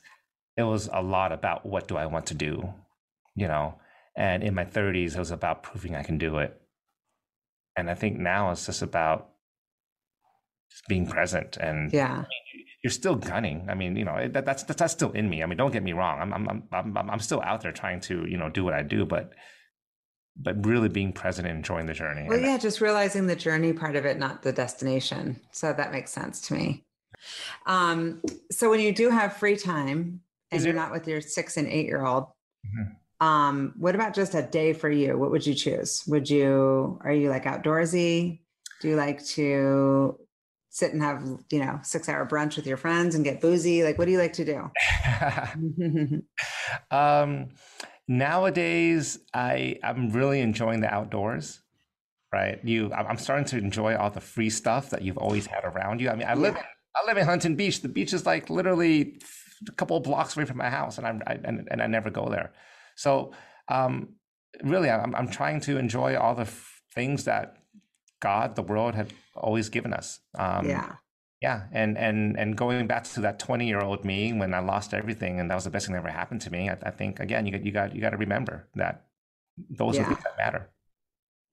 it 0.57 0.63
was 0.63 0.89
a 0.91 1.01
lot 1.01 1.31
about 1.31 1.65
what 1.65 1.87
do 1.87 1.97
I 1.97 2.05
want 2.05 2.27
to 2.27 2.33
do, 2.33 2.73
you 3.35 3.47
know? 3.47 3.75
And 4.15 4.43
in 4.43 4.53
my 4.53 4.65
30s, 4.65 5.13
it 5.13 5.19
was 5.19 5.31
about 5.31 5.63
proving 5.63 5.95
I 5.95 6.03
can 6.03 6.17
do 6.17 6.37
it. 6.37 6.59
And 7.75 7.89
I 7.89 7.93
think 7.93 8.17
now 8.17 8.51
it's 8.51 8.65
just 8.65 8.81
about 8.81 9.29
just 10.70 10.88
being 10.88 11.07
present 11.07 11.57
and 11.57 11.91
yeah. 11.93 12.26
You're 12.84 12.91
still 12.91 13.15
gunning. 13.15 13.68
I 13.70 13.74
mean, 13.74 13.95
you 13.95 14.05
know, 14.05 14.30
that, 14.30 14.45
that's, 14.45 14.63
that's 14.63 14.93
still 14.93 15.11
in 15.11 15.30
me. 15.30 15.41
I 15.41 15.47
mean, 15.47 15.57
don't 15.57 15.74
get 15.74 15.84
me 15.84 15.93
wrong. 15.93 16.22
I'm, 16.22 16.32
I'm, 16.32 16.47
I'm, 16.72 16.95
I'm, 16.95 17.09
I'm 17.09 17.20
still 17.20 17.41
out 17.41 17.61
there 17.61 17.72
trying 17.72 17.99
to, 18.01 18.26
you 18.30 18.38
know, 18.38 18.49
do 18.49 18.63
what 18.63 18.76
I 18.76 18.84
do, 18.84 19.03
but, 19.03 19.34
but 20.38 20.63
really 20.63 20.88
being 20.88 21.11
present 21.11 21.47
and 21.47 21.57
enjoying 21.57 21.88
the 21.88 21.95
journey. 21.95 22.28
Well, 22.30 22.39
yeah, 22.39 22.57
just 22.57 22.80
realizing 22.80 23.26
the 23.26 23.36
journey 23.36 23.74
part 23.74 23.95
of 23.95 24.05
it, 24.05 24.20
not 24.20 24.43
the 24.43 24.53
destination. 24.53 25.41
So 25.51 25.74
that 25.74 25.91
makes 25.91 26.11
sense 26.11 26.39
to 26.47 26.53
me. 26.53 26.86
Um, 27.65 28.22
so 28.51 28.70
when 28.70 28.80
you 28.80 28.93
do 28.93 29.09
have 29.09 29.36
free 29.36 29.57
time 29.57 30.22
and 30.51 30.63
you're 30.63 30.74
not 30.74 30.91
with 30.91 31.07
your 31.07 31.20
six 31.20 31.57
and 31.57 31.68
eight 31.68 31.88
year 31.88 32.05
old, 32.05 32.26
mm-hmm. 32.65 33.26
um, 33.28 33.74
what 33.80 33.95
about 33.95 34.13
just 34.13 34.36
a 34.36 34.43
day 34.43 34.72
for 34.72 34.89
you? 34.89 35.18
What 35.18 35.32
would 35.32 35.45
you 35.45 35.55
choose? 35.55 36.03
Would 36.07 36.30
you, 36.30 36.99
are 37.03 37.11
you 37.11 37.30
like 37.30 37.45
outdoorsy? 37.45 38.41
Do 38.82 38.88
you 38.88 38.95
like 38.95 39.26
to 39.30 40.20
sit 40.70 40.93
and 40.93 41.01
have, 41.01 41.24
you 41.51 41.59
know, 41.59 41.80
six 41.84 42.09
hour 42.09 42.28
brunch 42.28 42.55
with 42.55 42.68
your 42.68 42.78
friends 42.78 43.15
and 43.15 43.24
get 43.24 43.41
boozy? 43.41 43.84
Like, 43.84 43.97
what 43.97 44.05
do 44.05 44.11
you 44.11 44.20
like 44.20 44.34
to 44.34 44.45
do? 44.45 46.22
um, 46.95 47.49
nowadays, 48.07 49.20
I, 49.34 49.80
I'm 49.84 50.11
really 50.11 50.41
enjoying 50.41 50.82
the 50.82 50.93
outdoors 50.93 51.61
right? 52.34 52.59
You, 52.63 52.91
I'm 52.93 53.18
starting 53.18 53.45
to 53.45 53.57
enjoy 53.57 53.95
all 53.95 54.09
the 54.09 54.22
free 54.22 54.49
stuff 54.49 54.89
that 54.89 55.01
you've 55.01 55.18
always 55.18 55.45
had 55.45 55.63
around 55.63 56.01
you. 56.01 56.09
I 56.09 56.15
mean, 56.15 56.28
I 56.28 56.34
live 56.34 56.55
yeah. 56.55 56.63
I 56.95 57.05
live 57.07 57.18
in 57.18 57.26
Huntington 57.26 57.55
Beach. 57.55 57.82
The 57.82 57.89
beach 57.89 58.13
is 58.13 58.26
like 58.26 58.49
literally 58.49 59.20
a 59.68 59.72
couple 59.72 59.97
of 59.97 60.03
blocks 60.03 60.36
away 60.36 60.45
from 60.45 60.57
my 60.57 60.70
house, 60.70 60.97
and 60.97 61.07
I'm 61.07 61.22
I, 61.26 61.39
and, 61.43 61.68
and 61.70 61.82
I 61.82 61.88
never 61.88 62.09
go 62.09 62.30
there. 62.30 62.53
So 62.95 63.34
um, 63.68 64.15
really, 64.63 64.89
I'm 64.89 65.15
I'm 65.15 65.30
trying 65.30 65.61
to 65.61 65.78
enjoy 65.78 66.18
all 66.18 66.36
the 66.36 66.43
f- 66.43 66.82
things 66.93 67.26
that 67.26 67.57
God, 68.20 68.55
the 68.55 68.63
world, 68.63 68.95
had 68.95 69.13
always 69.38 69.69
given 69.69 69.93
us. 69.93 70.19
Um, 70.38 70.67
yeah. 70.67 70.95
Yeah, 71.39 71.65
and 71.71 71.99
and 71.99 72.35
and 72.35 72.57
going 72.57 72.88
back 72.88 73.03
to 73.03 73.21
that 73.21 73.38
twenty 73.38 73.67
year 73.67 73.79
old 73.79 74.03
me 74.03 74.33
when 74.33 74.55
I 74.55 74.59
lost 74.59 74.91
everything, 74.91 75.39
and 75.39 75.51
that 75.51 75.55
was 75.55 75.65
the 75.65 75.69
best 75.69 75.85
thing 75.85 75.93
that 75.93 75.99
ever 75.99 76.09
happened 76.09 76.41
to 76.41 76.51
me. 76.51 76.67
I, 76.67 76.77
I 76.81 76.89
think 76.89 77.19
again, 77.19 77.45
you 77.45 77.51
got 77.51 77.63
you 77.63 77.71
got 77.71 77.95
you 77.95 78.01
got 78.01 78.09
to 78.09 78.17
remember 78.17 78.67
that 78.73 79.05
those 79.69 79.95
yeah. 79.95 80.01
are 80.01 80.05
things 80.05 80.23
that 80.23 80.35
matter. 80.38 80.71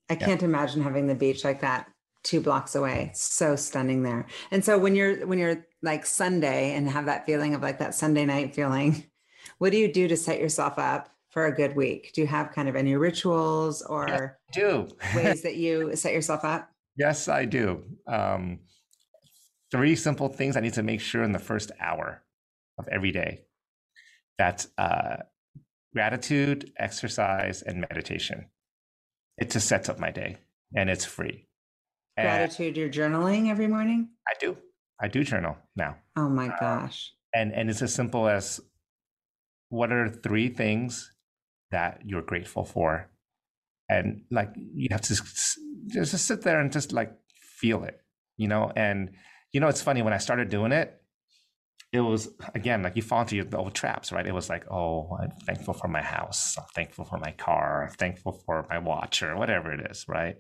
I 0.08 0.14
can't 0.14 0.42
imagine 0.42 0.82
having 0.82 1.06
the 1.06 1.14
beach 1.14 1.44
like 1.44 1.60
that 1.60 1.88
two 2.24 2.40
blocks 2.40 2.74
away. 2.74 3.12
so 3.14 3.54
stunning 3.54 4.02
there. 4.02 4.26
And 4.50 4.64
so 4.64 4.78
when 4.78 4.96
you're 4.96 5.26
when 5.26 5.38
you're 5.38 5.64
like 5.82 6.04
Sunday 6.06 6.74
and 6.74 6.90
have 6.90 7.06
that 7.06 7.26
feeling 7.26 7.54
of 7.54 7.62
like 7.62 7.78
that 7.78 7.94
Sunday 7.94 8.24
night 8.24 8.54
feeling, 8.54 9.04
what 9.58 9.70
do 9.70 9.78
you 9.78 9.92
do 9.92 10.08
to 10.08 10.16
set 10.16 10.40
yourself 10.40 10.78
up 10.78 11.10
for 11.30 11.46
a 11.46 11.54
good 11.54 11.76
week? 11.76 12.12
Do 12.14 12.22
you 12.22 12.26
have 12.26 12.52
kind 12.52 12.68
of 12.68 12.74
any 12.74 12.96
rituals 12.96 13.82
or 13.82 14.08
yes, 14.08 14.30
do 14.52 14.88
ways 15.14 15.42
that 15.42 15.56
you 15.56 15.94
set 15.94 16.12
yourself 16.12 16.44
up? 16.44 16.70
Yes, 16.96 17.28
I 17.28 17.44
do. 17.44 17.84
Um, 18.06 18.60
three 19.70 19.96
simple 19.96 20.28
things 20.28 20.56
I 20.56 20.60
need 20.60 20.74
to 20.74 20.82
make 20.82 21.00
sure 21.00 21.22
in 21.22 21.32
the 21.32 21.38
first 21.38 21.72
hour 21.80 22.22
of 22.78 22.88
every 22.88 23.12
day. 23.12 23.42
That's 24.38 24.68
uh, 24.78 25.16
gratitude, 25.92 26.72
exercise, 26.78 27.62
and 27.62 27.80
meditation. 27.80 28.46
It 29.38 29.50
just 29.50 29.66
sets 29.66 29.88
up 29.88 29.98
my 29.98 30.10
day, 30.10 30.38
and 30.76 30.88
it's 30.88 31.04
free. 31.04 31.48
Gratitude, 32.16 32.76
you're 32.76 32.88
journaling 32.88 33.48
every 33.50 33.66
morning? 33.66 34.10
I 34.28 34.34
do. 34.38 34.56
I 35.00 35.08
do 35.08 35.24
journal 35.24 35.56
now. 35.74 35.96
Oh 36.16 36.28
my 36.28 36.48
uh, 36.48 36.60
gosh. 36.60 37.12
and 37.34 37.52
and 37.52 37.68
it's 37.68 37.82
as 37.82 37.92
simple 37.92 38.28
as 38.28 38.60
what 39.68 39.92
are 39.92 40.08
three 40.08 40.48
things 40.48 41.12
that 41.72 42.02
you're 42.04 42.22
grateful 42.22 42.64
for 42.64 43.10
and 43.94 44.22
like 44.30 44.50
you 44.56 44.88
have 44.90 45.00
to 45.00 45.14
just, 45.86 46.26
sit 46.26 46.42
there 46.42 46.60
and 46.60 46.72
just 46.72 46.92
like 46.92 47.12
feel 47.58 47.84
it 47.84 48.00
you 48.36 48.48
know? 48.48 48.72
And 48.74 49.10
you 49.52 49.60
know 49.60 49.68
it's 49.68 49.82
funny 49.82 50.02
when 50.02 50.12
i 50.12 50.18
started 50.18 50.48
doing 50.48 50.72
it 50.72 51.00
it 51.92 52.00
was 52.00 52.28
again 52.56 52.82
like 52.82 52.96
you 52.96 53.02
fall 53.02 53.20
into 53.20 53.36
your 53.36 53.46
old 53.54 53.72
traps 53.72 54.10
right? 54.10 54.26
It 54.26 54.34
was 54.34 54.48
like 54.48 54.64
oh 54.70 55.16
i'm 55.20 55.30
thankful 55.46 55.74
for 55.74 55.88
my 55.88 56.02
house 56.02 56.56
i'm 56.58 56.64
thankful 56.74 57.04
for 57.04 57.18
my 57.18 57.30
car 57.32 57.84
I'm 57.84 57.94
thankful 57.94 58.32
for 58.44 58.66
my 58.68 58.78
watch 58.78 59.22
or 59.22 59.36
whatever 59.36 59.72
it 59.72 59.90
is 59.90 60.06
right? 60.08 60.36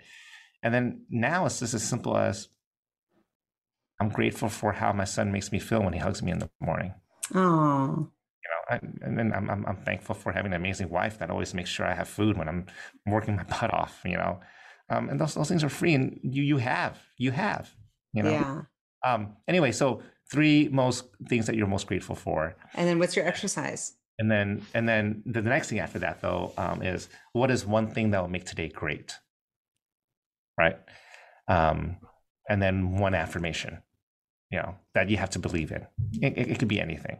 And 0.62 0.74
then 0.74 1.04
now 1.10 1.46
it's 1.46 1.60
just 1.60 1.74
as 1.74 1.84
simple 1.84 2.16
as 2.16 2.48
i'm 4.00 4.08
grateful 4.08 4.48
for 4.48 4.72
how 4.72 4.92
my 4.92 5.04
son 5.04 5.30
makes 5.30 5.52
me 5.52 5.60
feel 5.60 5.82
when 5.82 5.92
he 5.92 6.00
hugs 6.00 6.22
me 6.22 6.32
in 6.32 6.40
the 6.40 6.50
morning. 6.60 6.92
Oh, 7.34 8.10
I, 8.70 8.76
and 9.02 9.18
then 9.18 9.32
I'm, 9.34 9.50
I'm 9.50 9.66
I'm 9.66 9.76
thankful 9.76 10.14
for 10.14 10.32
having 10.32 10.52
an 10.52 10.60
amazing 10.60 10.88
wife 10.88 11.18
that 11.18 11.30
always 11.30 11.52
makes 11.54 11.70
sure 11.70 11.86
I 11.86 11.94
have 11.94 12.08
food 12.08 12.36
when 12.38 12.48
I'm 12.48 12.66
working 13.06 13.36
my 13.36 13.44
butt 13.44 13.72
off. 13.72 14.00
You 14.04 14.16
know, 14.16 14.40
um, 14.90 15.08
and 15.08 15.20
those 15.20 15.34
those 15.34 15.48
things 15.48 15.64
are 15.64 15.68
free, 15.68 15.94
and 15.94 16.18
you 16.22 16.42
you 16.42 16.56
have 16.58 16.98
you 17.18 17.30
have 17.32 17.74
you 18.12 18.22
know. 18.22 18.30
yeah. 18.30 18.62
Um. 19.04 19.36
Anyway, 19.46 19.72
so 19.72 20.02
three 20.30 20.68
most 20.72 21.04
things 21.28 21.46
that 21.46 21.56
you're 21.56 21.66
most 21.66 21.86
grateful 21.86 22.14
for, 22.14 22.56
And 22.74 22.88
then 22.88 22.98
what's 22.98 23.14
your 23.16 23.26
exercise? 23.26 23.94
and 24.18 24.30
then 24.30 24.62
and 24.74 24.88
then 24.88 25.22
the, 25.26 25.42
the 25.42 25.48
next 25.50 25.68
thing 25.68 25.80
after 25.80 25.98
that 25.98 26.20
though 26.22 26.52
um, 26.56 26.82
is 26.82 27.08
what 27.32 27.50
is 27.50 27.66
one 27.66 27.88
thing 27.88 28.12
that 28.12 28.20
will 28.22 28.28
make 28.30 28.44
today 28.46 28.68
great, 28.68 29.12
right? 30.58 30.78
Um, 31.48 31.96
and 32.48 32.62
then 32.62 32.96
one 32.98 33.14
affirmation, 33.14 33.82
you 34.50 34.58
know, 34.58 34.76
that 34.94 35.08
you 35.10 35.16
have 35.16 35.30
to 35.30 35.38
believe 35.38 35.72
in. 35.72 35.86
It, 36.22 36.38
it, 36.38 36.50
it 36.52 36.58
could 36.58 36.68
be 36.68 36.80
anything. 36.80 37.18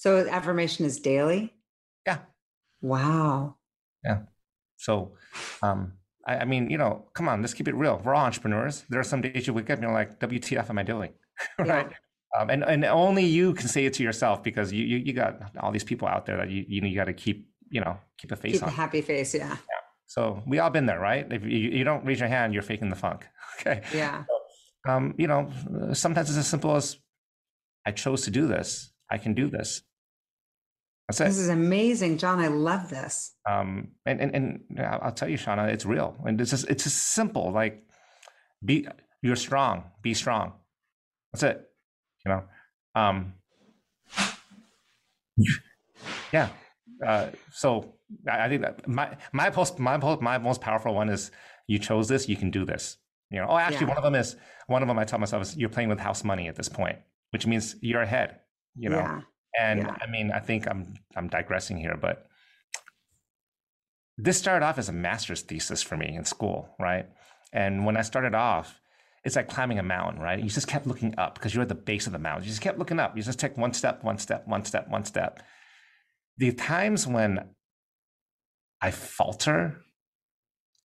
So 0.00 0.26
affirmation 0.26 0.86
is 0.86 0.98
daily? 0.98 1.52
Yeah. 2.06 2.20
Wow. 2.80 3.56
Yeah. 4.02 4.20
So, 4.78 5.12
um, 5.62 5.92
I, 6.26 6.36
I 6.36 6.44
mean, 6.46 6.70
you 6.70 6.78
know, 6.78 7.04
come 7.12 7.28
on, 7.28 7.42
let's 7.42 7.52
keep 7.52 7.68
it 7.68 7.74
real. 7.74 8.00
We're 8.02 8.14
all 8.14 8.24
entrepreneurs. 8.24 8.82
There 8.88 8.98
are 8.98 9.04
some 9.04 9.20
days 9.20 9.46
you 9.46 9.52
wake 9.52 9.68
up 9.68 9.74
and 9.74 9.82
you're 9.82 9.92
like, 9.92 10.18
WTF 10.18 10.70
am 10.70 10.78
I 10.78 10.84
doing? 10.84 11.12
right. 11.58 11.92
Um, 12.38 12.48
and, 12.48 12.64
and 12.64 12.82
only 12.86 13.26
you 13.26 13.52
can 13.52 13.68
say 13.68 13.84
it 13.84 13.92
to 13.94 14.02
yourself 14.02 14.42
because 14.42 14.72
you, 14.72 14.86
you, 14.86 14.96
you 14.96 15.12
got 15.12 15.54
all 15.60 15.70
these 15.70 15.84
people 15.84 16.08
out 16.08 16.24
there 16.24 16.38
that 16.38 16.48
you, 16.48 16.64
you, 16.66 16.80
know, 16.80 16.86
you 16.86 16.96
got 16.96 17.04
to 17.04 17.12
keep, 17.12 17.50
you 17.68 17.82
know, 17.82 17.98
keep 18.16 18.32
a 18.32 18.36
face 18.36 18.54
Keep 18.54 18.68
a 18.68 18.70
happy 18.70 19.02
face. 19.02 19.34
Yeah. 19.34 19.48
yeah. 19.50 19.80
So 20.06 20.42
we 20.46 20.60
all 20.60 20.70
been 20.70 20.86
there, 20.86 20.98
right? 20.98 21.30
If 21.30 21.44
you, 21.44 21.58
you 21.58 21.84
don't 21.84 22.06
raise 22.06 22.20
your 22.20 22.30
hand, 22.30 22.54
you're 22.54 22.62
faking 22.62 22.88
the 22.88 22.96
funk. 22.96 23.26
Okay. 23.60 23.82
Yeah. 23.92 24.24
Um, 24.88 25.14
you 25.18 25.26
know, 25.26 25.50
sometimes 25.92 26.30
it's 26.30 26.38
as 26.38 26.46
simple 26.46 26.74
as 26.76 26.96
I 27.84 27.90
chose 27.90 28.22
to 28.22 28.30
do 28.30 28.46
this. 28.46 28.90
I 29.10 29.18
can 29.18 29.34
do 29.34 29.50
this. 29.50 29.82
That's 31.10 31.20
it. 31.20 31.24
This 31.24 31.38
is 31.38 31.48
amazing, 31.48 32.18
John. 32.18 32.38
I 32.38 32.46
love 32.48 32.88
this. 32.88 33.34
um 33.50 33.88
and 34.06 34.20
and, 34.20 34.34
and 34.34 34.80
I'll 34.80 35.12
tell 35.12 35.28
you 35.28 35.36
shauna 35.38 35.68
it's 35.72 35.84
real 35.84 36.16
and 36.24 36.40
it's 36.40 36.50
just 36.50 36.68
it's 36.68 36.84
just 36.84 36.98
simple 37.14 37.50
like 37.52 37.82
be 38.64 38.86
you're 39.22 39.36
strong 39.36 39.84
be 40.02 40.12
strong 40.14 40.52
that's 41.32 41.42
it 41.42 41.58
you 42.24 42.28
know 42.32 42.42
um 42.94 43.34
yeah 46.32 46.48
uh 47.06 47.26
so 47.50 47.94
i 48.28 48.44
I 48.44 48.48
think 48.48 48.62
that 48.62 48.86
my 48.88 49.06
my 49.32 49.48
post 49.50 49.78
my 49.78 49.96
post, 49.98 50.20
my 50.22 50.36
most 50.38 50.60
powerful 50.60 50.92
one 50.94 51.08
is 51.08 51.30
you 51.66 51.78
chose 51.78 52.06
this 52.08 52.28
you 52.28 52.36
can 52.36 52.50
do 52.50 52.64
this 52.64 52.84
you 53.30 53.38
know 53.40 53.46
oh 53.48 53.56
actually 53.56 53.86
Yeah. 53.86 53.94
one 53.94 53.98
of 53.98 54.04
them 54.04 54.14
is 54.14 54.36
one 54.66 54.82
of 54.82 54.88
them 54.88 54.98
i 54.98 55.04
tell 55.04 55.18
myself 55.18 55.42
is 55.42 55.56
you're 55.56 55.74
playing 55.76 55.88
with 55.88 56.00
house 56.08 56.22
money 56.24 56.46
at 56.48 56.56
this 56.56 56.68
point 56.68 56.98
which 57.32 57.46
means 57.46 57.76
you're 57.80 58.02
ahead 58.02 58.30
you 58.76 58.88
know 58.90 58.98
Yeah. 58.98 59.20
And 59.58 59.80
Yeah. 59.80 59.96
I 60.00 60.06
mean, 60.06 60.30
I 60.32 60.40
think 60.40 60.66
I'm 60.68 60.94
I'm 61.16 61.28
digressing 61.28 61.78
here, 61.78 61.96
but 62.00 62.26
this 64.16 64.38
started 64.38 64.64
off 64.64 64.78
as 64.78 64.88
a 64.88 64.92
master's 64.92 65.42
thesis 65.42 65.82
for 65.82 65.96
me 65.96 66.14
in 66.14 66.24
school, 66.24 66.74
right? 66.78 67.06
And 67.52 67.86
when 67.86 67.96
I 67.96 68.02
started 68.02 68.34
off, 68.34 68.80
it's 69.24 69.36
like 69.36 69.48
climbing 69.48 69.78
a 69.78 69.82
mountain, 69.82 70.20
right? 70.20 70.38
You 70.38 70.48
just 70.48 70.66
kept 70.66 70.86
looking 70.86 71.14
up 71.18 71.34
because 71.34 71.54
you're 71.54 71.62
at 71.62 71.68
the 71.68 71.74
base 71.74 72.06
of 72.06 72.12
the 72.12 72.18
mountain. 72.18 72.44
You 72.44 72.50
just 72.50 72.62
kept 72.62 72.78
looking 72.78 73.00
up. 73.00 73.16
You 73.16 73.22
just 73.22 73.38
take 73.38 73.56
one 73.56 73.72
step, 73.72 74.04
one 74.04 74.18
step, 74.18 74.46
one 74.46 74.64
step, 74.64 74.88
one 74.88 75.04
step. 75.04 75.42
The 76.38 76.52
times 76.52 77.06
when 77.06 77.50
I 78.80 78.90
falter 78.90 79.82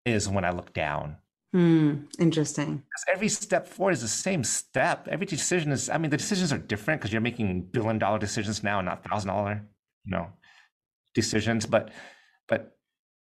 is 0.05 0.28
when 0.28 0.45
I 0.45 0.51
look 0.51 0.74
down. 0.74 1.18
Hmm. 1.54 2.06
Interesting. 2.20 2.76
Because 2.76 3.06
every 3.14 3.30
step 3.30 3.68
forward 3.68 3.93
is 3.93 4.02
the 4.02 4.08
same 4.08 4.43
step. 4.43 5.08
Every 5.10 5.26
decision 5.26 5.72
is, 5.72 5.89
I 5.89 5.98
mean, 5.98 6.12
the 6.12 6.18
decisions 6.18 6.52
are 6.52 6.58
different 6.58 7.00
because 7.00 7.14
you're 7.14 7.22
making 7.22 7.70
billion 7.72 7.98
dollar 7.98 8.20
decisions 8.20 8.62
now 8.64 8.80
and 8.80 8.86
not 8.86 9.04
thousand 9.04 9.30
dollar, 9.30 9.66
you 10.04 10.12
know, 10.12 10.28
decisions. 11.14 11.66
But 11.66 11.91
but 12.48 12.78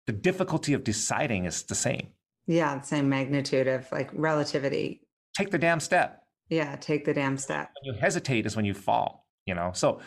the 0.07 0.13
difficulty 0.13 0.73
of 0.73 0.83
deciding 0.83 1.45
is 1.45 1.63
the 1.63 1.75
same. 1.75 2.07
Yeah. 2.47 2.79
The 2.79 2.85
Same 2.85 3.07
magnitude 3.07 3.67
of 3.67 3.91
like 3.91 4.09
relativity. 4.13 5.07
Take 5.37 5.51
the 5.51 5.59
damn 5.59 5.79
step. 5.79 6.23
Yeah. 6.49 6.75
Take 6.77 7.05
the 7.05 7.13
damn 7.13 7.37
step. 7.37 7.69
When 7.81 7.93
you 7.93 8.01
hesitate 8.01 8.45
is 8.45 8.55
when 8.55 8.65
you 8.65 8.73
fall, 8.73 9.27
you 9.45 9.53
know. 9.53 9.71
So 9.73 10.01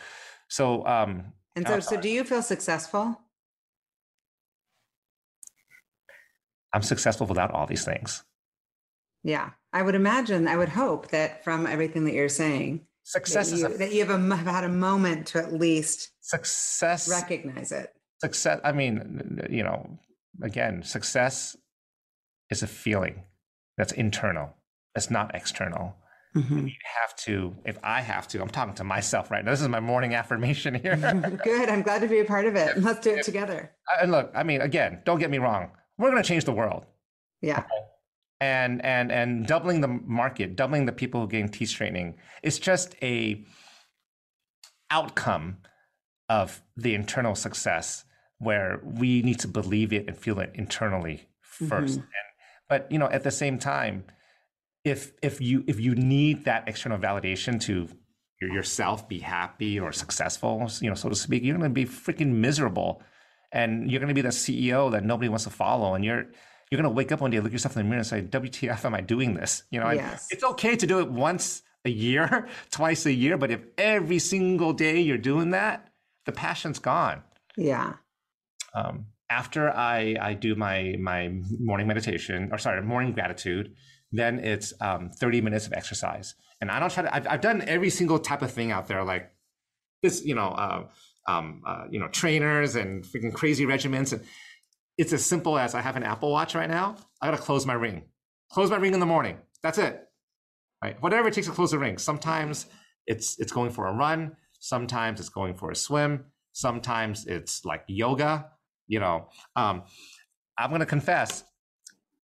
so 0.49 0.85
um 0.85 1.33
And 1.55 1.67
so, 1.67 1.79
so 1.79 1.99
do 1.99 2.09
you 2.09 2.23
feel 2.23 2.41
successful? 2.41 3.19
I'm 6.77 6.83
successful 6.83 7.25
without 7.25 7.49
all 7.49 7.65
these 7.65 7.83
things. 7.83 8.23
Yeah. 9.23 9.49
I 9.73 9.81
would 9.81 9.95
imagine, 9.95 10.47
I 10.47 10.55
would 10.57 10.69
hope 10.69 11.07
that 11.09 11.43
from 11.43 11.65
everything 11.65 12.05
that 12.05 12.13
you're 12.13 12.29
saying, 12.29 12.85
Success 13.03 13.49
that 13.49 13.57
you, 13.57 13.65
a 13.65 13.69
that 13.79 13.91
you 13.93 14.05
have, 14.05 14.09
a, 14.31 14.35
have 14.35 14.45
had 14.45 14.63
a 14.63 14.69
moment 14.69 15.25
to 15.27 15.39
at 15.39 15.53
least 15.53 16.11
success 16.19 17.09
recognize 17.09 17.71
it. 17.71 17.93
success 18.21 18.59
i 18.65 18.73
mean 18.73 19.39
you 19.49 19.63
know 19.63 19.97
again 20.43 20.83
success 20.83 21.55
is 22.51 22.61
a 22.63 22.67
feeling 22.67 23.23
that's 23.77 23.93
internal 23.93 24.53
it's 24.93 25.09
not 25.09 25.33
external 25.33 25.95
Mhm. 26.35 26.65
you 26.67 26.75
have 27.01 27.15
to 27.27 27.55
if 27.63 27.79
i 27.81 28.01
have 28.01 28.27
to 28.27 28.41
i'm 28.41 28.49
talking 28.49 28.73
to 28.75 28.83
myself 28.83 29.31
right 29.31 29.45
now 29.45 29.51
this 29.51 29.61
is 29.61 29.69
my 29.69 29.79
morning 29.79 30.13
affirmation 30.13 30.75
here 30.83 30.97
Good. 31.45 31.69
I'm 31.69 31.83
glad 31.83 32.01
to 32.01 32.07
be 32.09 32.19
a 32.19 32.25
part 32.25 32.45
of 32.45 32.55
it. 32.57 32.77
Let's 32.83 32.99
do 32.99 33.11
it 33.15 33.23
together. 33.23 33.71
and 34.01 34.11
look 34.11 34.31
i 34.35 34.43
mean 34.43 34.59
again 34.59 34.99
don't 35.05 35.19
get 35.19 35.31
me 35.31 35.37
wrong 35.37 35.71
we're 35.97 36.11
going 36.11 36.21
to 36.21 36.27
change 36.27 36.45
the 36.45 36.53
world. 36.53 36.85
Yeah. 37.41 37.63
and 38.39 38.83
and 38.85 39.11
and 39.11 39.47
doubling 39.47 39.81
the 39.81 39.87
market 39.87 40.55
doubling 40.55 40.85
the 40.85 40.91
people 40.91 41.21
who 41.21 41.27
gain 41.27 41.49
teeth 41.49 41.69
straightening 41.69 42.15
it's 42.43 42.59
just 42.59 42.95
a 43.01 43.43
outcome 44.91 45.57
of 46.29 46.61
the 46.75 46.93
internal 46.93 47.33
success 47.33 48.05
where 48.39 48.79
we 48.83 49.21
need 49.23 49.39
to 49.39 49.47
believe 49.47 49.91
it 49.91 50.07
and 50.07 50.17
feel 50.17 50.39
it 50.39 50.51
internally 50.53 51.27
1st 51.59 51.69
mm-hmm. 51.69 51.93
And, 51.93 52.05
but 52.69 52.91
you 52.91 52.99
know 52.99 53.07
at 53.07 53.23
the 53.23 53.31
same 53.31 53.57
time 53.57 54.03
if 54.83 55.13
if 55.23 55.41
you 55.41 55.63
if 55.67 55.79
you 55.79 55.95
need 55.95 56.45
that 56.45 56.67
external 56.67 56.99
validation 56.99 57.59
to 57.61 57.87
yourself 58.39 59.09
be 59.09 59.19
happy 59.19 59.79
or 59.79 59.91
successful 59.91 60.69
you 60.79 60.89
know 60.89 60.95
so 60.95 61.09
to 61.09 61.15
speak 61.15 61.43
you're 61.43 61.57
going 61.57 61.69
to 61.69 61.73
be 61.73 61.85
freaking 61.85 62.33
miserable 62.33 63.01
and 63.51 63.89
you're 63.89 63.99
going 63.99 64.09
to 64.09 64.13
be 64.15 64.21
the 64.21 64.29
ceo 64.29 64.91
that 64.91 65.03
nobody 65.03 65.29
wants 65.29 65.43
to 65.45 65.49
follow 65.49 65.93
and 65.95 66.03
you're 66.05 66.25
you're 66.69 66.81
going 66.81 66.83
to 66.83 66.89
wake 66.89 67.11
up 67.11 67.21
one 67.21 67.31
day 67.31 67.39
look 67.39 67.51
yourself 67.51 67.75
in 67.77 67.83
the 67.83 67.89
mirror 67.89 67.97
and 67.99 68.07
say 68.07 68.21
wtf 68.21 68.83
am 68.85 68.93
i 68.93 69.01
doing 69.01 69.33
this 69.35 69.63
you 69.71 69.79
know 69.79 69.89
Yes. 69.91 70.27
it's 70.31 70.43
okay 70.43 70.75
to 70.75 70.85
do 70.87 70.99
it 70.99 71.09
once 71.09 71.61
a 71.85 71.89
year 71.89 72.47
twice 72.71 73.05
a 73.05 73.11
year 73.13 73.37
but 73.37 73.51
if 73.51 73.61
every 73.77 74.19
single 74.19 74.73
day 74.73 74.99
you're 74.99 75.17
doing 75.17 75.51
that 75.51 75.87
the 76.25 76.31
passion's 76.31 76.79
gone 76.79 77.23
Yeah. 77.55 77.93
um, 78.75 79.05
after 79.29 79.69
I, 79.69 80.15
I 80.21 80.33
do 80.33 80.55
my 80.55 80.95
my 80.99 81.29
morning 81.59 81.87
meditation 81.87 82.49
or 82.51 82.57
sorry 82.57 82.81
morning 82.81 83.13
gratitude 83.13 83.73
then 84.11 84.39
it's 84.39 84.73
um, 84.81 85.09
30 85.09 85.41
minutes 85.41 85.67
of 85.67 85.73
exercise 85.73 86.35
and 86.61 86.71
i 86.71 86.79
don't 86.79 86.91
try 86.91 87.03
to 87.03 87.13
i've, 87.15 87.27
I've 87.27 87.41
done 87.41 87.61
every 87.67 87.89
single 87.89 88.19
type 88.19 88.41
of 88.41 88.51
thing 88.51 88.71
out 88.71 88.87
there 88.87 89.03
like 89.03 89.31
this 90.03 90.23
you 90.23 90.33
know 90.35 90.47
uh, 90.49 90.87
um, 91.27 91.61
uh, 91.65 91.85
you 91.89 91.99
know 91.99 92.07
trainers 92.07 92.75
and 92.75 93.03
freaking 93.03 93.33
crazy 93.33 93.65
regiments. 93.65 94.11
And 94.13 94.23
it's 94.97 95.13
as 95.13 95.23
simple 95.23 95.59
as 95.59 95.75
i 95.75 95.81
have 95.81 95.95
an 95.95 96.03
apple 96.03 96.31
watch 96.31 96.55
right 96.55 96.69
now. 96.69 96.95
I 97.21 97.27
gotta 97.27 97.41
close 97.41 97.65
my 97.65 97.73
ring. 97.73 98.03
Close 98.51 98.69
my 98.69 98.77
ring 98.77 98.93
in 98.93 98.99
the 98.99 99.05
morning. 99.05 99.37
That's 99.61 99.77
it. 99.77 100.03
Right? 100.83 101.01
Whatever 101.01 101.27
it 101.27 101.33
takes 101.33 101.47
to 101.47 101.53
close 101.53 101.71
the 101.71 101.79
ring. 101.79 101.97
Sometimes 101.97 102.67
it's 103.05 103.39
it's 103.39 103.51
going 103.51 103.71
for 103.71 103.87
a 103.87 103.93
run. 103.93 104.35
Sometimes 104.59 105.19
it's 105.19 105.29
going 105.29 105.55
for 105.55 105.71
a 105.71 105.75
swim. 105.75 106.25
Sometimes 106.53 107.27
it's 107.27 107.65
like 107.65 107.83
yoga 107.87 108.51
you 108.87 108.99
know. 108.99 109.29
Um 109.55 109.83
i'm 110.57 110.71
gonna 110.71 110.85
confess 110.85 111.43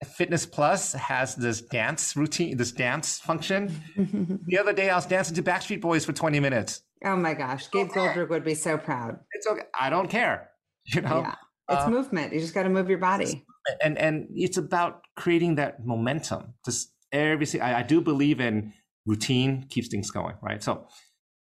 fitness 0.05 0.47
plus 0.47 0.93
has 0.93 1.37
this 1.37 1.61
dance 1.61 2.17
routine 2.17 2.57
this 2.57 2.73
dance 2.73 3.19
function. 3.19 3.73
The 4.47 4.59
other 4.59 4.73
day 4.73 4.91
i 4.91 4.97
was 4.97 5.07
dancing 5.07 5.37
to 5.37 5.43
backstreet 5.43 5.81
boys 5.81 6.05
for 6.05 6.13
20 6.13 6.41
minutes 6.41 6.83
oh 7.05 7.17
my 7.17 7.35
gosh. 7.35 7.71
Gabe 7.71 7.89
Goldberg 7.93 8.31
would 8.31 8.45
be 8.45 8.55
so 8.55 8.79
proud. 8.79 9.19
it's 9.33 9.47
okay 9.47 9.63
i 9.79 9.91
don't 9.91 10.09
care 10.09 10.51
you 10.87 11.01
know 11.01 11.21
yeah. 11.21 11.35
It's 11.71 11.83
uh, 11.83 11.91
movement. 11.91 12.33
You 12.33 12.41
just 12.41 12.55
got 12.55 12.63
to 12.63 12.71
move 12.71 12.89
your 12.89 12.97
body. 12.99 13.45
and 13.83 13.99
and 13.99 14.29
it's 14.33 14.57
about 14.57 15.03
creating 15.17 15.57
that 15.57 15.85
momentum 15.85 16.55
just 16.65 16.95
every 17.13 17.61
I, 17.61 17.81
I 17.81 17.83
do 17.83 18.01
believe 18.01 18.41
in 18.41 18.73
routine 19.05 19.67
keeps 19.69 19.89
things 19.89 20.11
going 20.11 20.37
right 20.41 20.63
so 20.63 20.89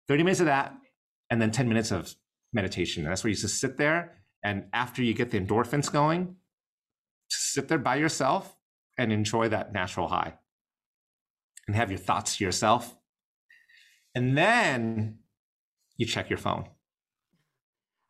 30 0.08 0.24
minutes 0.24 0.40
of 0.40 0.48
that 0.48 0.74
and 1.30 1.42
then 1.42 1.52
10 1.52 1.68
minutes 1.68 1.92
of 1.92 2.16
meditation. 2.54 3.04
And 3.04 3.12
that's 3.12 3.24
where 3.24 3.30
you 3.30 3.36
just 3.36 3.60
sit 3.60 3.78
there. 3.78 4.16
And 4.44 4.66
after 4.74 5.04
you 5.04 5.14
get 5.14 5.32
the 5.32 5.40
endorphins 5.40 5.92
going, 5.92 6.36
just 7.30 7.54
sit 7.54 7.68
there 7.68 7.78
by 7.78 7.96
yourself 7.96 8.56
and 8.98 9.12
enjoy 9.12 9.50
that 9.50 9.74
natural 9.74 10.08
high 10.08 10.36
and 11.68 11.76
have 11.76 11.92
your 11.92 12.00
thoughts 12.00 12.38
to 12.38 12.44
yourself. 12.44 12.96
And 14.16 14.38
then 14.38 15.20
you 15.98 16.06
check 16.06 16.30
your 16.30 16.38
phone. 16.38 16.66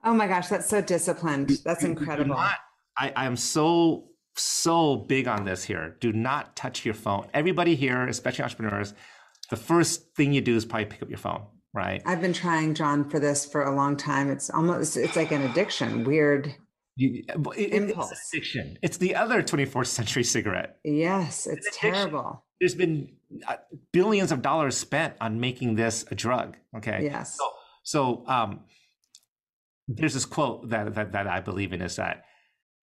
Oh 0.03 0.13
my 0.13 0.27
gosh, 0.27 0.47
that's 0.47 0.69
so 0.69 0.81
disciplined. 0.81 1.51
That's 1.65 1.83
incredible. 1.83 2.35
Not, 2.35 2.59
I, 2.97 3.11
I 3.15 3.25
am 3.25 3.35
so, 3.35 4.09
so 4.35 4.95
big 4.95 5.27
on 5.27 5.43
this 5.43 5.63
here. 5.63 5.97
Do 5.99 6.13
not 6.13 6.55
touch 6.55 6.85
your 6.85 6.93
phone. 6.93 7.27
Everybody 7.33 7.75
here, 7.75 8.07
especially 8.07 8.43
entrepreneurs, 8.43 8.93
the 9.49 9.57
first 9.57 10.15
thing 10.15 10.33
you 10.33 10.41
do 10.41 10.55
is 10.55 10.65
probably 10.65 10.85
pick 10.85 11.01
up 11.01 11.09
your 11.09 11.17
phone 11.17 11.47
right? 11.77 12.01
I've 12.05 12.21
been 12.21 12.33
trying, 12.33 12.73
John, 12.73 13.07
for 13.09 13.19
this 13.19 13.45
for 13.45 13.63
a 13.63 13.75
long 13.75 13.95
time. 13.95 14.29
It's 14.31 14.49
almost 14.49 14.97
it's 14.97 15.15
like 15.15 15.31
an 15.31 15.43
addiction. 15.43 16.03
Weird. 16.03 16.53
You, 16.95 17.23
it, 17.55 17.73
impulse. 17.73 18.11
It's 18.11 18.33
addiction. 18.33 18.77
It's 18.81 18.97
the 18.97 19.15
other 19.15 19.43
24th 19.43 19.87
century 19.87 20.23
cigarette. 20.23 20.79
Yes, 20.83 21.45
it's 21.45 21.69
terrible. 21.71 22.43
There's 22.59 22.73
been 22.73 23.13
uh, 23.47 23.57
billions 23.93 24.31
of 24.31 24.41
dollars 24.41 24.75
spent 24.75 25.13
on 25.21 25.39
making 25.39 25.75
this 25.75 26.05
a 26.09 26.15
drug. 26.15 26.57
Okay. 26.75 27.01
Yes. 27.03 27.37
So, 27.37 27.47
so 27.87 28.25
um, 28.27 28.65
there's 29.87 30.13
this 30.13 30.25
quote 30.25 30.69
that, 30.71 30.93
that 30.95 31.13
that 31.13 31.25
I 31.25 31.39
believe 31.39 31.71
in 31.71 31.81
is 31.81 31.95
that 31.95 32.25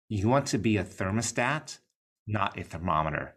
you 0.08 0.26
want 0.26 0.46
to 0.46 0.58
be 0.58 0.78
a 0.78 0.84
thermostat, 0.84 1.76
not 2.26 2.58
a 2.58 2.64
thermometer. 2.64 3.34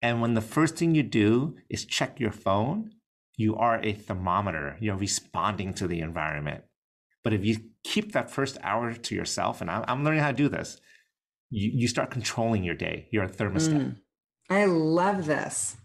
And 0.00 0.22
when 0.22 0.32
the 0.32 0.40
first 0.40 0.76
thing 0.76 0.94
you 0.94 1.02
do 1.02 1.58
is 1.68 1.84
check 1.84 2.18
your 2.18 2.32
phone, 2.32 2.92
you 3.36 3.54
are 3.56 3.78
a 3.82 3.92
thermometer. 3.92 4.78
You're 4.80 4.96
responding 4.96 5.74
to 5.74 5.86
the 5.86 6.00
environment. 6.00 6.64
But 7.22 7.34
if 7.34 7.44
you 7.44 7.58
keep 7.84 8.12
that 8.12 8.30
first 8.30 8.56
hour 8.62 8.94
to 8.94 9.14
yourself, 9.14 9.60
and 9.60 9.70
I'm, 9.70 9.84
I'm 9.88 10.04
learning 10.04 10.20
how 10.20 10.30
to 10.30 10.36
do 10.38 10.48
this, 10.48 10.80
you, 11.50 11.70
you 11.70 11.86
start 11.86 12.10
controlling 12.10 12.64
your 12.64 12.74
day. 12.74 13.08
You're 13.10 13.24
a 13.24 13.28
thermostat. 13.28 13.74
Mm. 13.74 13.96
I 14.48 14.64
love 14.64 15.26
this. 15.26 15.76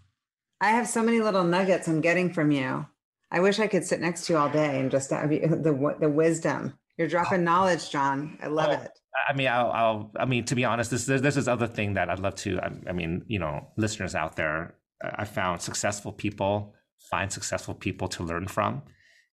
I 0.62 0.70
have 0.70 0.88
so 0.88 1.02
many 1.02 1.20
little 1.20 1.44
nuggets 1.44 1.88
I'm 1.88 2.00
getting 2.00 2.32
from 2.32 2.52
you. 2.52 2.86
I 3.34 3.40
wish 3.40 3.58
I 3.58 3.66
could 3.66 3.84
sit 3.84 4.00
next 4.00 4.26
to 4.26 4.32
you 4.32 4.38
all 4.38 4.48
day 4.48 4.80
and 4.80 4.90
just 4.90 5.10
have 5.10 5.32
you, 5.32 5.40
the 5.40 5.96
the 6.00 6.08
wisdom. 6.08 6.74
You're 6.96 7.08
dropping 7.08 7.40
oh. 7.40 7.44
knowledge, 7.44 7.90
John. 7.90 8.38
I 8.42 8.46
love 8.46 8.70
oh, 8.70 8.84
it. 8.84 8.90
I 9.28 9.32
mean, 9.32 9.48
I'll, 9.48 9.70
I'll, 9.70 10.10
i 10.18 10.24
mean, 10.24 10.44
to 10.46 10.54
be 10.54 10.64
honest, 10.64 10.90
this 10.90 11.06
this 11.06 11.36
is 11.36 11.48
other 11.48 11.66
thing 11.66 11.94
that 11.94 12.08
I'd 12.08 12.20
love 12.20 12.36
to. 12.36 12.58
I, 12.60 12.70
I 12.88 12.92
mean, 12.92 13.24
you 13.26 13.38
know, 13.38 13.68
listeners 13.76 14.14
out 14.14 14.36
there, 14.36 14.76
I 15.02 15.24
found 15.24 15.60
successful 15.60 16.12
people 16.12 16.74
find 17.10 17.30
successful 17.30 17.74
people 17.74 18.08
to 18.08 18.24
learn 18.24 18.48
from. 18.48 18.82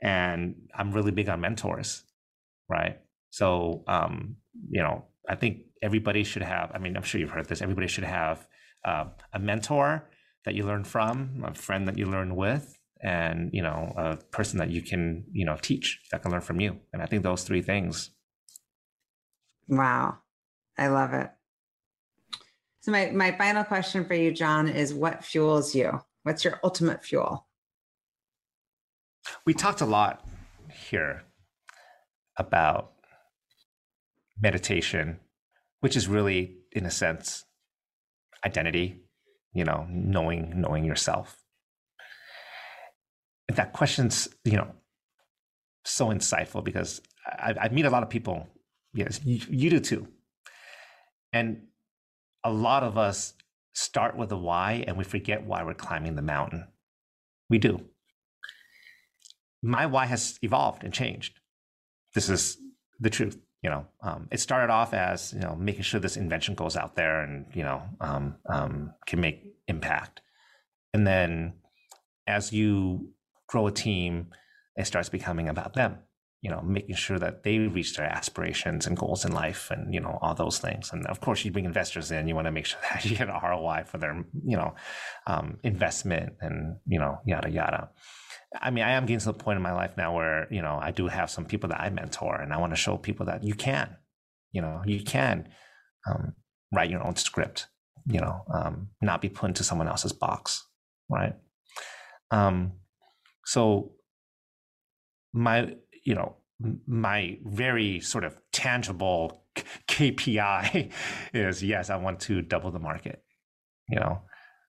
And 0.02 0.56
I'm 0.76 0.92
really 0.92 1.12
big 1.12 1.30
on 1.30 1.42
mentors, 1.42 2.04
right? 2.70 3.00
So, 3.30 3.84
um, 3.88 4.38
you 4.70 4.82
know, 4.82 5.06
I 5.28 5.36
think 5.36 5.64
everybody 5.82 6.24
should 6.24 6.44
have, 6.44 6.72
I 6.74 6.78
mean, 6.78 6.96
I'm 6.96 7.04
sure 7.04 7.20
you've 7.20 7.32
heard 7.32 7.48
this, 7.48 7.62
everybody 7.62 7.88
should 7.88 8.04
have 8.04 8.48
uh, 8.86 9.06
a 9.34 9.40
mentor 9.40 10.10
that 10.46 10.56
you 10.56 10.64
learn 10.64 10.84
from, 10.84 11.44
a 11.46 11.54
friend 11.54 11.88
that 11.88 11.98
you 11.98 12.06
learn 12.06 12.36
with, 12.36 12.77
and, 13.02 13.50
you 13.54 13.62
know, 13.62 13.94
a 13.96 14.18
person 14.32 14.60
that 14.60 14.70
you 14.70 14.82
can, 14.82 15.26
you 15.32 15.46
know, 15.46 15.58
teach 15.62 16.00
that 16.12 16.22
can 16.22 16.32
learn 16.32 16.42
from 16.42 16.60
you. 16.60 16.80
And 16.94 17.02
I 17.02 17.06
think 17.06 17.24
those 17.24 17.44
three 17.44 17.62
things. 17.62 18.12
Wow. 19.68 20.18
I 20.78 20.88
love 20.88 21.14
it. 21.14 21.30
So 22.82 22.92
my, 22.92 23.12
my 23.12 23.32
final 23.32 23.64
question 23.64 24.06
for 24.06 24.14
you, 24.14 24.32
John, 24.32 24.68
is 24.68 24.94
what 24.94 25.24
fuels 25.24 25.76
you? 25.76 26.02
What's 26.24 26.44
your 26.44 26.60
ultimate 26.64 27.04
fuel? 27.04 27.48
We 29.46 29.54
talked 29.54 29.82
a 29.82 29.86
lot 29.86 30.26
here 30.72 31.24
about 32.38 32.94
meditation, 34.40 35.20
which 35.82 35.96
is 35.96 36.08
really, 36.08 36.58
in 36.72 36.86
a 36.86 36.92
sense, 36.92 37.44
identity, 38.46 39.02
you 39.54 39.66
know, 39.66 39.86
knowing, 39.90 40.54
knowing 40.56 40.86
yourself. 40.86 41.38
That 43.54 43.74
question's, 43.74 44.28
you 44.44 44.58
know, 44.58 44.72
so 45.86 46.08
insightful 46.08 46.64
because 46.64 47.02
I, 47.26 47.56
I 47.62 47.70
meet 47.70 47.86
a 47.86 47.90
lot 47.90 48.04
of 48.04 48.10
people. 48.10 48.48
Yes, 48.94 49.22
you, 49.24 49.40
you 49.50 49.70
do 49.70 49.80
too. 49.80 50.08
And 51.32 51.64
a 52.44 52.52
lot 52.52 52.84
of 52.84 52.98
us 52.98 53.34
start 53.74 54.18
with 54.18 54.32
a 54.32 54.38
why 54.38 54.84
and 54.88 54.98
we 54.98 55.04
forget 55.04 55.46
why 55.46 55.64
we're 55.64 55.74
climbing 55.74 56.16
the 56.16 56.22
mountain. 56.22 56.68
We 57.50 57.58
do 57.58 57.86
my 59.62 59.86
why 59.86 60.06
has 60.06 60.40
evolved 60.42 60.84
and 60.84 60.94
changed. 60.94 61.40
This 62.14 62.30
is 62.30 62.58
the 63.00 63.10
truth. 63.10 63.38
You 63.64 63.72
know, 63.72 63.88
um, 64.02 64.28
it 64.32 64.40
started 64.40 64.72
off 64.72 64.94
as 64.94 65.34
you 65.34 65.40
know 65.40 65.56
making 65.56 65.82
sure 65.82 66.00
this 66.00 66.18
invention 66.18 66.56
goes 66.56 66.78
out 66.78 66.96
there 66.96 67.22
and 67.22 67.48
you 67.54 67.64
know 67.64 67.82
um, 68.00 68.36
um, 68.48 68.94
can 69.08 69.20
make 69.20 69.44
impact, 69.68 70.22
and 70.94 71.06
then 71.06 71.54
as 72.28 72.54
you 72.54 73.10
grow 73.48 73.68
a 73.68 73.72
team, 73.72 74.28
it 74.76 74.86
starts 74.86 75.10
becoming 75.10 75.50
about 75.50 75.74
them. 75.74 76.00
You 76.42 76.52
know, 76.52 76.62
making 76.62 76.96
sure 76.96 77.18
that 77.18 77.42
they 77.44 77.58
reach 77.58 77.98
their 77.98 78.06
aspirations 78.06 78.86
and 78.86 78.96
goals 78.96 79.26
in 79.26 79.32
life, 79.32 79.72
and 79.72 79.92
you 79.92 80.00
know 80.00 80.20
all 80.22 80.36
those 80.36 80.60
things. 80.60 80.92
And 80.94 81.06
of 81.08 81.20
course, 81.20 81.44
you 81.44 81.52
bring 81.52 81.66
investors 81.66 82.12
in. 82.12 82.28
You 82.28 82.36
want 82.36 82.46
to 82.46 82.52
make 82.52 82.68
sure 82.68 82.80
that 82.94 83.04
you 83.04 83.18
get 83.18 83.28
an 83.28 83.40
ROI 83.42 83.86
for 83.88 83.98
their 83.98 84.24
you 84.46 84.56
know 84.56 84.76
um, 85.26 85.58
investment, 85.64 86.34
and 86.40 86.78
you 86.86 87.00
know 87.00 87.20
yada 87.26 87.50
yada. 87.50 87.90
I 88.62 88.72
mean, 88.72 88.84
I 88.84 88.92
am 88.92 89.06
getting 89.06 89.20
to 89.20 89.26
the 89.26 89.34
point 89.34 89.58
in 89.58 89.64
my 89.64 89.74
life 89.74 89.98
now 89.98 90.16
where, 90.16 90.48
you 90.52 90.62
know, 90.62 90.80
I 90.82 90.92
do 90.92 91.08
have 91.08 91.30
some 91.30 91.46
people 91.46 91.70
that 91.70 91.82
I 91.82 91.90
mentor 91.90 92.36
and 92.40 92.54
I 92.54 92.58
want 92.58 92.72
to 92.72 92.78
show 92.78 92.98
people 92.98 93.26
that 93.26 93.44
you 93.44 93.54
can, 93.54 93.98
you 94.52 94.62
know, 94.62 94.82
you 94.86 95.04
can 95.04 95.50
um, 96.10 96.34
write 96.74 96.90
your 96.90 97.06
own 97.06 97.16
script, 97.18 97.68
you 98.06 98.22
know, 98.22 98.44
um, 98.54 98.90
not 99.02 99.22
be 99.22 99.30
put 99.30 99.50
into 99.50 99.64
someone 99.64 99.88
else's 99.88 100.14
box, 100.14 100.66
right? 101.10 101.34
Um, 102.32 102.74
so 103.48 103.94
my, 105.32 105.74
you 106.04 106.16
know, 106.16 106.36
my 106.86 107.40
very 107.46 108.02
sort 108.02 108.26
of 108.26 108.36
tangible 108.52 109.46
KPI 109.88 110.92
is 111.34 111.64
yes, 111.64 111.90
I 111.90 111.96
want 111.96 112.20
to 112.22 112.42
double 112.42 112.72
the 112.72 112.80
market, 112.80 113.24
you 113.88 114.02
know, 114.02 114.22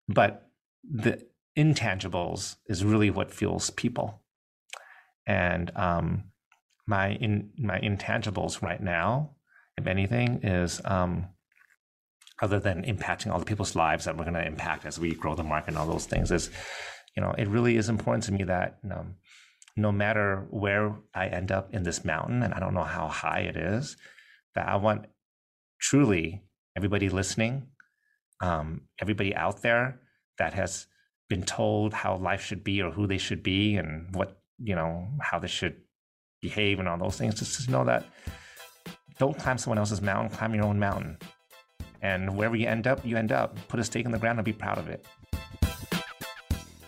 but 0.07 0.49
the 0.89 1.27
intangibles 1.59 2.55
is 2.67 2.85
really 2.85 3.11
what 3.11 3.33
fuels 3.33 3.71
people. 3.71 4.23
And 5.27 5.73
um, 5.75 6.31
my 6.87 7.15
in 7.15 7.51
my 7.59 7.81
intangibles 7.81 8.63
right 8.63 8.81
now, 8.81 9.33
if 9.77 9.89
anything, 9.89 10.45
is 10.45 10.81
um, 10.85 11.27
other 12.41 12.61
than 12.61 12.85
impacting 12.85 13.33
all 13.33 13.41
the 13.41 13.45
people's 13.45 13.75
lives 13.75 14.05
that 14.05 14.17
we're 14.17 14.23
going 14.25 14.35
to 14.35 14.47
impact 14.47 14.87
as 14.87 15.01
we 15.01 15.15
grow 15.15 15.35
the 15.35 15.43
market 15.43 15.71
and 15.71 15.79
all 15.79 15.87
those 15.87 16.07
things, 16.07 16.31
is 16.31 16.49
you 17.17 17.23
know 17.23 17.35
it 17.37 17.49
really 17.49 17.77
is 17.77 17.89
important 17.89 18.25
to 18.25 18.33
me 18.33 18.45
that 18.45 18.79
no 19.79 19.93
matter 19.93 20.47
where 20.51 20.97
I 21.15 21.29
end 21.29 21.53
up 21.53 21.73
in 21.73 21.85
this 21.85 22.05
mountain, 22.05 22.43
and 22.43 22.53
I 22.53 22.59
don't 22.59 22.75
know 22.75 22.85
how 22.85 23.07
high 23.07 23.41
it 23.41 23.57
is, 23.57 23.97
that 24.55 24.69
I 24.69 24.77
want 24.77 25.07
truly 25.81 26.43
everybody 26.77 27.09
listening, 27.09 27.69
um, 28.41 28.83
everybody 29.01 29.35
out 29.35 29.63
there 29.63 30.01
that 30.39 30.53
has 30.55 30.87
been 31.29 31.45
told 31.45 31.93
how 31.93 32.17
life 32.17 32.43
should 32.43 32.65
be 32.65 32.83
or 32.83 32.91
who 32.91 33.07
they 33.07 33.19
should 33.19 33.43
be 33.43 33.77
and 33.77 34.15
what 34.15 34.41
you 34.59 34.75
know 34.75 35.07
how 35.21 35.39
they 35.39 35.49
should 35.49 35.77
behave 36.41 36.81
and 36.81 36.89
all 36.89 36.99
those 36.99 37.17
things 37.17 37.35
just 37.35 37.65
to 37.65 37.71
know 37.71 37.85
that 37.85 38.05
don't 39.19 39.39
climb 39.39 39.59
someone 39.59 39.79
else's 39.79 40.01
mountain 40.01 40.37
climb 40.37 40.55
your 40.55 40.65
own 40.65 40.79
mountain. 40.79 41.17
And 42.01 42.37
wherever 42.37 42.57
you 42.57 42.67
end 42.67 42.87
up 42.87 43.05
you 43.05 43.17
end 43.17 43.33
up. 43.33 43.57
Put 43.69 43.81
a 43.81 43.85
stake 43.85 44.07
in 44.07 44.13
the 44.13 44.19
ground 44.19 44.39
and 44.39 44.45
be 44.45 44.53
proud 44.53 44.79
of 44.79 44.89
it 44.89 45.07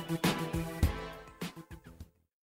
Thank 0.00 0.42
you. 0.42 0.47